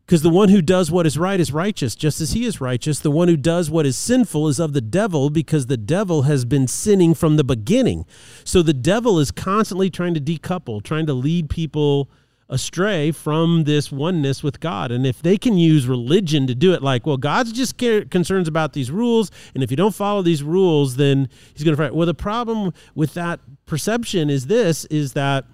because 0.05 0.21
the 0.21 0.29
one 0.29 0.49
who 0.49 0.61
does 0.61 0.91
what 0.91 1.05
is 1.05 1.17
right 1.17 1.39
is 1.39 1.53
righteous, 1.53 1.95
just 1.95 2.19
as 2.19 2.33
he 2.33 2.43
is 2.45 2.59
righteous. 2.59 2.99
The 2.99 3.09
one 3.11 3.29
who 3.29 3.37
does 3.37 3.69
what 3.69 3.85
is 3.85 3.95
sinful 3.95 4.49
is 4.49 4.59
of 4.59 4.73
the 4.73 4.81
devil, 4.81 5.29
because 5.29 5.67
the 5.67 5.77
devil 5.77 6.23
has 6.23 6.43
been 6.43 6.67
sinning 6.67 7.13
from 7.13 7.37
the 7.37 7.43
beginning. 7.45 8.05
So 8.43 8.61
the 8.61 8.73
devil 8.73 9.17
is 9.19 9.31
constantly 9.31 9.89
trying 9.89 10.13
to 10.15 10.19
decouple, 10.21 10.83
trying 10.83 11.05
to 11.05 11.13
lead 11.13 11.49
people." 11.49 12.09
Astray 12.49 13.11
from 13.11 13.65
this 13.65 13.91
oneness 13.91 14.41
with 14.41 14.59
God. 14.59 14.91
And 14.91 15.05
if 15.05 15.21
they 15.21 15.37
can 15.37 15.57
use 15.57 15.87
religion 15.87 16.47
to 16.47 16.55
do 16.55 16.73
it, 16.73 16.81
like, 16.81 17.05
well, 17.05 17.17
God's 17.17 17.51
just 17.51 17.77
care, 17.77 18.05
concerns 18.05 18.47
about 18.47 18.73
these 18.73 18.89
rules, 18.89 19.31
and 19.53 19.63
if 19.63 19.69
you 19.69 19.77
don't 19.77 19.93
follow 19.93 20.21
these 20.21 20.43
rules, 20.43 20.95
then 20.95 21.29
He's 21.53 21.63
going 21.63 21.75
to 21.75 21.81
fight. 21.81 21.93
Well, 21.93 22.07
the 22.07 22.13
problem 22.13 22.73
with 22.95 23.13
that 23.13 23.39
perception 23.65 24.29
is 24.29 24.47
this: 24.47 24.85
is 24.85 25.13
that 25.13 25.45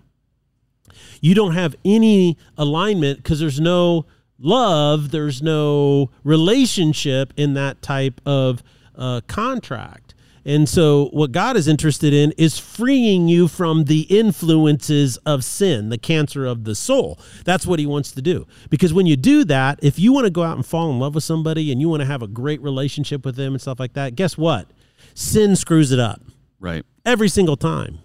you 1.21 1.36
don't 1.36 1.53
have 1.53 1.75
any 1.84 2.38
alignment 2.58 3.17
because 3.17 3.39
there's 3.39 3.60
no 3.60 4.05
love, 4.39 5.12
there's 5.12 5.41
no 5.41 6.12
relationship 6.23 7.34
in 7.38 7.53
that 7.55 7.81
type 7.81 8.21
of 8.25 8.63
uh, 8.95 9.21
contract. 9.27 10.04
And 10.47 10.69
so, 10.69 11.08
what 11.12 11.31
God 11.31 11.58
is 11.58 11.67
interested 11.67 12.13
in 12.13 12.31
is 12.38 12.60
freeing 12.60 13.27
you 13.27 13.47
from 13.47 13.86
the 13.86 14.01
influences 14.01 15.17
of 15.25 15.43
sin, 15.43 15.89
the 15.89 15.97
cancer 15.97 16.45
of 16.45 16.65
the 16.65 16.75
soul. 16.75 17.19
That's 17.45 17.65
what 17.65 17.79
He 17.79 17.88
wants 17.88 18.12
to 18.12 18.21
do. 18.21 18.45
Because 18.69 18.93
when 18.93 19.08
you 19.08 19.15
do 19.17 19.43
that, 19.45 19.79
if 19.81 19.97
you 19.97 20.13
want 20.13 20.25
to 20.25 20.29
go 20.31 20.43
out 20.43 20.55
and 20.55 20.65
fall 20.65 20.91
in 20.91 20.99
love 20.99 21.15
with 21.15 21.23
somebody 21.23 21.71
and 21.71 21.81
you 21.81 21.89
want 21.89 22.01
to 22.01 22.05
have 22.05 22.21
a 22.21 22.27
great 22.27 22.62
relationship 22.62 23.25
with 23.25 23.36
them 23.36 23.53
and 23.53 23.62
stuff 23.62 23.79
like 23.79 23.93
that, 23.93 24.15
guess 24.15 24.38
what? 24.38 24.67
Sin 25.15 25.55
screws 25.55 25.91
it 25.91 25.99
up 25.99 26.21
Right. 26.60 26.86
every 27.05 27.27
single 27.29 27.58
time. 27.58 27.99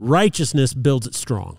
Righteousness 0.00 0.74
builds 0.74 1.06
it 1.06 1.14
strong. 1.14 1.58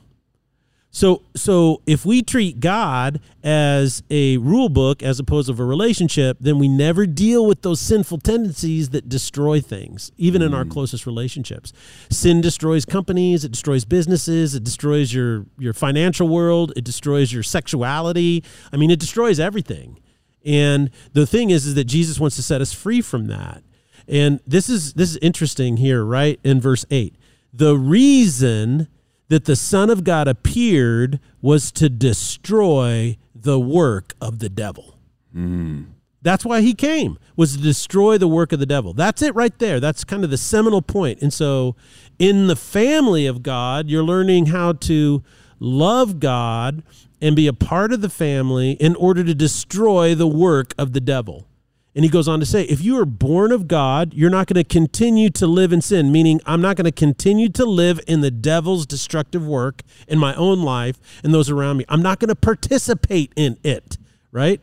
So 0.95 1.23
so 1.36 1.81
if 1.86 2.05
we 2.05 2.21
treat 2.21 2.62
God 2.62 3.19
as 3.43 4.01
a 4.10 4.38
rule 4.38 4.69
book 4.69 5.03
as 5.03 5.19
opposed 5.19 5.53
to 5.53 5.62
a 5.62 5.65
relationship, 5.65 6.38
then 6.39 6.58
we 6.58 6.69
never 6.69 7.05
deal 7.05 7.45
with 7.45 7.63
those 7.63 7.81
sinful 7.81 8.19
tendencies 8.19 8.91
that 8.91 9.10
destroy 9.10 9.60
things, 9.60 10.13
even 10.15 10.41
in 10.41 10.53
our 10.53 10.63
mm. 10.63 10.71
closest 10.71 11.05
relationships. 11.05 11.73
Sin 12.10 12.39
destroys 12.39 12.86
companies, 12.86 13.43
it 13.43 13.51
destroys 13.51 13.84
businesses, 13.84 14.55
it 14.55 14.63
destroys 14.63 15.13
your 15.13 15.45
your 15.60 15.73
financial 15.73 16.29
world, 16.29 16.71
it 16.77 16.86
destroys 16.86 17.34
your 17.34 17.43
sexuality. 17.43 18.41
I 18.71 18.77
mean, 18.77 18.89
it 18.89 19.01
destroys 19.01 19.38
everything. 19.38 19.99
And 20.45 20.91
the 21.12 21.27
thing 21.27 21.49
is 21.49 21.65
is 21.65 21.75
that 21.75 21.86
Jesus 21.86 22.21
wants 22.21 22.38
to 22.38 22.41
set 22.41 22.62
us 22.62 22.71
free 22.71 23.01
from 23.01 23.27
that. 23.27 23.63
And 24.08 24.39
this 24.47 24.69
is 24.69 24.93
this 24.93 25.10
is 25.10 25.17
interesting 25.17 25.75
here, 25.75 26.05
right? 26.05 26.39
In 26.45 26.62
verse 26.62 26.86
8. 26.89 27.17
The 27.51 27.77
reason 27.77 28.88
that 29.27 29.45
the 29.45 29.55
Son 29.55 29.89
of 29.89 30.03
God 30.03 30.27
appeared 30.27 31.19
was 31.41 31.71
to 31.73 31.89
destroy 31.89 33.17
the 33.33 33.59
work 33.59 34.13
of 34.21 34.39
the 34.39 34.49
devil. 34.49 34.97
Hmm. 35.33 35.83
That's 36.21 36.43
why 36.43 36.61
he 36.61 36.73
came, 36.73 37.19
was 37.35 37.55
to 37.55 37.61
destroy 37.61 38.17
the 38.17 38.27
work 38.27 38.51
of 38.51 38.59
the 38.59 38.65
devil. 38.65 38.93
That's 38.93 39.21
it 39.21 39.35
right 39.35 39.57
there. 39.59 39.79
That's 39.79 40.03
kind 40.03 40.23
of 40.23 40.31
the 40.31 40.38
seminal 40.38 40.81
point. 40.81 41.21
And 41.21 41.31
so 41.31 41.75
in 42.17 42.47
the 42.47 42.55
family 42.55 43.27
of 43.27 43.43
God, 43.43 43.89
you're 43.89 44.03
learning 44.03 44.47
how 44.47 44.73
to 44.73 45.23
love 45.59 46.19
God 46.19 46.81
and 47.21 47.35
be 47.35 47.45
a 47.45 47.53
part 47.53 47.93
of 47.93 48.01
the 48.01 48.09
family 48.09 48.71
in 48.71 48.95
order 48.95 49.23
to 49.23 49.35
destroy 49.35 50.15
the 50.15 50.27
work 50.27 50.73
of 50.79 50.93
the 50.93 51.01
devil. 51.01 51.47
And 51.95 52.03
he 52.03 52.10
goes 52.10 52.27
on 52.27 52.41
to 52.41 52.45
say, 52.45 52.63
if 52.63 52.84
you 52.84 52.99
are 52.99 53.05
born 53.05 53.53
of 53.53 53.69
God, 53.69 54.13
you're 54.13 54.29
not 54.29 54.47
going 54.47 54.62
to 54.62 54.65
continue 54.65 55.29
to 55.29 55.47
live 55.47 55.71
in 55.71 55.79
sin, 55.79 56.12
meaning 56.12 56.41
I'm 56.45 56.60
not 56.60 56.75
going 56.75 56.84
to 56.86 56.91
continue 56.91 57.47
to 57.49 57.65
live 57.65 58.01
in 58.05 58.19
the 58.19 58.29
devil's 58.29 58.86
destructive 58.86 59.47
work 59.47 59.81
in 60.05 60.19
my 60.19 60.36
own 60.36 60.62
life 60.62 60.99
and 61.23 61.34
those 61.34 61.49
around 61.49 61.77
me. 61.77 61.86
I'm 61.88 62.01
not 62.01 62.19
going 62.19 62.27
to 62.27 62.36
participate 62.36 63.31
in 63.38 63.58
it, 63.63 63.97
right? 64.34 64.60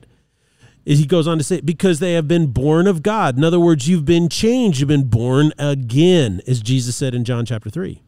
He 0.85 1.07
goes 1.07 1.27
on 1.27 1.38
to 1.38 1.45
say, 1.45 1.62
because 1.62 2.01
they 2.01 2.12
have 2.12 2.29
been 2.29 2.49
born 2.49 2.87
of 2.87 3.03
God. 3.03 3.38
In 3.38 3.45
other 3.45 3.61
words, 3.61 3.88
you've 3.88 4.05
been 4.05 4.29
changed. 4.29 4.81
You've 4.81 4.88
been 4.88 5.09
born 5.09 5.53
again, 5.59 6.42
as 6.47 6.61
Jesus 6.61 6.97
said 6.97 7.14
in 7.14 7.25
John 7.25 7.47
chapter 7.47 7.71
3. 7.71 8.02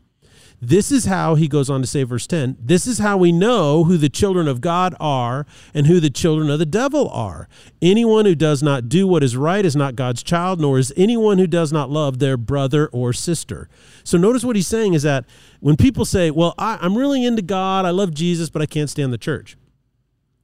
This 0.69 0.91
is 0.91 1.05
how 1.05 1.35
he 1.35 1.47
goes 1.47 1.69
on 1.69 1.81
to 1.83 1.87
say, 1.87 2.03
verse 2.05 2.27
10 2.27 2.57
this 2.61 2.87
is 2.87 2.99
how 2.99 3.17
we 3.17 3.33
know 3.33 3.85
who 3.85 3.97
the 3.97 4.09
children 4.09 4.49
of 4.49 4.61
God 4.61 4.95
are 4.99 5.47
and 5.75 5.87
who 5.87 6.01
the 6.01 6.11
children 6.11 6.51
of 6.51 6.59
the 6.59 6.67
devil 6.67 7.09
are. 7.11 7.49
Anyone 7.83 8.25
who 8.25 8.35
does 8.35 8.63
not 8.63 8.89
do 8.89 9.07
what 9.07 9.23
is 9.23 9.37
right 9.37 9.65
is 9.65 9.77
not 9.77 9.97
God's 9.97 10.23
child, 10.23 10.61
nor 10.61 10.79
is 10.79 10.93
anyone 10.97 11.39
who 11.39 11.47
does 11.47 11.73
not 11.73 11.91
love 11.91 12.19
their 12.19 12.37
brother 12.37 12.89
or 12.89 13.13
sister. 13.13 13.69
So 14.05 14.17
notice 14.17 14.45
what 14.45 14.57
he's 14.57 14.67
saying 14.67 14.95
is 14.95 15.03
that 15.03 15.27
when 15.61 15.77
people 15.77 16.05
say, 16.05 16.31
Well, 16.31 16.55
I, 16.59 16.79
I'm 16.81 16.97
really 16.97 17.25
into 17.25 17.43
God, 17.43 17.85
I 17.85 17.91
love 17.91 18.15
Jesus, 18.15 18.51
but 18.51 18.63
I 18.63 18.67
can't 18.67 18.91
stand 18.91 19.13
the 19.13 19.19
church. 19.19 19.57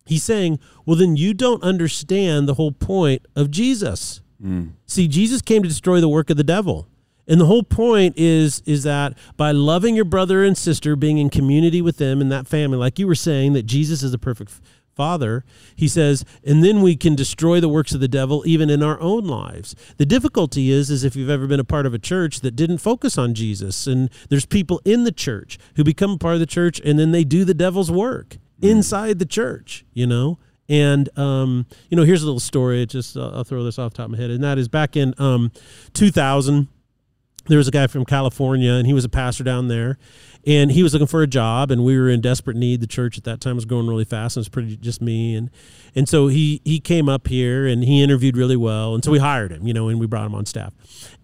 He's 0.07 0.25
saying, 0.25 0.59
Well, 0.85 0.97
then 0.97 1.17
you 1.17 1.33
don't 1.35 1.63
understand 1.63 2.49
the 2.49 2.55
whole 2.55 2.73
point 2.73 3.27
of 3.35 3.51
Jesus. 3.51 4.21
Mm. 4.45 4.73
See, 4.87 5.09
Jesus 5.09 5.43
came 5.43 5.63
to 5.63 5.69
destroy 5.69 6.01
the 6.01 6.09
work 6.09 6.31
of 6.31 6.37
the 6.37 6.45
devil. 6.45 6.89
And 7.31 7.41
the 7.41 7.47
whole 7.47 7.63
point 7.63 8.15
is 8.19 8.61
is 8.67 8.83
that 8.83 9.17
by 9.37 9.53
loving 9.53 9.95
your 9.95 10.05
brother 10.05 10.45
and 10.45 10.59
sister, 10.59 10.97
being 10.97 11.19
in 11.19 11.31
community 11.31 11.81
with 11.81 11.97
them 11.97 12.21
in 12.21 12.29
that 12.31 12.49
family, 12.49 12.77
like 12.77 12.99
you 12.99 13.07
were 13.07 13.15
saying, 13.15 13.53
that 13.53 13.63
Jesus 13.63 14.03
is 14.03 14.11
the 14.11 14.19
perfect 14.19 14.61
father, 14.97 15.45
he 15.77 15.87
says, 15.87 16.25
and 16.45 16.65
then 16.65 16.83
we 16.83 16.97
can 16.97 17.15
destroy 17.15 17.61
the 17.61 17.69
works 17.69 17.95
of 17.95 18.01
the 18.01 18.09
devil 18.09 18.43
even 18.47 18.69
in 18.69 18.83
our 18.83 19.01
own 19.01 19.29
lives. 19.29 19.77
The 19.97 20.05
difficulty 20.05 20.73
is, 20.73 20.91
is 20.91 21.05
if 21.05 21.15
you've 21.15 21.31
ever 21.31 21.47
been 21.47 21.61
a 21.61 21.65
part 21.65 21.87
of 21.87 21.95
a 21.95 22.01
church 22.01 22.41
that 22.41 22.57
didn't 22.57 22.79
focus 22.79 23.17
on 23.17 23.33
Jesus, 23.33 23.87
and 23.87 24.11
there's 24.29 24.45
people 24.45 24.83
in 24.85 25.05
the 25.05 25.13
church 25.13 25.57
who 25.77 25.85
become 25.85 26.11
a 26.11 26.19
part 26.19 26.35
of 26.35 26.41
the 26.41 26.47
church 26.47 26.81
and 26.85 26.99
then 26.99 27.13
they 27.13 27.23
do 27.23 27.45
the 27.45 27.55
devil's 27.55 27.93
work 27.93 28.39
mm. 28.61 28.69
inside 28.69 29.21
the 29.21 29.25
church, 29.25 29.85
you 29.95 30.07
know. 30.07 30.39
And 30.69 31.17
um, 31.17 31.67
you 31.89 31.97
know, 31.97 32.03
here's 32.03 32.23
a 32.23 32.27
little 32.27 32.41
story. 32.41 32.83
It 32.83 32.91
just 32.91 33.17
uh, 33.17 33.31
I'll 33.31 33.45
throw 33.45 33.63
this 33.63 33.79
off 33.79 33.95
top 33.95 34.07
of 34.07 34.11
my 34.11 34.19
head, 34.19 34.31
and 34.31 34.43
that 34.43 34.59
is 34.59 34.69
back 34.69 34.97
in 34.97 35.15
um, 35.19 35.51
2000 35.95 36.69
there 37.47 37.59
was 37.59 37.69
a 37.69 37.71
guy 37.71 37.87
from 37.87 38.05
California 38.05 38.73
and 38.73 38.87
he 38.87 38.93
was 38.93 39.05
a 39.05 39.09
pastor 39.09 39.45
down 39.45 39.69
there 39.69 39.99
and 40.47 40.73
he 40.73 40.83
was 40.83 40.93
looking 40.93 41.07
for 41.07 41.23
a 41.23 41.27
job 41.27 41.71
and 41.71 41.85
we 41.85 41.99
were 41.99 42.09
in 42.09 42.21
desperate 42.21 42.57
need. 42.57 42.81
The 42.81 42.87
church 42.87 43.19
at 43.19 43.25
that 43.25 43.41
time 43.41 43.57
was 43.57 43.65
growing 43.65 43.87
really 43.87 44.05
fast 44.05 44.37
and 44.37 44.41
it 44.41 44.45
was 44.47 44.49
pretty 44.49 44.77
just 44.77 45.01
me 45.03 45.35
and 45.35 45.51
and 45.95 46.09
so 46.09 46.29
he 46.29 46.61
he 46.65 46.81
came 46.81 47.09
up 47.09 47.29
here 47.29 47.67
and 47.67 47.83
he 47.83 48.03
interviewed 48.03 48.37
really 48.37 48.57
well 48.57 48.95
and 48.95 49.05
so 49.05 49.11
we 49.11 49.19
hired 49.19 49.53
him 49.53 49.67
you 49.67 49.75
know 49.75 49.89
and 49.89 49.99
we 49.99 50.07
brought 50.07 50.27
him 50.27 50.35
on 50.35 50.47
staff. 50.47 50.73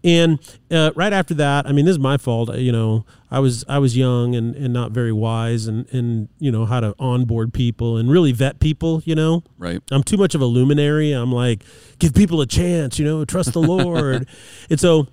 And 0.05 0.39
uh, 0.71 0.93
right 0.95 1.13
after 1.13 1.35
that 1.35 1.67
i 1.67 1.73
mean 1.73 1.85
this 1.85 1.93
is 1.93 1.99
my 1.99 2.17
fault 2.17 2.55
you 2.57 2.73
know 2.73 3.05
i 3.31 3.39
was 3.39 3.65
i 3.69 3.79
was 3.79 3.97
young 3.97 4.35
and 4.35 4.55
and 4.57 4.73
not 4.73 4.93
very 4.93 5.13
wise 5.13 5.67
and 5.67 5.89
and 5.93 6.29
you 6.39 6.51
know 6.51 6.67
how 6.67 6.81
to 6.81 6.95
onboard 6.99 7.53
people 7.53 7.97
and 7.97 8.11
really 8.11 8.33
vet 8.33 8.61
people 8.61 9.03
you 9.05 9.15
know? 9.15 9.43
Right. 9.59 9.83
I'm 9.91 10.03
too 10.03 10.17
much 10.17 10.35
of 10.35 10.41
a 10.41 10.47
luminary. 10.47 11.13
I'm 11.13 11.33
like 11.33 11.65
give 11.99 12.15
people 12.15 12.41
a 12.41 12.47
chance 12.47 12.99
you 12.99 13.05
know 13.05 13.25
trust 13.25 13.53
the 13.53 13.63
lord. 13.63 14.29
And 14.69 14.81
so 14.81 15.07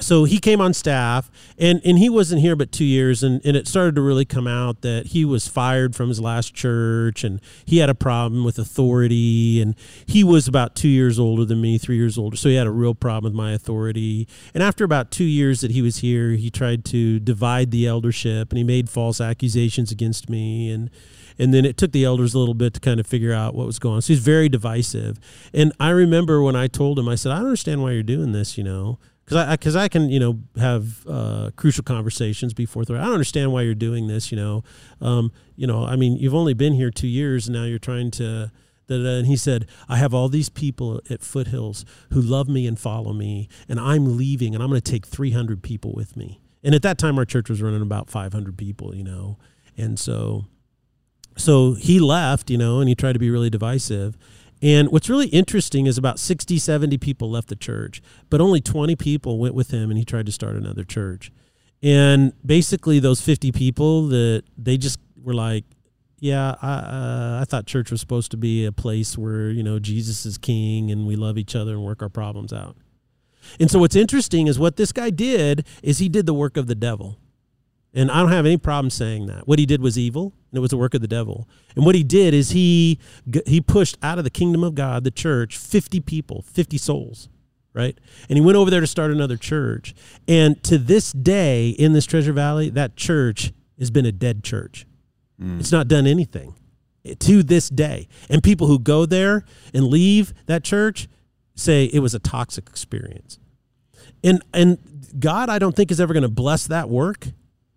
so 0.00 0.24
he 0.24 0.38
came 0.38 0.60
on 0.60 0.74
staff 0.74 1.30
and, 1.56 1.80
and 1.84 1.98
he 1.98 2.10
wasn't 2.10 2.40
here 2.40 2.56
but 2.56 2.72
two 2.72 2.84
years 2.84 3.22
and, 3.22 3.40
and 3.44 3.56
it 3.56 3.68
started 3.68 3.94
to 3.94 4.00
really 4.00 4.24
come 4.24 4.46
out 4.46 4.80
that 4.80 5.06
he 5.06 5.24
was 5.24 5.46
fired 5.46 5.94
from 5.94 6.08
his 6.08 6.20
last 6.20 6.52
church 6.52 7.22
and 7.22 7.40
he 7.64 7.78
had 7.78 7.88
a 7.88 7.94
problem 7.94 8.44
with 8.44 8.58
authority 8.58 9.62
and 9.62 9.76
he 10.06 10.24
was 10.24 10.48
about 10.48 10.74
two 10.74 10.88
years 10.88 11.18
older 11.18 11.44
than 11.44 11.60
me 11.60 11.78
three 11.78 11.96
years 11.96 12.18
older 12.18 12.36
so 12.36 12.48
he 12.48 12.56
had 12.56 12.66
a 12.66 12.72
real 12.72 12.94
problem 12.94 13.32
with 13.32 13.36
my 13.36 13.52
authority 13.52 14.26
and 14.52 14.62
after 14.62 14.82
about 14.82 15.12
two 15.12 15.24
years 15.24 15.60
that 15.60 15.70
he 15.70 15.80
was 15.80 15.98
here 15.98 16.32
he 16.32 16.50
tried 16.50 16.84
to 16.84 17.20
divide 17.20 17.70
the 17.70 17.86
eldership 17.86 18.50
and 18.50 18.58
he 18.58 18.64
made 18.64 18.90
false 18.90 19.20
accusations 19.20 19.92
against 19.92 20.28
me 20.28 20.70
and 20.70 20.90
and 21.36 21.52
then 21.52 21.64
it 21.64 21.76
took 21.76 21.90
the 21.90 22.04
elders 22.04 22.32
a 22.32 22.38
little 22.38 22.54
bit 22.54 22.74
to 22.74 22.80
kind 22.80 23.00
of 23.00 23.08
figure 23.08 23.32
out 23.32 23.56
what 23.56 23.66
was 23.66 23.80
going 23.80 23.96
on. 23.96 24.02
So 24.02 24.12
he's 24.12 24.22
very 24.22 24.48
divisive. 24.48 25.18
And 25.52 25.72
I 25.80 25.90
remember 25.90 26.40
when 26.40 26.54
I 26.54 26.68
told 26.68 26.96
him, 26.96 27.08
I 27.08 27.16
said, 27.16 27.32
I 27.32 27.38
don't 27.38 27.46
understand 27.46 27.82
why 27.82 27.90
you're 27.90 28.04
doing 28.04 28.30
this, 28.30 28.56
you 28.56 28.62
know 28.62 29.00
because 29.24 29.36
I 29.36 29.56
because 29.56 29.76
I, 29.76 29.84
I, 29.84 29.88
can 29.88 30.08
you 30.10 30.20
know 30.20 30.40
have 30.56 31.06
uh, 31.06 31.50
crucial 31.56 31.84
conversations 31.84 32.52
before 32.52 32.82
I 32.82 32.84
don't 32.84 33.12
understand 33.12 33.52
why 33.52 33.62
you're 33.62 33.74
doing 33.74 34.06
this. 34.06 34.30
You 34.30 34.36
know, 34.36 34.64
um, 35.00 35.32
you 35.56 35.66
know. 35.66 35.84
I 35.84 35.96
mean, 35.96 36.16
you've 36.16 36.34
only 36.34 36.54
been 36.54 36.74
here 36.74 36.90
two 36.90 37.08
years, 37.08 37.46
and 37.48 37.56
now 37.56 37.64
you're 37.64 37.78
trying 37.78 38.10
to. 38.12 38.50
And 38.86 39.26
he 39.26 39.38
said, 39.38 39.66
I 39.88 39.96
have 39.96 40.12
all 40.12 40.28
these 40.28 40.50
people 40.50 41.00
at 41.08 41.22
Foothills 41.22 41.86
who 42.10 42.20
love 42.20 42.50
me 42.50 42.66
and 42.66 42.78
follow 42.78 43.14
me, 43.14 43.48
and 43.66 43.80
I'm 43.80 44.18
leaving, 44.18 44.54
and 44.54 44.62
I'm 44.62 44.68
going 44.68 44.78
to 44.78 44.92
take 44.92 45.06
300 45.06 45.62
people 45.62 45.94
with 45.94 46.18
me. 46.18 46.38
And 46.62 46.74
at 46.74 46.82
that 46.82 46.98
time, 46.98 47.18
our 47.18 47.24
church 47.24 47.48
was 47.48 47.62
running 47.62 47.80
about 47.80 48.10
500 48.10 48.58
people, 48.58 48.94
you 48.94 49.02
know, 49.02 49.38
and 49.76 49.98
so, 49.98 50.44
so 51.36 51.74
he 51.74 51.98
left, 51.98 52.50
you 52.50 52.58
know, 52.58 52.80
and 52.80 52.88
he 52.88 52.94
tried 52.94 53.14
to 53.14 53.18
be 53.18 53.30
really 53.30 53.48
divisive. 53.48 54.18
And 54.64 54.90
what's 54.90 55.10
really 55.10 55.26
interesting 55.26 55.86
is 55.86 55.98
about 55.98 56.18
60, 56.18 56.56
70 56.56 56.96
people 56.96 57.30
left 57.30 57.48
the 57.48 57.54
church, 57.54 58.00
but 58.30 58.40
only 58.40 58.62
20 58.62 58.96
people 58.96 59.38
went 59.38 59.54
with 59.54 59.70
him 59.70 59.90
and 59.90 59.98
he 59.98 60.06
tried 60.06 60.24
to 60.24 60.32
start 60.32 60.56
another 60.56 60.84
church. 60.84 61.30
And 61.82 62.32
basically, 62.44 62.98
those 62.98 63.20
50 63.20 63.52
people 63.52 64.08
that 64.08 64.44
they 64.56 64.78
just 64.78 64.98
were 65.22 65.34
like, 65.34 65.64
yeah, 66.18 66.54
I, 66.62 66.72
uh, 66.72 67.38
I 67.42 67.44
thought 67.44 67.66
church 67.66 67.90
was 67.90 68.00
supposed 68.00 68.30
to 68.30 68.38
be 68.38 68.64
a 68.64 68.72
place 68.72 69.18
where, 69.18 69.50
you 69.50 69.62
know, 69.62 69.78
Jesus 69.78 70.24
is 70.24 70.38
king 70.38 70.90
and 70.90 71.06
we 71.06 71.14
love 71.14 71.36
each 71.36 71.54
other 71.54 71.72
and 71.72 71.84
work 71.84 72.00
our 72.00 72.08
problems 72.08 72.50
out. 72.50 72.74
And 73.60 73.70
so 73.70 73.78
what's 73.78 73.96
interesting 73.96 74.46
is 74.46 74.58
what 74.58 74.76
this 74.76 74.92
guy 74.92 75.10
did 75.10 75.66
is 75.82 75.98
he 75.98 76.08
did 76.08 76.24
the 76.24 76.32
work 76.32 76.56
of 76.56 76.68
the 76.68 76.74
devil. 76.74 77.18
And 77.92 78.10
I 78.10 78.20
don't 78.20 78.32
have 78.32 78.46
any 78.46 78.56
problem 78.56 78.88
saying 78.88 79.26
that. 79.26 79.46
What 79.46 79.58
he 79.58 79.66
did 79.66 79.82
was 79.82 79.98
evil, 79.98 80.32
and 80.54 80.58
it 80.58 80.60
was 80.60 80.70
the 80.70 80.76
work 80.76 80.94
of 80.94 81.00
the 81.00 81.08
devil. 81.08 81.48
And 81.74 81.84
what 81.84 81.96
he 81.96 82.04
did 82.04 82.32
is 82.32 82.50
he 82.50 83.00
he 83.44 83.60
pushed 83.60 83.98
out 84.04 84.18
of 84.18 84.24
the 84.24 84.30
kingdom 84.30 84.62
of 84.62 84.76
God, 84.76 85.02
the 85.02 85.10
church, 85.10 85.58
50 85.58 85.98
people, 85.98 86.42
50 86.42 86.78
souls, 86.78 87.28
right? 87.72 87.98
And 88.28 88.38
he 88.38 88.40
went 88.40 88.56
over 88.56 88.70
there 88.70 88.80
to 88.80 88.86
start 88.86 89.10
another 89.10 89.36
church. 89.36 89.96
And 90.28 90.62
to 90.62 90.78
this 90.78 91.10
day 91.10 91.70
in 91.70 91.92
this 91.92 92.06
Treasure 92.06 92.32
Valley, 92.32 92.70
that 92.70 92.94
church 92.94 93.52
has 93.80 93.90
been 93.90 94.06
a 94.06 94.12
dead 94.12 94.44
church. 94.44 94.86
Mm. 95.42 95.58
It's 95.58 95.72
not 95.72 95.88
done 95.88 96.06
anything 96.06 96.54
to 97.18 97.42
this 97.42 97.68
day. 97.68 98.06
And 98.30 98.40
people 98.40 98.68
who 98.68 98.78
go 98.78 99.06
there 99.06 99.44
and 99.74 99.88
leave 99.88 100.32
that 100.46 100.62
church 100.62 101.08
say 101.56 101.86
it 101.86 101.98
was 101.98 102.14
a 102.14 102.20
toxic 102.20 102.68
experience. 102.68 103.40
And 104.22 104.40
and 104.54 104.78
God, 105.18 105.48
I 105.48 105.58
don't 105.58 105.74
think 105.74 105.90
is 105.90 106.00
ever 106.00 106.12
going 106.12 106.22
to 106.22 106.28
bless 106.28 106.68
that 106.68 106.88
work 106.88 107.26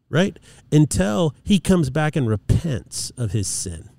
right? 0.10 0.38
Until 0.72 1.36
he 1.44 1.60
comes 1.60 1.90
back 1.90 2.16
and 2.16 2.28
repents 2.28 3.12
of 3.12 3.32
his 3.32 3.48
sin. 3.48 3.90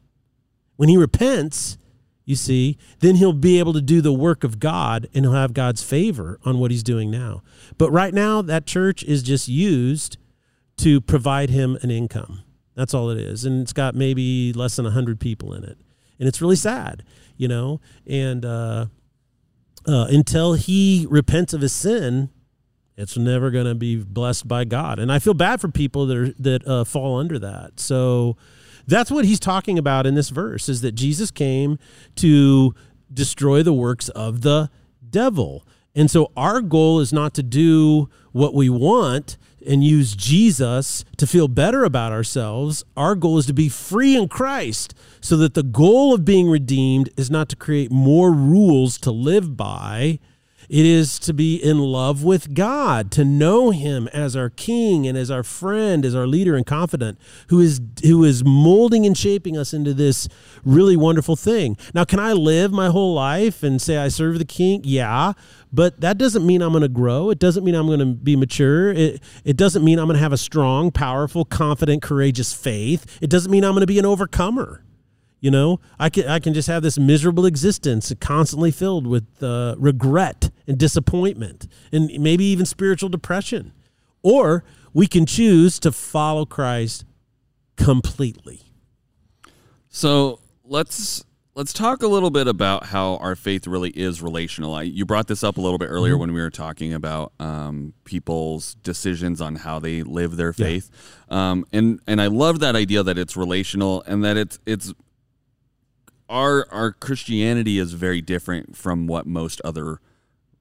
When 0.77 0.89
he 0.89 0.97
repents, 0.97 1.79
you 2.25 2.37
see, 2.37 2.77
then 3.01 3.17
he'll 3.17 3.33
be 3.33 3.59
able 3.59 3.73
to 3.73 3.81
do 3.81 4.01
the 4.01 4.13
work 4.13 4.45
of 4.45 4.61
God 4.61 5.09
and 5.15 5.25
he'll 5.25 5.33
have 5.33 5.55
God's 5.55 5.83
favor 5.83 6.39
on 6.45 6.59
what 6.59 6.71
he's 6.71 6.83
doing 6.83 7.11
now. 7.11 7.43
But 7.79 7.91
right 7.91 8.13
now, 8.13 8.43
that 8.43 8.67
church 8.67 9.03
is 9.03 9.23
just 9.23 9.49
used 9.49 10.19
to 10.79 11.01
provide 11.01 11.51
him 11.51 11.79
an 11.83 11.91
income. 11.91 12.43
That's 12.75 12.95
all 12.95 13.11
it 13.11 13.19
is. 13.19 13.45
And 13.45 13.63
it's 13.63 13.73
got 13.73 13.95
maybe 13.95 14.53
less 14.53 14.77
than 14.77 14.85
100 14.85 15.19
people 15.19 15.53
in 15.53 15.65
it. 15.65 15.79
And 16.19 16.29
it's 16.29 16.41
really 16.41 16.57
sad, 16.57 17.03
you 17.37 17.49
know? 17.49 17.81
And 18.07 18.45
uh, 18.45 18.87
uh, 19.87 20.07
until 20.11 20.53
he 20.53 21.07
repents 21.11 21.53
of 21.53 21.61
his 21.61 21.73
sin, 21.73 22.31
it's 22.99 23.17
never 23.17 23.51
going 23.53 23.67
to 23.67 23.77
be 23.77 23.97
blessed 23.97 24.49
by 24.49 24.65
God. 24.65 24.99
And 24.99 25.13
I 25.13 25.21
feel 25.21 25.33
bad 25.33 25.61
for 25.61 25.69
people 25.69 26.07
that 26.07 26.17
are, 26.17 26.33
that 26.41 26.67
uh, 26.67 26.85
fall 26.85 27.19
under 27.19 27.39
that. 27.39 27.79
So 27.79 28.37
that's 28.89 29.09
what 29.09 29.25
he's 29.25 29.39
talking 29.39 29.79
about 29.79 30.05
in 30.05 30.17
this 30.17 30.31
verse 30.31 30.69
is 30.69 30.81
that 30.81 30.93
Jesus 30.93 31.31
came 31.31 31.79
to 32.17 32.75
destroy 33.13 33.63
the 33.63 33.73
works 33.73 34.09
of 34.11 34.41
the 34.41 34.69
devil. 35.09 35.65
And 35.95 36.11
so 36.11 36.33
our 36.37 36.61
goal 36.61 36.99
is 36.99 37.13
not 37.13 37.35
to 37.35 37.43
do 37.43 38.11
what 38.33 38.53
we 38.53 38.69
want 38.69 39.39
and 39.65 39.85
use 39.85 40.17
Jesus 40.17 41.05
to 41.19 41.27
feel 41.27 41.47
better 41.47 41.85
about 41.85 42.11
ourselves. 42.11 42.85
Our 42.97 43.15
goal 43.15 43.39
is 43.39 43.47
to 43.47 43.53
be 43.53 43.69
free 43.69 44.17
in 44.17 44.27
Christ 44.27 44.93
so 45.21 45.37
that 45.37 45.55
the 45.55 45.63
goal 45.63 46.15
of 46.15 46.25
being 46.25 46.51
redeemed 46.51 47.11
is 47.17 47.31
not 47.31 47.49
to 47.51 47.57
create 47.57 47.93
more 47.93 48.33
rules 48.33 48.99
to 48.99 49.13
live 49.13 49.57
by 49.57 50.19
it 50.69 50.85
is 50.85 51.19
to 51.21 51.33
be 51.33 51.57
in 51.57 51.79
love 51.79 52.23
with 52.23 52.55
God, 52.55 53.11
to 53.13 53.25
know 53.25 53.71
him 53.71 54.07
as 54.09 54.37
our 54.37 54.51
king 54.51 55.07
and 55.07 55.17
as 55.17 55.31
our 55.31 55.43
friend, 55.43 56.05
as 56.05 56.15
our 56.15 56.27
leader 56.27 56.57
and 56.57 56.67
confidant, 56.67 57.19
who 57.49 57.61
is 57.61 57.81
who 58.03 58.25
is 58.25 58.45
molding 58.45 59.07
and 59.07 59.17
shaping 59.17 59.57
us 59.57 59.73
into 59.73 59.95
this 59.95 60.29
really 60.65 60.97
wonderful 60.97 61.37
thing. 61.37 61.77
Now, 61.95 62.05
can 62.05 62.21
I 62.21 62.33
live 62.33 62.73
my 62.73 62.89
whole 62.89 63.15
life 63.15 63.63
and 63.63 63.81
say 63.81 63.97
I 63.97 64.09
serve 64.09 64.39
the 64.39 64.45
king? 64.45 64.83
Yeah, 64.85 65.33
but 65.73 66.01
that 66.01 66.19
doesn't 66.19 66.47
mean 66.47 66.61
I'm 66.61 66.73
going 66.73 66.83
to 66.83 66.89
grow. 66.89 67.31
It 67.31 67.39
doesn't 67.39 67.65
mean 67.65 67.75
I'm 67.75 67.87
going 67.87 68.01
to 68.01 68.07
be 68.07 68.37
mature. 68.37 68.93
It, 68.93 69.23
it 69.45 69.57
doesn't 69.57 69.85
mean 69.85 69.99
I'm 69.99 70.07
going 70.07 70.17
to 70.17 70.23
have 70.23 70.33
a 70.33 70.39
strong, 70.39 70.91
powerful, 70.91 71.45
confident, 71.45 72.03
courageous 72.03 72.53
faith. 72.53 73.19
It 73.23 73.31
doesn't 73.31 73.51
mean 73.51 73.65
I'm 73.65 73.73
going 73.73 73.81
to 73.81 73.87
be 73.87 73.99
an 73.99 74.07
overcomer. 74.07 74.85
You 75.41 75.51
know, 75.53 75.79
I 76.01 76.09
can 76.11 76.27
I 76.27 76.41
can 76.41 76.53
just 76.53 76.67
have 76.69 76.83
this 76.83 76.99
miserable 76.99 77.47
existence 77.47 78.13
constantly 78.21 78.71
filled 78.73 79.07
with 79.07 79.25
uh, 79.43 79.77
regret 79.79 80.51
and 80.67 80.77
disappointment 80.77 81.69
and 81.93 82.11
maybe 82.19 82.45
even 82.45 82.67
spiritual 82.67 83.09
depression. 83.09 83.73
Or 84.23 84.65
we 84.93 85.07
can 85.07 85.27
choose 85.27 85.79
to 85.81 85.93
follow 85.93 86.45
Christ 86.45 87.05
completely. 87.77 88.63
So 89.89 90.41
let's 90.65 91.25
let's 91.55 91.73
talk 91.73 92.03
a 92.03 92.09
little 92.09 92.31
bit 92.31 92.47
about 92.47 92.87
how 92.87 93.17
our 93.17 93.35
faith 93.35 93.67
really 93.67 93.91
is 93.91 94.21
relational. 94.23 94.75
I, 94.75 94.83
you 94.83 95.05
brought 95.05 95.27
this 95.29 95.43
up 95.43 95.57
a 95.57 95.61
little 95.61 95.79
bit 95.79 95.87
earlier 95.87 96.15
Mm-hmm. 96.15 96.21
when 96.21 96.33
we 96.35 96.41
were 96.41 96.51
talking 96.51 96.93
about 96.93 97.33
um, 97.41 97.95
people's 98.05 98.75
decisions 98.77 99.41
on 99.41 99.57
how 99.57 99.79
they 99.79 100.03
live 100.03 100.37
their 100.37 100.55
Yeah. 100.57 100.67
faith, 100.67 100.91
um, 101.31 101.65
and 101.73 102.01
and 102.07 102.21
I 102.21 102.27
love 102.27 102.61
that 102.61 102.75
idea 102.77 103.03
that 103.03 103.19
it's 103.19 103.37
relational 103.37 104.03
and 104.07 104.25
that 104.25 104.37
it's 104.37 104.59
it's 104.67 104.93
our 106.29 106.67
our 106.71 106.93
Christianity 106.93 107.79
is 107.79 107.93
very 107.95 108.21
different 108.21 108.77
from 108.77 109.07
what 109.07 109.27
most 109.27 109.61
other 109.65 110.01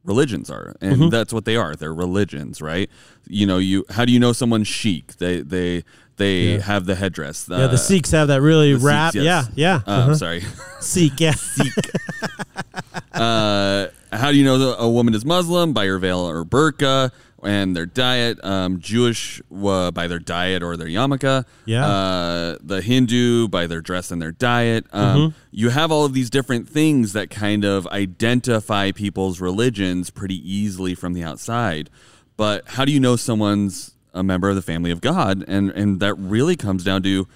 religions 0.03 0.49
are 0.49 0.73
and 0.79 0.95
Mm-hmm. 0.95 1.09
that's 1.09 1.33
what 1.33 1.43
they 1.43 1.57
are 1.57 1.75
they're 1.75 1.93
religions 1.93 2.61
right 2.61 2.89
you 3.27 3.45
know 3.45 3.57
you 3.57 3.83
how 3.89 4.05
do 4.05 4.11
you 4.13 4.19
know 4.19 4.31
someone's 4.31 4.67
chic 4.69 5.17
they 5.17 5.41
they 5.41 5.83
they 6.15 6.53
Yeah. 6.53 6.61
have 6.61 6.85
the 6.85 6.95
headdress 6.95 7.45
yeah, 7.49 7.67
the 7.67 7.73
uh, 7.73 7.75
Sikhs 7.77 8.11
have 8.11 8.29
that 8.29 8.41
really 8.41 8.73
wrap 8.73 9.15
yes. 9.15 9.23
Yeah, 9.25 9.43
yeah. 9.55 9.75
uh, 9.85 9.91
uh-huh. 9.99 10.15
sorry 10.15 10.43
Sikh, 10.79 11.19
yeah. 11.19 11.33
uh, 13.13 13.86
how 14.27 14.33
do 14.33 14.37
you 14.37 14.43
know 14.43 14.75
a 14.77 14.89
woman 14.89 15.13
is 15.13 15.23
Muslim 15.23 15.71
by 15.71 15.85
her 15.85 15.97
veil 15.99 16.19
or 16.19 16.43
burqa 16.43 17.13
and 17.41 17.73
their 17.73 17.85
diet? 17.85 18.43
Um, 18.43 18.81
Jewish 18.81 19.41
uh, 19.49 19.89
by 19.91 20.07
their 20.07 20.19
diet 20.19 20.61
or 20.61 20.75
their 20.75 20.87
yarmulke. 20.87 21.45
Yeah. 21.63 21.85
Uh, 21.87 22.57
the 22.61 22.81
Hindu 22.81 23.47
by 23.47 23.67
their 23.67 23.79
dress 23.79 24.11
and 24.11 24.21
their 24.21 24.33
diet. 24.33 24.85
Um, 24.91 25.17
Mm-hmm. 25.17 25.37
You 25.51 25.69
have 25.69 25.93
all 25.93 26.03
of 26.03 26.13
these 26.13 26.29
different 26.29 26.67
things 26.67 27.13
that 27.13 27.29
kind 27.29 27.63
of 27.63 27.87
identify 27.87 28.91
people's 28.91 29.39
religions 29.39 30.09
pretty 30.09 30.35
easily 30.35 30.93
from 30.93 31.13
the 31.13 31.23
outside. 31.23 31.89
But 32.35 32.67
how 32.67 32.83
do 32.83 32.91
you 32.91 32.99
know 32.99 33.15
someone's 33.15 33.95
a 34.13 34.23
member 34.23 34.49
of 34.49 34.57
the 34.57 34.61
family 34.61 34.91
of 34.91 34.99
God? 34.99 35.41
And 35.47 35.71
and 35.71 36.01
that 36.01 36.15
really 36.15 36.57
comes 36.57 36.83
down 36.83 37.01
to 37.03 37.29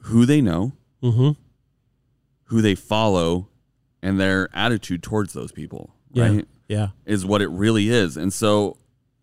who 0.00 0.26
they 0.26 0.40
know, 0.40 0.72
mm-hmm. 1.00 1.40
who 2.46 2.60
they 2.60 2.74
follow 2.74 3.48
and 4.02 4.18
their 4.20 4.48
attitude 4.52 5.02
towards 5.02 5.32
those 5.32 5.52
people, 5.52 5.94
Yeah. 6.12 6.28
right? 6.28 6.48
Yeah. 6.68 6.88
Is 7.06 7.24
what 7.26 7.42
it 7.42 7.48
really 7.48 7.88
is. 7.88 8.16
And 8.16 8.32
so 8.32 8.76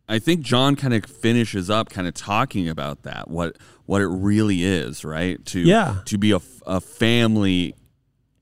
I 0.10 0.20
think 0.20 0.42
John 0.42 0.76
kind 0.76 0.94
of 0.94 1.06
finishes 1.06 1.70
up 1.70 1.90
kind 1.90 2.08
of 2.08 2.14
talking 2.14 2.68
about 2.70 3.04
that, 3.04 3.30
what 3.30 3.58
what 3.86 4.02
it 4.02 4.08
really 4.08 4.64
is, 4.64 5.06
right? 5.06 5.44
To 5.48 5.60
Yeah. 5.60 5.98
to 6.06 6.18
be 6.18 6.32
a, 6.32 6.40
a 6.66 6.82
family 6.82 7.76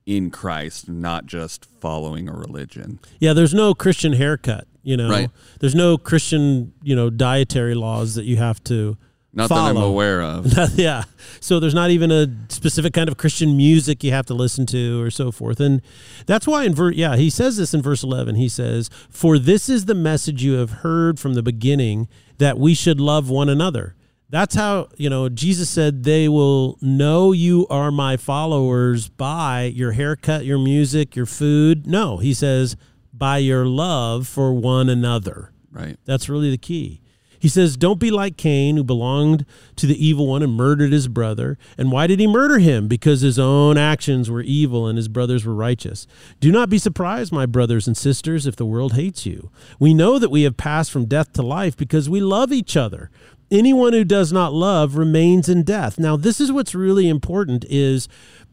in 0.06 0.30
Christ, 0.32 0.90
not 0.90 1.26
just 1.26 1.66
following 1.66 2.28
a 2.30 2.34
religion. 2.34 3.00
Yeah, 3.20 3.34
there's 3.34 3.54
no 3.54 3.74
Christian 3.74 4.14
haircut, 4.14 4.68
you 4.84 4.98
know. 4.98 5.10
Right. 5.10 5.30
There's 5.60 5.76
no 5.76 5.98
Christian, 5.98 6.74
you 6.82 6.96
know, 6.96 7.10
dietary 7.10 7.76
laws 7.76 8.16
that 8.16 8.26
you 8.26 8.36
have 8.38 8.62
to 8.66 8.98
Not 9.34 9.50
that 9.50 9.58
I'm 9.58 9.78
aware 9.78 10.22
of. 10.22 10.46
yeah. 10.76 11.04
So 11.40 11.60
there's 11.60 11.74
not 11.74 11.90
even 11.90 12.12
a 12.12 12.28
specific 12.50 12.94
kind 12.94 13.10
of 13.10 13.18
Christian 13.18 13.58
music 13.58 14.04
you 14.04 14.12
have 14.12 14.28
to 14.28 14.34
listen 14.36 14.68
to 14.68 15.02
or 15.02 15.10
so 15.10 15.32
forth. 15.32 15.60
And 15.60 15.82
that's 16.28 16.46
why 16.46 16.66
in 16.66 16.76
verse 16.76 16.96
yeah, 16.96 17.16
he 17.16 17.30
says 17.32 17.58
this 17.58 17.74
in 17.74 17.82
verse 17.82 18.04
11. 18.04 18.36
He 18.36 18.48
says, 18.48 18.90
"For 19.10 19.40
this 19.40 19.70
is 19.70 19.86
the 19.86 19.96
message 19.96 20.44
you 20.44 20.54
have 20.54 20.70
heard 20.70 21.20
from 21.20 21.34
the 21.34 21.42
beginning 21.42 22.08
that 22.38 22.60
we 22.60 22.76
should 22.76 23.00
love 23.00 23.30
one 23.30 23.50
another." 23.50 23.96
That's 24.30 24.56
how, 24.56 24.90
you 24.98 25.12
know, 25.12 25.30
Jesus 25.30 25.70
said 25.70 26.04
they 26.04 26.28
will 26.28 26.80
know 26.82 27.34
you 27.34 27.68
are 27.70 27.92
my 27.92 28.18
followers 28.18 29.08
by 29.08 29.66
your 29.66 29.92
haircut, 29.92 30.44
your 30.44 30.58
music, 30.58 31.16
your 31.16 31.28
food. 31.28 31.86
No, 31.86 32.18
he 32.18 32.34
says 32.34 32.76
by 33.14 33.38
your 33.38 33.68
love 33.68 34.28
for 34.28 34.52
one 34.52 34.90
another. 34.90 35.52
Right. 35.72 35.98
That's 36.06 36.30
really 36.30 36.50
the 36.50 36.58
key. 36.58 37.03
He 37.44 37.50
says, 37.50 37.76
Don't 37.76 38.00
be 38.00 38.10
like 38.10 38.38
Cain, 38.38 38.78
who 38.78 38.86
belonged 38.86 39.46
to 39.76 39.86
the 39.86 40.02
evil 40.02 40.28
one 40.28 40.42
and 40.44 40.54
murdered 40.54 40.94
his 40.94 41.10
brother. 41.10 41.58
And 41.78 41.92
why 41.92 42.08
did 42.08 42.22
he 42.22 42.26
murder 42.26 42.58
him? 42.58 42.88
Because 42.88 43.20
his 43.20 43.38
own 43.38 43.78
actions 43.78 44.32
were 44.32 44.42
evil 44.42 44.88
and 44.88 44.96
his 44.98 45.10
brothers 45.10 45.46
were 45.46 45.54
righteous. 45.54 46.08
Do 46.40 46.54
not 46.54 46.70
be 46.70 46.78
surprised, 46.78 47.34
my 47.34 47.46
brothers 47.46 47.86
and 47.86 47.98
sisters, 47.98 48.48
if 48.48 48.56
the 48.56 48.66
world 48.66 48.94
hates 48.94 49.26
you. 49.26 49.52
We 49.78 49.94
know 49.94 50.20
that 50.20 50.32
we 50.32 50.44
have 50.44 50.56
passed 50.56 50.90
from 50.90 51.04
death 51.04 51.34
to 51.34 51.42
life 51.42 51.76
because 51.76 52.10
we 52.10 52.22
love 52.22 52.54
each 52.54 52.78
other. 52.78 53.12
Anyone 53.52 53.92
who 53.92 54.06
does 54.06 54.32
not 54.32 54.54
love 54.54 54.96
remains 54.96 55.50
in 55.50 55.64
death. 55.64 56.00
Now, 56.00 56.16
this 56.16 56.40
is 56.40 56.50
what's 56.50 56.74
really 56.74 57.10
important 57.10 57.66
is 57.68 58.08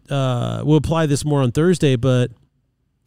uh, 0.09 0.65
we'll 0.67 0.79
apply 0.79 1.07
this 1.07 1.25
more 1.25 1.43
on 1.43 1.53
Thursday, 1.53 1.95
but 1.95 2.33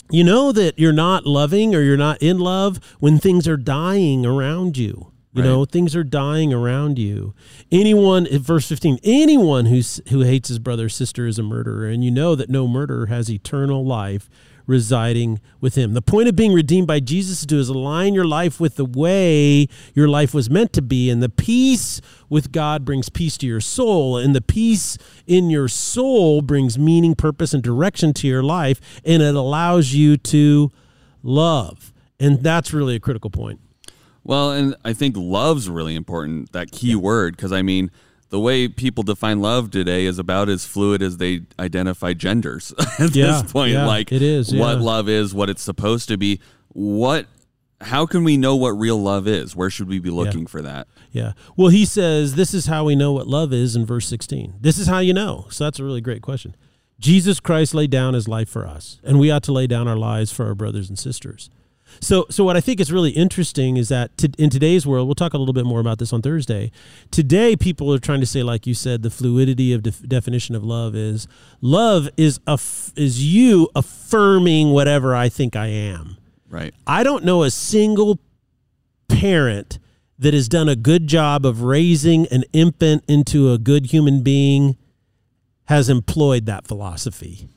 you 0.09 0.23
know 0.23 0.53
that 0.53 0.79
you're 0.79 0.93
not 0.93 1.25
loving 1.25 1.75
or 1.75 1.81
you're 1.81 1.97
not 1.97 2.21
in 2.21 2.39
love 2.39 2.79
when 3.01 3.19
things 3.19 3.49
are 3.49 3.57
dying 3.57 4.25
around 4.25 4.77
you. 4.77 5.12
You 5.33 5.41
Right. 5.41 5.49
know, 5.49 5.65
things 5.65 5.95
are 5.95 6.03
dying 6.03 6.53
around 6.53 6.99
you. 6.99 7.33
Anyone, 7.71 8.27
verse 8.31 8.67
15, 8.67 8.99
anyone 9.03 9.65
who's, 9.65 9.99
who 10.09 10.21
hates 10.21 10.49
his 10.49 10.59
brother 10.59 10.85
or 10.85 10.89
sister 10.89 11.25
is 11.25 11.39
a 11.39 11.43
murderer, 11.43 11.87
and 11.87 12.03
you 12.05 12.11
know 12.11 12.35
that 12.35 12.49
no 12.49 12.67
murderer 12.67 13.07
has 13.07 13.31
eternal 13.31 13.83
life 13.83 14.29
residing 14.65 15.41
with 15.59 15.75
him. 15.75 15.93
The 15.93 16.01
point 16.01 16.29
of 16.29 16.35
being 16.35 16.53
redeemed 16.53 16.87
by 16.87 16.99
Jesus 16.99 17.41
is 17.41 17.45
to 17.47 17.57
is 17.57 17.67
align 17.67 18.13
your 18.13 18.25
life 18.25 18.59
with 18.59 18.75
the 18.75 18.85
way 18.85 19.67
your 19.93 20.07
life 20.07 20.33
was 20.33 20.49
meant 20.49 20.71
to 20.73 20.81
be, 20.81 21.09
and 21.09 21.21
the 21.21 21.29
peace 21.29 21.99
with 22.29 22.51
God 22.51 22.85
brings 22.85 23.09
peace 23.09 23.37
to 23.39 23.47
your 23.47 23.59
soul, 23.59 24.17
and 24.17 24.35
the 24.35 24.41
peace 24.41 24.97
in 25.25 25.49
your 25.49 25.67
soul 25.67 26.41
brings 26.41 26.77
meaning, 26.77 27.15
purpose, 27.15 27.53
and 27.53 27.61
direction 27.63 28.13
to 28.13 28.27
your 28.27 28.43
life, 28.43 28.79
and 29.03 29.21
it 29.21 29.35
allows 29.35 29.93
you 29.93 30.15
to 30.17 30.71
love. 31.23 31.91
And 32.19 32.41
that's 32.41 32.71
really 32.71 32.95
a 32.95 32.99
critical 32.99 33.29
point. 33.29 33.59
Well, 34.23 34.51
and 34.51 34.75
I 34.85 34.93
think 34.93 35.15
love's 35.17 35.69
really 35.69 35.95
important, 35.95 36.51
that 36.53 36.71
key 36.71 36.95
word, 36.95 37.35
because 37.35 37.51
I 37.51 37.61
mean, 37.61 37.91
the 38.29 38.39
way 38.39 38.67
people 38.67 39.03
define 39.03 39.41
love 39.41 39.69
today 39.69 40.05
is 40.05 40.17
about 40.17 40.49
as 40.49 40.65
fluid 40.65 41.01
as 41.01 41.17
they 41.17 41.41
identify 41.59 42.13
genders 42.13 42.73
at 42.99 43.15
Yeah, 43.15 43.41
this 43.41 43.51
point. 43.51 43.73
yeah, 43.73 43.85
like 43.85 44.11
it 44.11 44.21
is, 44.21 44.53
what 44.53 44.77
yeah. 44.77 44.83
love 44.83 45.07
is, 45.09 45.33
what 45.33 45.49
it's 45.49 45.61
supposed 45.61 46.07
to 46.07 46.17
be. 46.17 46.39
What 46.69 47.27
how 47.81 48.05
can 48.05 48.23
we 48.23 48.37
know 48.37 48.55
what 48.55 48.69
real 48.69 48.97
love 48.97 49.27
is? 49.27 49.55
Where 49.57 49.69
should 49.69 49.89
we 49.89 49.99
be 49.99 50.09
looking 50.09 50.47
for 50.47 50.61
that? 50.61 50.87
Yeah. 51.11 51.33
Well, 51.57 51.67
he 51.67 51.83
says 51.83 52.35
this 52.35 52.53
is 52.53 52.67
how 52.67 52.85
we 52.85 52.95
know 52.95 53.11
what 53.11 53.27
love 53.27 53.51
is 53.51 53.75
in 53.75 53.85
verse 53.85 54.07
16. 54.07 54.53
This 54.61 54.77
is 54.77 54.87
how 54.87 54.99
you 54.99 55.13
know. 55.13 55.47
So 55.49 55.65
that's 55.65 55.79
a 55.79 55.83
really 55.83 55.99
great 56.01 56.21
question. 56.21 56.55
Jesus 56.97 57.41
Christ 57.41 57.73
laid 57.73 57.91
down 57.91 58.13
his 58.13 58.27
life 58.29 58.47
for 58.47 58.65
us, 58.65 59.01
and 59.03 59.19
we 59.19 59.29
ought 59.29 59.43
to 59.43 59.51
lay 59.51 59.67
down 59.67 59.87
our 59.89 59.97
lives 59.97 60.31
for 60.31 60.45
our 60.45 60.55
brothers 60.55 60.87
and 60.87 60.97
sisters. 60.97 61.49
So, 61.99 62.25
so 62.29 62.43
what 62.43 62.57
I 62.57 62.61
think 62.61 62.79
is 62.79 62.91
really 62.91 63.11
interesting 63.11 63.77
is 63.77 63.89
that 63.89 64.17
to, 64.17 64.31
in 64.37 64.49
today's 64.49 64.85
world, 64.85 65.07
we'll 65.07 65.15
talk 65.15 65.33
a 65.33 65.37
little 65.37 65.53
bit 65.53 65.65
more 65.65 65.79
about 65.79 65.99
this 65.99 66.11
on 66.13 66.21
Thursday. 66.21 66.71
Today, 67.11 67.55
people 67.55 67.93
are 67.93 67.99
trying 67.99 68.19
to 68.19 68.25
say, 68.25 68.43
like 68.43 68.67
you 68.67 68.73
said, 68.73 69.03
the 69.03 69.09
fluidity 69.09 69.73
of 69.73 69.83
def- 69.83 70.07
definition 70.07 70.55
of 70.55 70.63
love 70.63 70.95
is 70.95 71.27
love 71.61 72.09
is 72.17 72.39
aff- 72.47 72.91
is 72.95 73.23
you 73.33 73.69
affirming 73.75 74.71
whatever 74.71 75.15
I 75.15 75.29
think 75.29 75.55
I 75.55 75.67
am. 75.67 76.17
Right. 76.49 76.73
I 76.85 77.03
don't 77.03 77.23
know 77.23 77.43
a 77.43 77.51
single 77.51 78.19
parent 79.07 79.79
that 80.19 80.33
has 80.33 80.47
done 80.47 80.69
a 80.69 80.75
good 80.75 81.07
job 81.07 81.45
of 81.45 81.61
raising 81.63 82.27
an 82.27 82.43
infant 82.53 83.03
into 83.07 83.51
a 83.51 83.57
good 83.57 83.87
human 83.87 84.21
being 84.23 84.77
has 85.65 85.89
employed 85.89 86.45
that 86.45 86.67
philosophy. 86.67 87.49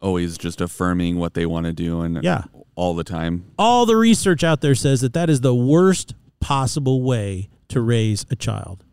Always 0.00 0.36
just 0.38 0.60
affirming 0.60 1.18
what 1.18 1.34
they 1.34 1.46
want 1.46 1.66
to 1.66 1.72
do 1.72 2.02
and 2.02 2.22
Yeah. 2.22 2.44
All 2.76 2.94
the 2.94 3.04
time. 3.04 3.44
All 3.58 3.86
the 3.86 3.96
research 3.96 4.42
out 4.44 4.60
there 4.60 4.74
says 4.74 5.00
that 5.00 5.12
that 5.14 5.30
is 5.30 5.40
the 5.40 5.54
worst 5.54 6.14
possible 6.40 7.02
way 7.02 7.48
to 7.68 7.80
raise 7.80 8.26
a 8.30 8.36
child. 8.36 8.84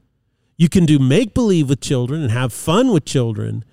You 0.57 0.69
can 0.69 0.85
do 0.85 0.99
make 0.99 1.33
believe 1.33 1.69
with 1.69 1.81
children 1.81 2.21
and 2.21 2.31
have 2.31 2.53
fun 2.53 2.91
with 2.91 3.05
children, 3.05 3.65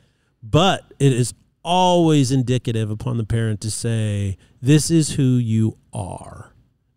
but 0.43 0.85
it 0.99 1.13
is 1.13 1.35
always 1.63 2.33
indicative 2.33 2.91
upon 2.91 3.19
the 3.19 3.25
parent 3.25 3.61
to 3.61 3.71
say, 3.71 4.39
This 4.63 4.91
is 4.91 5.13
who 5.13 5.37
you 5.37 5.77
are. 5.93 6.53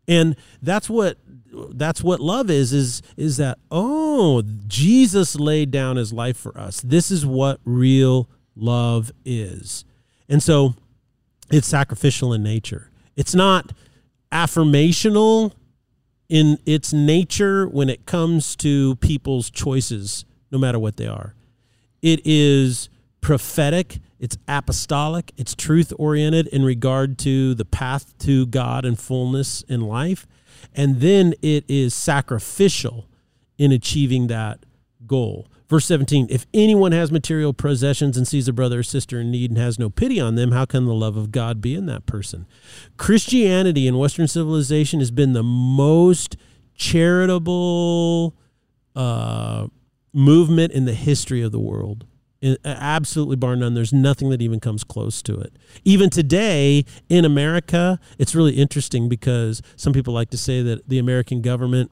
And 0.08 0.36
that's 0.62 0.90
what 0.90 1.18
that's 1.74 2.02
what 2.02 2.22
love 2.22 2.50
is 2.50 2.72
is 2.72 3.02
is 3.18 3.36
that 3.36 3.60
oh 3.70 4.42
Jesus 4.68 5.36
laid 5.36 5.70
down 5.72 5.98
his 5.98 6.14
life 6.14 6.38
for 6.38 6.58
us. 6.58 6.82
This 6.82 7.12
is 7.12 7.26
what 7.26 7.60
real 7.66 8.30
love 8.56 9.12
is. 9.26 9.84
And 10.30 10.42
so 10.42 10.76
it's 11.52 11.68
sacrificial 11.68 12.34
in 12.34 12.44
nature. 12.44 12.91
It's 13.16 13.36
not 13.36 13.74
affirmational 14.32 15.54
in 16.30 16.58
its 16.66 16.94
nature 16.94 17.68
when 17.68 17.90
it 17.90 18.06
comes 18.06 18.56
to 18.56 18.96
people's 18.98 19.50
choices, 19.50 20.24
no 20.50 20.58
matter 20.58 20.80
what 20.80 20.96
they 20.96 21.08
are. 21.08 21.36
It 22.02 22.22
is 22.24 22.90
prophetic, 23.20 24.00
it's 24.18 24.38
apostolic, 24.48 25.34
it's 25.38 25.54
truth 25.54 25.92
oriented 26.00 26.48
in 26.48 26.64
regard 26.64 27.18
to 27.20 27.54
the 27.54 27.66
path 27.66 28.18
to 28.20 28.46
God 28.46 28.86
and 28.86 28.98
fullness 28.98 29.62
in 29.64 29.82
life. 29.82 30.26
And 30.74 31.02
then 31.02 31.34
it 31.42 31.66
is 31.68 31.94
sacrificial 31.94 33.08
in 33.58 33.72
achieving 33.72 34.28
that 34.28 34.66
goal. 35.06 35.48
Verse 35.72 35.86
17 35.86 36.28
If 36.30 36.46
anyone 36.54 36.92
has 36.92 37.14
material 37.14 37.54
possessions 37.54 38.18
and 38.18 38.28
sees 38.28 38.50
a 38.50 38.54
brother 38.54 38.80
or 38.80 38.84
sister 38.84 39.22
in 39.22 39.32
need 39.32 39.52
and 39.52 39.58
has 39.58 39.80
no 39.80 39.90
pity 39.90 40.20
on 40.20 40.36
them, 40.36 40.52
how 40.52 40.66
can 40.66 40.86
the 40.86 40.94
love 40.94 41.16
of 41.16 41.32
God 41.32 41.62
be 41.62 41.76
in 41.76 41.86
that 41.86 42.06
person? 42.06 42.46
Christianity 42.98 43.88
in 43.88 43.98
Western 43.98 44.28
civilization 44.28 45.00
has 45.00 45.12
been 45.12 45.32
the 45.32 45.44
most 45.44 46.36
charitable 46.76 48.36
uh, 48.98 49.68
movement 50.12 50.74
in 50.74 50.84
the 50.84 50.94
history 50.94 51.42
of 51.42 51.54
the 51.54 51.60
world. 51.60 52.06
Absolutely 52.66 53.38
bar 53.38 53.56
none. 53.56 53.74
There's 53.74 53.94
nothing 53.94 54.30
that 54.32 54.42
even 54.42 54.60
comes 54.60 54.84
close 54.84 55.22
to 55.22 55.40
it. 55.40 55.54
Even 55.86 56.10
today 56.10 56.84
in 57.08 57.24
America, 57.24 57.98
it's 58.20 58.36
really 58.36 58.56
interesting 58.56 59.08
because 59.08 59.62
some 59.78 59.94
people 59.94 60.14
like 60.14 60.32
to 60.32 60.38
say 60.38 60.62
that 60.64 60.90
the 60.90 61.00
American 61.00 61.42
government 61.42 61.92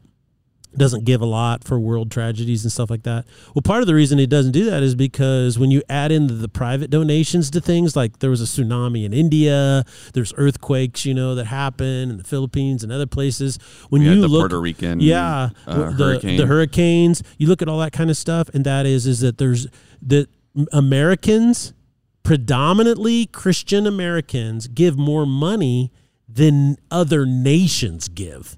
doesn't 0.75 1.03
give 1.03 1.21
a 1.21 1.25
lot 1.25 1.63
for 1.63 1.79
world 1.79 2.12
tragedies 2.12 2.63
and 2.63 2.71
stuff 2.71 2.89
like 2.89 3.03
that. 3.03 3.25
Well, 3.55 3.62
part 3.63 3.82
of 3.82 3.88
the 3.88 3.95
reason 3.95 4.19
it 4.19 4.29
doesn't 4.29 4.51
do 4.51 4.65
that 4.69 4.84
is 4.84 4.93
because 4.95 5.58
when 5.58 5.71
you 5.71 5.82
add 5.89 6.12
in 6.12 6.41
the 6.41 6.47
private 6.47 6.89
donations 6.89 7.49
to 7.51 7.62
things 7.62 7.95
like 7.95 8.19
there 8.19 8.29
was 8.29 8.41
a 8.41 8.45
tsunami 8.45 9.03
in 9.03 9.13
India, 9.13 9.84
there's 10.13 10.34
earthquakes, 10.38 11.05
you 11.05 11.13
know, 11.13 11.34
that 11.36 11.45
happen 11.45 12.12
in 12.12 12.17
the 12.17 12.23
Philippines 12.23 12.84
and 12.84 12.91
other 12.91 13.08
places. 13.08 13.58
When 13.89 14.01
We 14.01 14.08
you 14.08 14.13
had 14.13 14.21
the 14.21 14.27
look, 14.27 14.41
Puerto 14.41 14.62
Rican, 14.62 14.99
yeah, 14.99 15.49
uh, 15.65 15.91
the, 15.91 16.05
hurricane. 16.05 16.38
the 16.38 16.45
hurricanes, 16.45 17.23
you 17.38 17.47
look 17.47 17.62
at 17.62 17.67
all 17.67 17.79
that 17.79 17.91
kind 17.91 18.10
of 18.10 18.17
stuff, 18.17 18.49
and 18.53 18.63
that 18.65 18.86
is 18.86 19.08
is 19.08 19.21
that 19.21 19.38
there's 19.39 19.67
that 20.03 20.27
Americans, 20.71 21.73
predominantly 22.23 23.25
Christian 23.25 23.88
Americans, 23.88 24.67
give 24.67 24.97
more 24.97 25.25
money 25.25 25.91
than 26.27 26.77
other 26.91 27.25
nations 27.25 28.08
give. 28.08 28.55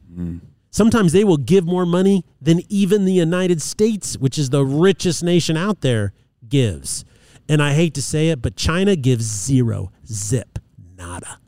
Sometimes 0.71 1.11
they 1.11 1.25
will 1.25 1.37
give 1.37 1.65
more 1.65 1.85
money 1.85 2.23
than 2.41 2.61
even 2.69 3.03
the 3.03 3.13
United 3.13 3.61
States, 3.61 4.17
which 4.17 4.39
is 4.39 4.49
the 4.49 4.65
richest 4.65 5.21
nation 5.21 5.57
out 5.57 5.81
there, 5.81 6.13
gives. 6.47 7.03
And 7.49 7.61
I 7.61 7.73
hate 7.73 7.93
to 7.95 8.01
say 8.01 8.29
it, 8.29 8.41
but 8.41 8.55
China 8.55 8.95
gives 8.95 9.25
zero, 9.25 9.91
zip, 10.05 10.59
nada. 10.97 11.39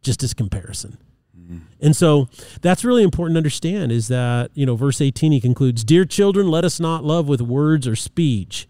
Just 0.00 0.22
as 0.22 0.32
comparison. 0.32 0.96
Mm-hmm. 1.38 1.58
And 1.80 1.94
so 1.94 2.28
that's 2.62 2.84
really 2.84 3.02
important 3.02 3.34
to 3.34 3.38
understand 3.38 3.92
is 3.92 4.08
that, 4.08 4.50
you 4.54 4.64
know, 4.64 4.76
verse 4.76 5.02
18 5.02 5.32
he 5.32 5.40
concludes, 5.40 5.84
Dear 5.84 6.06
children, 6.06 6.48
let 6.48 6.64
us 6.64 6.80
not 6.80 7.04
love 7.04 7.28
with 7.28 7.42
words 7.42 7.86
or 7.86 7.96
speech, 7.96 8.66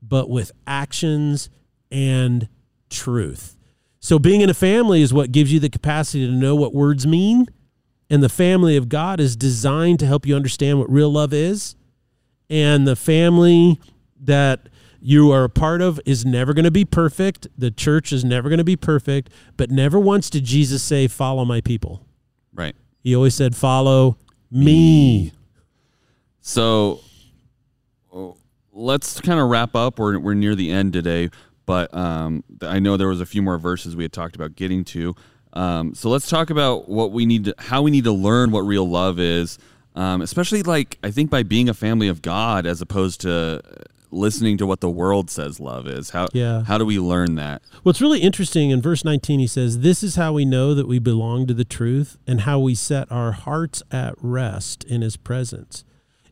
but 0.00 0.30
with 0.30 0.52
actions 0.66 1.50
and 1.90 2.48
truth. 2.88 3.56
So 4.00 4.18
being 4.18 4.40
in 4.40 4.48
a 4.48 4.54
family 4.54 5.02
is 5.02 5.12
what 5.12 5.32
gives 5.32 5.52
you 5.52 5.60
the 5.60 5.68
capacity 5.68 6.26
to 6.26 6.32
know 6.32 6.54
what 6.54 6.72
words 6.72 7.06
mean. 7.06 7.48
And 8.08 8.22
the 8.22 8.28
family 8.28 8.76
of 8.76 8.88
God 8.88 9.18
is 9.20 9.36
designed 9.36 9.98
to 10.00 10.06
help 10.06 10.26
you 10.26 10.36
understand 10.36 10.78
what 10.78 10.90
real 10.90 11.10
love 11.10 11.32
is. 11.32 11.74
And 12.48 12.86
the 12.86 12.94
family 12.94 13.80
that 14.20 14.68
you 15.00 15.30
are 15.32 15.44
a 15.44 15.48
part 15.48 15.82
of 15.82 16.00
is 16.04 16.24
never 16.24 16.54
going 16.54 16.64
to 16.64 16.70
be 16.70 16.84
perfect. 16.84 17.48
The 17.56 17.70
church 17.70 18.12
is 18.12 18.24
never 18.24 18.48
going 18.48 18.58
to 18.58 18.64
be 18.64 18.76
perfect, 18.76 19.30
but 19.56 19.70
never 19.70 19.98
once 19.98 20.30
did 20.30 20.44
Jesus 20.44 20.82
say, 20.82 21.08
Follow 21.08 21.44
my 21.44 21.60
people. 21.60 22.06
Right. 22.54 22.74
He 23.02 23.14
always 23.14 23.34
said, 23.34 23.54
Follow 23.54 24.18
me. 24.50 25.32
So 26.40 27.00
let's 28.72 29.20
kind 29.20 29.40
of 29.40 29.48
wrap 29.48 29.74
up. 29.74 29.98
We're, 29.98 30.18
we're 30.18 30.34
near 30.34 30.54
the 30.54 30.70
end 30.70 30.92
today, 30.92 31.30
but 31.66 31.92
um, 31.94 32.44
I 32.62 32.78
know 32.78 32.96
there 32.96 33.08
was 33.08 33.20
a 33.20 33.26
few 33.26 33.42
more 33.42 33.58
verses 33.58 33.96
we 33.96 34.04
had 34.04 34.12
talked 34.12 34.36
about 34.36 34.54
getting 34.54 34.84
to. 34.86 35.14
Um, 35.56 35.94
so 35.94 36.10
let's 36.10 36.28
talk 36.28 36.50
about 36.50 36.88
what 36.88 37.12
we 37.12 37.24
need 37.24 37.46
to, 37.46 37.54
how 37.58 37.80
we 37.82 37.90
need 37.90 38.04
to 38.04 38.12
learn 38.12 38.50
what 38.50 38.60
real 38.60 38.88
love 38.88 39.18
is, 39.18 39.58
um, 39.94 40.20
especially 40.20 40.62
like 40.62 40.98
I 41.02 41.10
think 41.10 41.30
by 41.30 41.42
being 41.42 41.68
a 41.68 41.74
family 41.74 42.08
of 42.08 42.20
God 42.20 42.66
as 42.66 42.82
opposed 42.82 43.22
to 43.22 43.62
listening 44.10 44.58
to 44.58 44.66
what 44.66 44.80
the 44.80 44.90
world 44.90 45.30
says 45.30 45.58
love 45.58 45.86
is. 45.86 46.10
How 46.10 46.28
Yeah. 46.34 46.62
how 46.64 46.76
do 46.78 46.84
we 46.84 46.98
learn 46.98 47.36
that? 47.36 47.62
What's 47.82 48.00
really 48.02 48.20
interesting 48.20 48.70
in 48.70 48.82
verse 48.82 49.02
19, 49.04 49.40
he 49.40 49.46
says, 49.46 49.78
This 49.80 50.02
is 50.02 50.16
how 50.16 50.34
we 50.34 50.44
know 50.44 50.74
that 50.74 50.86
we 50.86 50.98
belong 50.98 51.46
to 51.46 51.54
the 51.54 51.64
truth 51.64 52.18
and 52.26 52.42
how 52.42 52.58
we 52.60 52.74
set 52.74 53.10
our 53.10 53.32
hearts 53.32 53.82
at 53.90 54.14
rest 54.20 54.84
in 54.84 55.00
his 55.00 55.16
presence. 55.16 55.84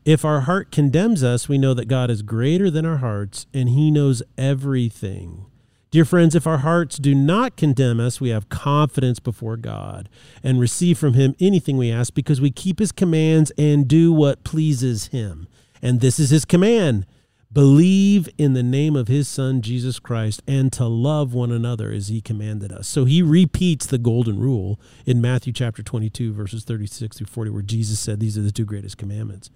If 0.05 0.23
our 0.25 0.41
heart 0.43 0.71
condemns 0.71 1.25
us, 1.25 1.49
we 1.49 1.57
know 1.57 1.73
that 1.73 1.89
God 1.89 2.11
is 2.11 2.21
greater 2.21 2.71
than 2.71 2.85
our 2.85 2.99
hearts 2.99 3.47
and 3.55 3.71
he 3.71 3.91
knows 3.91 4.23
everything. 4.37 5.47
Dear 5.95 6.05
friends, 6.05 6.35
if 6.35 6.45
our 6.45 6.59
hearts 6.59 6.99
do 6.99 7.15
not 7.15 7.57
condemn 7.57 8.01
us, 8.01 8.21
we 8.21 8.31
have 8.31 8.49
confidence 8.49 9.21
before 9.21 9.57
God 9.57 10.09
and 10.43 10.59
receive 10.59 10.99
from 10.99 11.15
him 11.15 11.37
anything 11.39 11.77
we 11.77 11.93
ask 11.93 12.15
because 12.15 12.41
we 12.41 12.51
keep 12.51 12.81
his 12.81 12.91
commands 12.91 13.53
and 13.57 13.87
do 13.87 14.13
what 14.13 14.43
pleases 14.43 15.07
him. 15.07 15.47
And 15.81 16.01
this 16.01 16.19
is 16.19 16.31
his 16.31 16.45
command 16.45 17.07
believe 17.53 18.29
in 18.37 18.55
the 18.55 18.63
name 18.65 18.97
of 18.97 19.07
his 19.07 19.29
son 19.29 19.63
Jesus 19.63 20.01
Christ 20.01 20.43
and 20.49 20.73
to 20.73 20.87
love 20.87 21.33
one 21.33 21.53
another 21.53 21.93
as 21.93 22.09
he 22.09 22.21
commanded 22.21 22.73
us. 22.73 22.89
So 22.89 23.05
he 23.05 23.23
repeats 23.23 23.87
the 23.87 23.97
golden 23.97 24.41
rule 24.41 24.81
in 25.07 25.21
Matthew 25.21 25.53
chapter 25.53 25.81
22 25.81 26.33
verses 26.33 26.65
36 26.65 27.19
through 27.19 27.29
40 27.29 27.53
where 27.53 27.63
Jesus 27.63 28.01
said 28.01 28.19
these 28.19 28.37
are 28.37 28.43
the 28.43 28.51
two 28.51 28.65
greatest 28.65 28.99
commandments. 28.99 29.49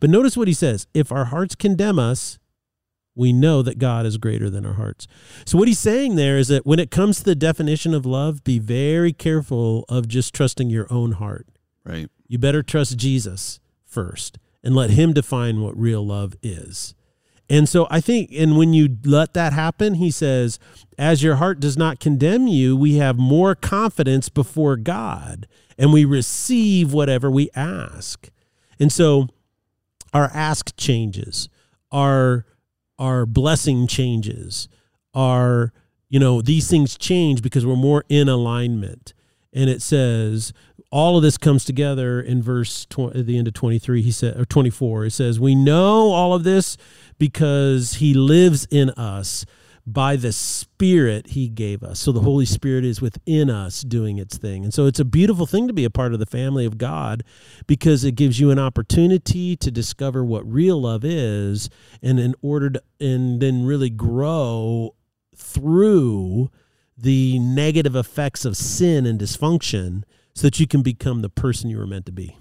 But 0.00 0.10
notice 0.10 0.36
what 0.36 0.48
he 0.48 0.54
says, 0.54 0.88
if 0.92 1.12
our 1.12 1.26
hearts 1.26 1.54
condemn 1.54 2.00
us, 2.00 2.40
we 3.14 3.32
know 3.32 3.62
that 3.62 3.78
God 3.78 4.06
is 4.06 4.16
greater 4.16 4.50
than 4.50 4.66
our 4.66 4.74
hearts. 4.74 5.06
So 5.44 5.56
what 5.56 5.68
he's 5.68 5.78
saying 5.78 6.16
there 6.16 6.36
is 6.36 6.48
that 6.48 6.66
when 6.66 6.78
it 6.78 6.90
comes 6.90 7.18
to 7.18 7.24
the 7.24 7.34
definition 7.34 7.94
of 7.94 8.04
love, 8.04 8.42
be 8.42 8.58
very 8.58 9.12
careful 9.12 9.84
of 9.88 10.08
just 10.08 10.34
trusting 10.34 10.70
your 10.70 10.86
own 10.90 11.12
heart. 11.12 11.46
Right. 11.84 12.08
You 12.26 12.38
better 12.38 12.62
trust 12.62 12.96
Jesus 12.96 13.60
first 13.84 14.38
and 14.62 14.74
let 14.74 14.90
him 14.90 15.12
define 15.12 15.60
what 15.60 15.78
real 15.78 16.04
love 16.04 16.34
is. 16.42 16.94
And 17.50 17.68
so 17.68 17.86
I 17.90 18.00
think, 18.00 18.30
and 18.32 18.56
when 18.56 18.72
you 18.72 18.96
let 19.04 19.34
that 19.34 19.52
happen, 19.52 19.94
he 19.94 20.10
says, 20.10 20.58
as 20.98 21.22
your 21.22 21.36
heart 21.36 21.60
does 21.60 21.76
not 21.76 22.00
condemn 22.00 22.46
you, 22.46 22.74
we 22.74 22.96
have 22.96 23.18
more 23.18 23.54
confidence 23.54 24.30
before 24.30 24.76
God 24.76 25.46
and 25.76 25.92
we 25.92 26.04
receive 26.04 26.92
whatever 26.92 27.30
we 27.30 27.50
ask. 27.54 28.30
And 28.80 28.90
so 28.90 29.28
our 30.14 30.30
ask 30.32 30.74
changes, 30.76 31.50
our 31.92 32.46
our 32.98 33.26
blessing 33.26 33.86
changes, 33.86 34.68
our 35.14 35.72
you 36.08 36.20
know 36.20 36.40
these 36.40 36.68
things 36.68 36.96
change 36.96 37.42
because 37.42 37.66
we're 37.66 37.76
more 37.76 38.04
in 38.08 38.28
alignment. 38.28 39.14
And 39.52 39.70
it 39.70 39.82
says 39.82 40.52
all 40.90 41.16
of 41.16 41.22
this 41.22 41.36
comes 41.38 41.64
together 41.64 42.20
in 42.20 42.42
verse 42.42 42.86
tw- 42.86 43.14
at 43.14 43.26
the 43.26 43.36
end 43.36 43.48
of 43.48 43.54
23 43.54 44.00
he 44.00 44.12
said 44.12 44.38
or 44.38 44.44
24 44.44 45.06
it 45.06 45.10
says 45.10 45.40
we 45.40 45.52
know 45.52 46.12
all 46.12 46.34
of 46.34 46.44
this 46.44 46.76
because 47.18 47.94
he 47.94 48.14
lives 48.14 48.64
in 48.70 48.90
us 48.90 49.44
by 49.86 50.16
the 50.16 50.32
spirit 50.32 51.28
he 51.28 51.46
gave 51.46 51.82
us 51.82 52.00
so 52.00 52.10
the 52.10 52.20
holy 52.20 52.46
spirit 52.46 52.84
is 52.84 53.02
within 53.02 53.50
us 53.50 53.82
doing 53.82 54.16
its 54.16 54.38
thing 54.38 54.64
and 54.64 54.72
so 54.72 54.86
it's 54.86 54.98
a 54.98 55.04
beautiful 55.04 55.44
thing 55.44 55.66
to 55.66 55.74
be 55.74 55.84
a 55.84 55.90
part 55.90 56.14
of 56.14 56.18
the 56.18 56.26
family 56.26 56.64
of 56.64 56.78
god 56.78 57.22
because 57.66 58.02
it 58.02 58.12
gives 58.12 58.40
you 58.40 58.50
an 58.50 58.58
opportunity 58.58 59.54
to 59.56 59.70
discover 59.70 60.24
what 60.24 60.50
real 60.50 60.80
love 60.80 61.04
is 61.04 61.68
and 62.02 62.18
in 62.18 62.34
order 62.40 62.70
to 62.70 62.82
and 62.98 63.40
then 63.40 63.66
really 63.66 63.90
grow 63.90 64.94
through 65.36 66.50
the 66.96 67.38
negative 67.38 67.96
effects 67.96 68.44
of 68.44 68.56
sin 68.56 69.06
and 69.06 69.20
dysfunction 69.20 70.04
so 70.34 70.46
that 70.46 70.60
you 70.60 70.66
can 70.66 70.82
become 70.82 71.22
the 71.22 71.28
person 71.28 71.70
you 71.70 71.78
were 71.78 71.86
meant 71.86 72.06
to 72.06 72.12
be. 72.12 72.36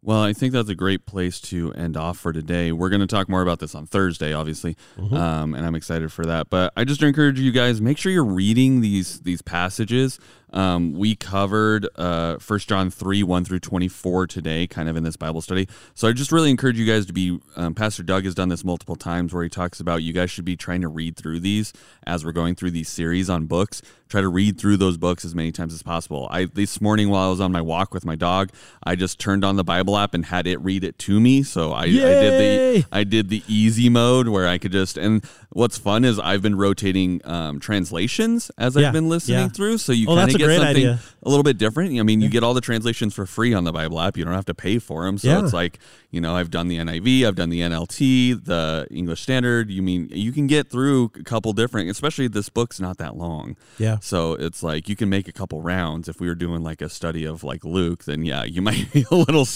Well, 0.00 0.22
I 0.22 0.32
think 0.32 0.52
that's 0.52 0.68
a 0.68 0.76
great 0.76 1.06
place 1.06 1.40
to 1.42 1.72
end 1.74 1.96
off 1.96 2.18
for 2.18 2.32
today. 2.32 2.70
We're 2.70 2.88
going 2.88 3.00
to 3.00 3.06
talk 3.08 3.28
more 3.28 3.42
about 3.42 3.58
this 3.58 3.74
on 3.74 3.84
Thursday, 3.86 4.32
obviously, 4.32 4.76
um, 5.12 5.54
and 5.54 5.66
I'm 5.66 5.74
excited 5.74 6.12
for 6.12 6.24
that. 6.26 6.48
But 6.50 6.72
I 6.76 6.84
just 6.84 7.02
encourage 7.02 7.40
you 7.40 7.50
guys 7.50 7.80
make 7.80 7.98
sure 7.98 8.12
you're 8.12 8.24
reading 8.24 8.80
these 8.80 9.20
these 9.20 9.42
passages. 9.42 10.20
Um, 10.52 10.92
we 10.94 11.14
covered 11.14 11.86
uh, 11.96 12.36
1 12.46 12.58
John 12.60 12.90
three 12.90 13.22
one 13.22 13.44
through 13.44 13.60
twenty 13.60 13.88
four 13.88 14.26
today, 14.26 14.66
kind 14.66 14.88
of 14.88 14.96
in 14.96 15.02
this 15.04 15.16
Bible 15.16 15.40
study. 15.40 15.68
So 15.94 16.08
I 16.08 16.12
just 16.12 16.32
really 16.32 16.50
encourage 16.50 16.78
you 16.78 16.86
guys 16.86 17.06
to 17.06 17.12
be. 17.12 17.38
Um, 17.56 17.74
Pastor 17.74 18.02
Doug 18.02 18.24
has 18.24 18.34
done 18.34 18.48
this 18.48 18.64
multiple 18.64 18.96
times, 18.96 19.32
where 19.34 19.42
he 19.42 19.48
talks 19.50 19.80
about 19.80 20.02
you 20.02 20.12
guys 20.12 20.30
should 20.30 20.44
be 20.44 20.56
trying 20.56 20.80
to 20.82 20.88
read 20.88 21.16
through 21.16 21.40
these 21.40 21.72
as 22.06 22.24
we're 22.24 22.32
going 22.32 22.54
through 22.54 22.70
these 22.70 22.88
series 22.88 23.28
on 23.28 23.46
books. 23.46 23.82
Try 24.08 24.22
to 24.22 24.28
read 24.28 24.58
through 24.58 24.78
those 24.78 24.96
books 24.96 25.22
as 25.26 25.34
many 25.34 25.52
times 25.52 25.74
as 25.74 25.82
possible. 25.82 26.28
I 26.30 26.46
this 26.46 26.80
morning 26.80 27.10
while 27.10 27.26
I 27.26 27.30
was 27.30 27.40
on 27.42 27.52
my 27.52 27.60
walk 27.60 27.92
with 27.92 28.06
my 28.06 28.16
dog, 28.16 28.50
I 28.82 28.96
just 28.96 29.18
turned 29.18 29.44
on 29.44 29.56
the 29.56 29.64
Bible 29.64 29.98
app 29.98 30.14
and 30.14 30.24
had 30.24 30.46
it 30.46 30.56
read 30.62 30.82
it 30.82 30.98
to 31.00 31.20
me. 31.20 31.42
So 31.42 31.72
I, 31.72 31.82
I 31.82 31.86
did 31.88 32.40
the 32.80 32.86
I 32.90 33.04
did 33.04 33.28
the 33.28 33.42
easy 33.46 33.90
mode 33.90 34.28
where 34.28 34.48
I 34.48 34.56
could 34.56 34.72
just 34.72 34.96
and 34.96 35.22
what's 35.50 35.76
fun 35.76 36.06
is 36.06 36.18
I've 36.18 36.40
been 36.40 36.56
rotating 36.56 37.20
um, 37.24 37.60
translations 37.60 38.50
as 38.56 38.76
Yeah, 38.76 38.86
I've 38.88 38.92
been 38.94 39.10
listening 39.10 39.38
yeah. 39.40 39.48
through, 39.48 39.76
so 39.78 39.92
you 39.92 40.06
Oh, 40.08 40.14
kind 40.16 40.30
of 40.36 40.37
get 40.38 40.56
something 40.56 40.68
idea. 40.76 41.00
a 41.22 41.28
little 41.28 41.42
bit 41.42 41.58
different. 41.58 41.98
I 41.98 42.02
mean, 42.02 42.20
you 42.20 42.28
get 42.28 42.42
all 42.42 42.54
the 42.54 42.60
translations 42.60 43.14
for 43.14 43.26
free 43.26 43.52
on 43.54 43.64
the 43.64 43.72
Bible 43.72 44.00
app. 44.00 44.16
You 44.16 44.24
don't 44.24 44.34
have 44.34 44.46
to 44.46 44.54
pay 44.54 44.78
for 44.78 45.04
them. 45.04 45.18
So 45.18 45.28
Yeah. 45.28 45.44
it's 45.44 45.52
like 45.52 45.78
you 46.10 46.20
know 46.20 46.34
I've 46.36 46.50
done 46.50 46.68
the 46.68 46.78
NIV, 46.78 47.24
I've 47.26 47.34
done 47.34 47.50
the 47.50 47.60
NLT, 47.60 48.44
the 48.44 48.86
English 48.90 49.20
Standard. 49.22 49.70
You 49.70 49.82
mean 49.82 50.08
you 50.12 50.32
can 50.32 50.46
get 50.46 50.70
through 50.70 51.12
a 51.18 51.22
couple 51.24 51.52
different, 51.52 51.90
especially 51.90 52.28
this 52.28 52.48
book's 52.48 52.80
not 52.80 52.98
that 52.98 53.16
long. 53.16 53.56
Yeah. 53.78 53.98
So 54.00 54.32
it's 54.34 54.62
like 54.62 54.88
you 54.88 54.96
can 54.96 55.08
make 55.08 55.28
a 55.28 55.32
couple 55.32 55.60
rounds. 55.60 56.08
If 56.08 56.20
we 56.20 56.28
were 56.28 56.34
doing 56.34 56.62
like 56.62 56.80
a 56.80 56.88
study 56.88 57.24
of 57.24 57.44
like 57.44 57.64
Luke, 57.64 58.04
then 58.04 58.24
yeah, 58.24 58.44
you 58.44 58.62
might 58.68 58.92
be 58.92 59.04
a 59.10 59.14
little 59.14 59.46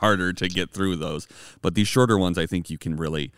harder 0.00 0.32
to 0.32 0.48
get 0.48 0.70
through 0.70 0.96
those. 0.96 1.26
But 1.62 1.74
these 1.74 1.88
shorter 1.88 2.18
ones, 2.18 2.36
I 2.38 2.46
think 2.46 2.70
you 2.70 2.78
can 2.78 2.96
really 2.96 3.32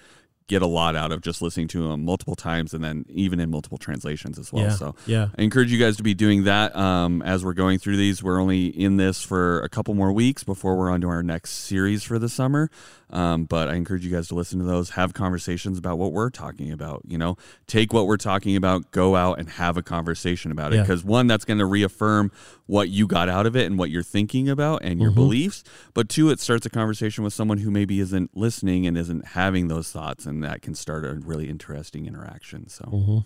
get 0.49 0.63
a 0.63 0.67
lot 0.67 0.95
out 0.95 1.11
of 1.11 1.21
just 1.23 1.43
listening 1.43 1.67
to 1.67 1.89
them 1.89 2.05
multiple 2.05 2.37
times 2.37 2.73
and 2.73 2.85
then 2.85 3.05
even 3.09 3.41
in 3.41 3.51
multiple 3.51 3.79
translations 3.79 4.39
as 4.39 4.53
well. 4.53 4.65
Yeah, 4.65 4.71
So 4.71 4.95
yeah. 5.07 5.29
I 5.37 5.43
encourage 5.43 5.73
you 5.73 5.79
guys 5.79 5.97
to 5.97 6.05
be 6.05 6.15
doing 6.15 6.45
that 6.45 6.75
um, 6.77 7.21
as 7.23 7.45
we're 7.45 7.53
going 7.53 7.79
through 7.79 7.97
these. 7.97 8.23
We're 8.23 8.41
only 8.41 8.67
in 8.67 8.97
this 8.97 9.23
for 9.23 9.61
a 9.63 9.69
couple 9.69 9.95
more 9.95 10.13
weeks 10.13 10.45
before 10.45 10.77
we're 10.77 10.91
on 10.91 11.01
to 11.01 11.09
our 11.09 11.23
next 11.23 11.51
series 11.51 12.05
for 12.05 12.19
the 12.19 12.29
summer. 12.29 12.71
Um, 13.11 13.45
but 13.45 13.69
I 13.69 13.75
encourage 13.75 14.05
you 14.05 14.11
guys 14.11 14.29
to 14.29 14.35
listen 14.35 14.59
to 14.59 14.65
those, 14.65 14.91
have 14.91 15.15
conversations 15.15 15.79
about 15.79 15.99
what 15.99 16.13
we're 16.13 16.31
talking 16.31 16.73
about. 16.73 17.03
You 17.07 17.19
know, 17.19 17.37
take 17.67 17.93
what 17.93 18.07
we're 18.07 18.17
talking 18.17 18.57
about, 18.57 18.91
go 18.91 19.17
out 19.17 19.39
and 19.39 19.49
have 19.49 19.77
a 19.77 19.83
conversation 19.83 20.51
about 20.51 20.73
it. 20.73 20.77
Yeah. 20.77 20.83
Because 20.83 21.05
one, 21.05 21.27
that's 21.27 21.45
going 21.45 21.59
to 21.59 21.67
reaffirm 21.67 22.33
what 22.67 22.89
you 22.89 23.07
got 23.07 23.29
out 23.29 23.47
of 23.47 23.55
it 23.57 23.67
and 23.67 23.79
what 23.79 23.91
you're 23.91 24.03
thinking 24.03 24.49
about 24.49 24.83
and 24.83 25.01
your 25.01 25.11
Mhm. 25.11 25.15
beliefs. 25.15 25.65
But 25.95 26.09
two, 26.09 26.31
it 26.31 26.41
starts 26.41 26.67
a 26.67 26.71
conversation 26.71 27.23
with 27.25 27.33
someone 27.33 27.59
who 27.59 27.71
maybe 27.71 28.01
isn't 28.01 28.37
listening 28.37 28.87
and 28.87 28.99
isn't 28.99 29.25
having 29.29 29.69
those 29.69 29.91
thoughts, 29.91 30.27
and 30.27 30.43
that 30.43 30.63
can 30.63 30.75
start 30.75 31.05
a 31.05 31.15
really 31.15 31.49
interesting 31.49 32.07
interaction. 32.07 32.69
So, 32.69 32.85
Mhm. 32.85 33.25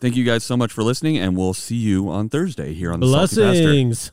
thank 0.00 0.16
you 0.16 0.24
guys 0.24 0.42
so 0.44 0.56
much 0.56 0.72
for 0.72 0.82
listening, 0.82 1.16
and 1.16 1.36
we'll 1.36 1.54
see 1.54 1.76
you 1.76 2.08
on 2.08 2.28
Thursday 2.28 2.74
here 2.74 2.92
on 2.92 3.00
the 3.00 3.06
Salty 3.06 3.36
Pastor. 3.36 3.62
Blessings. 3.62 4.12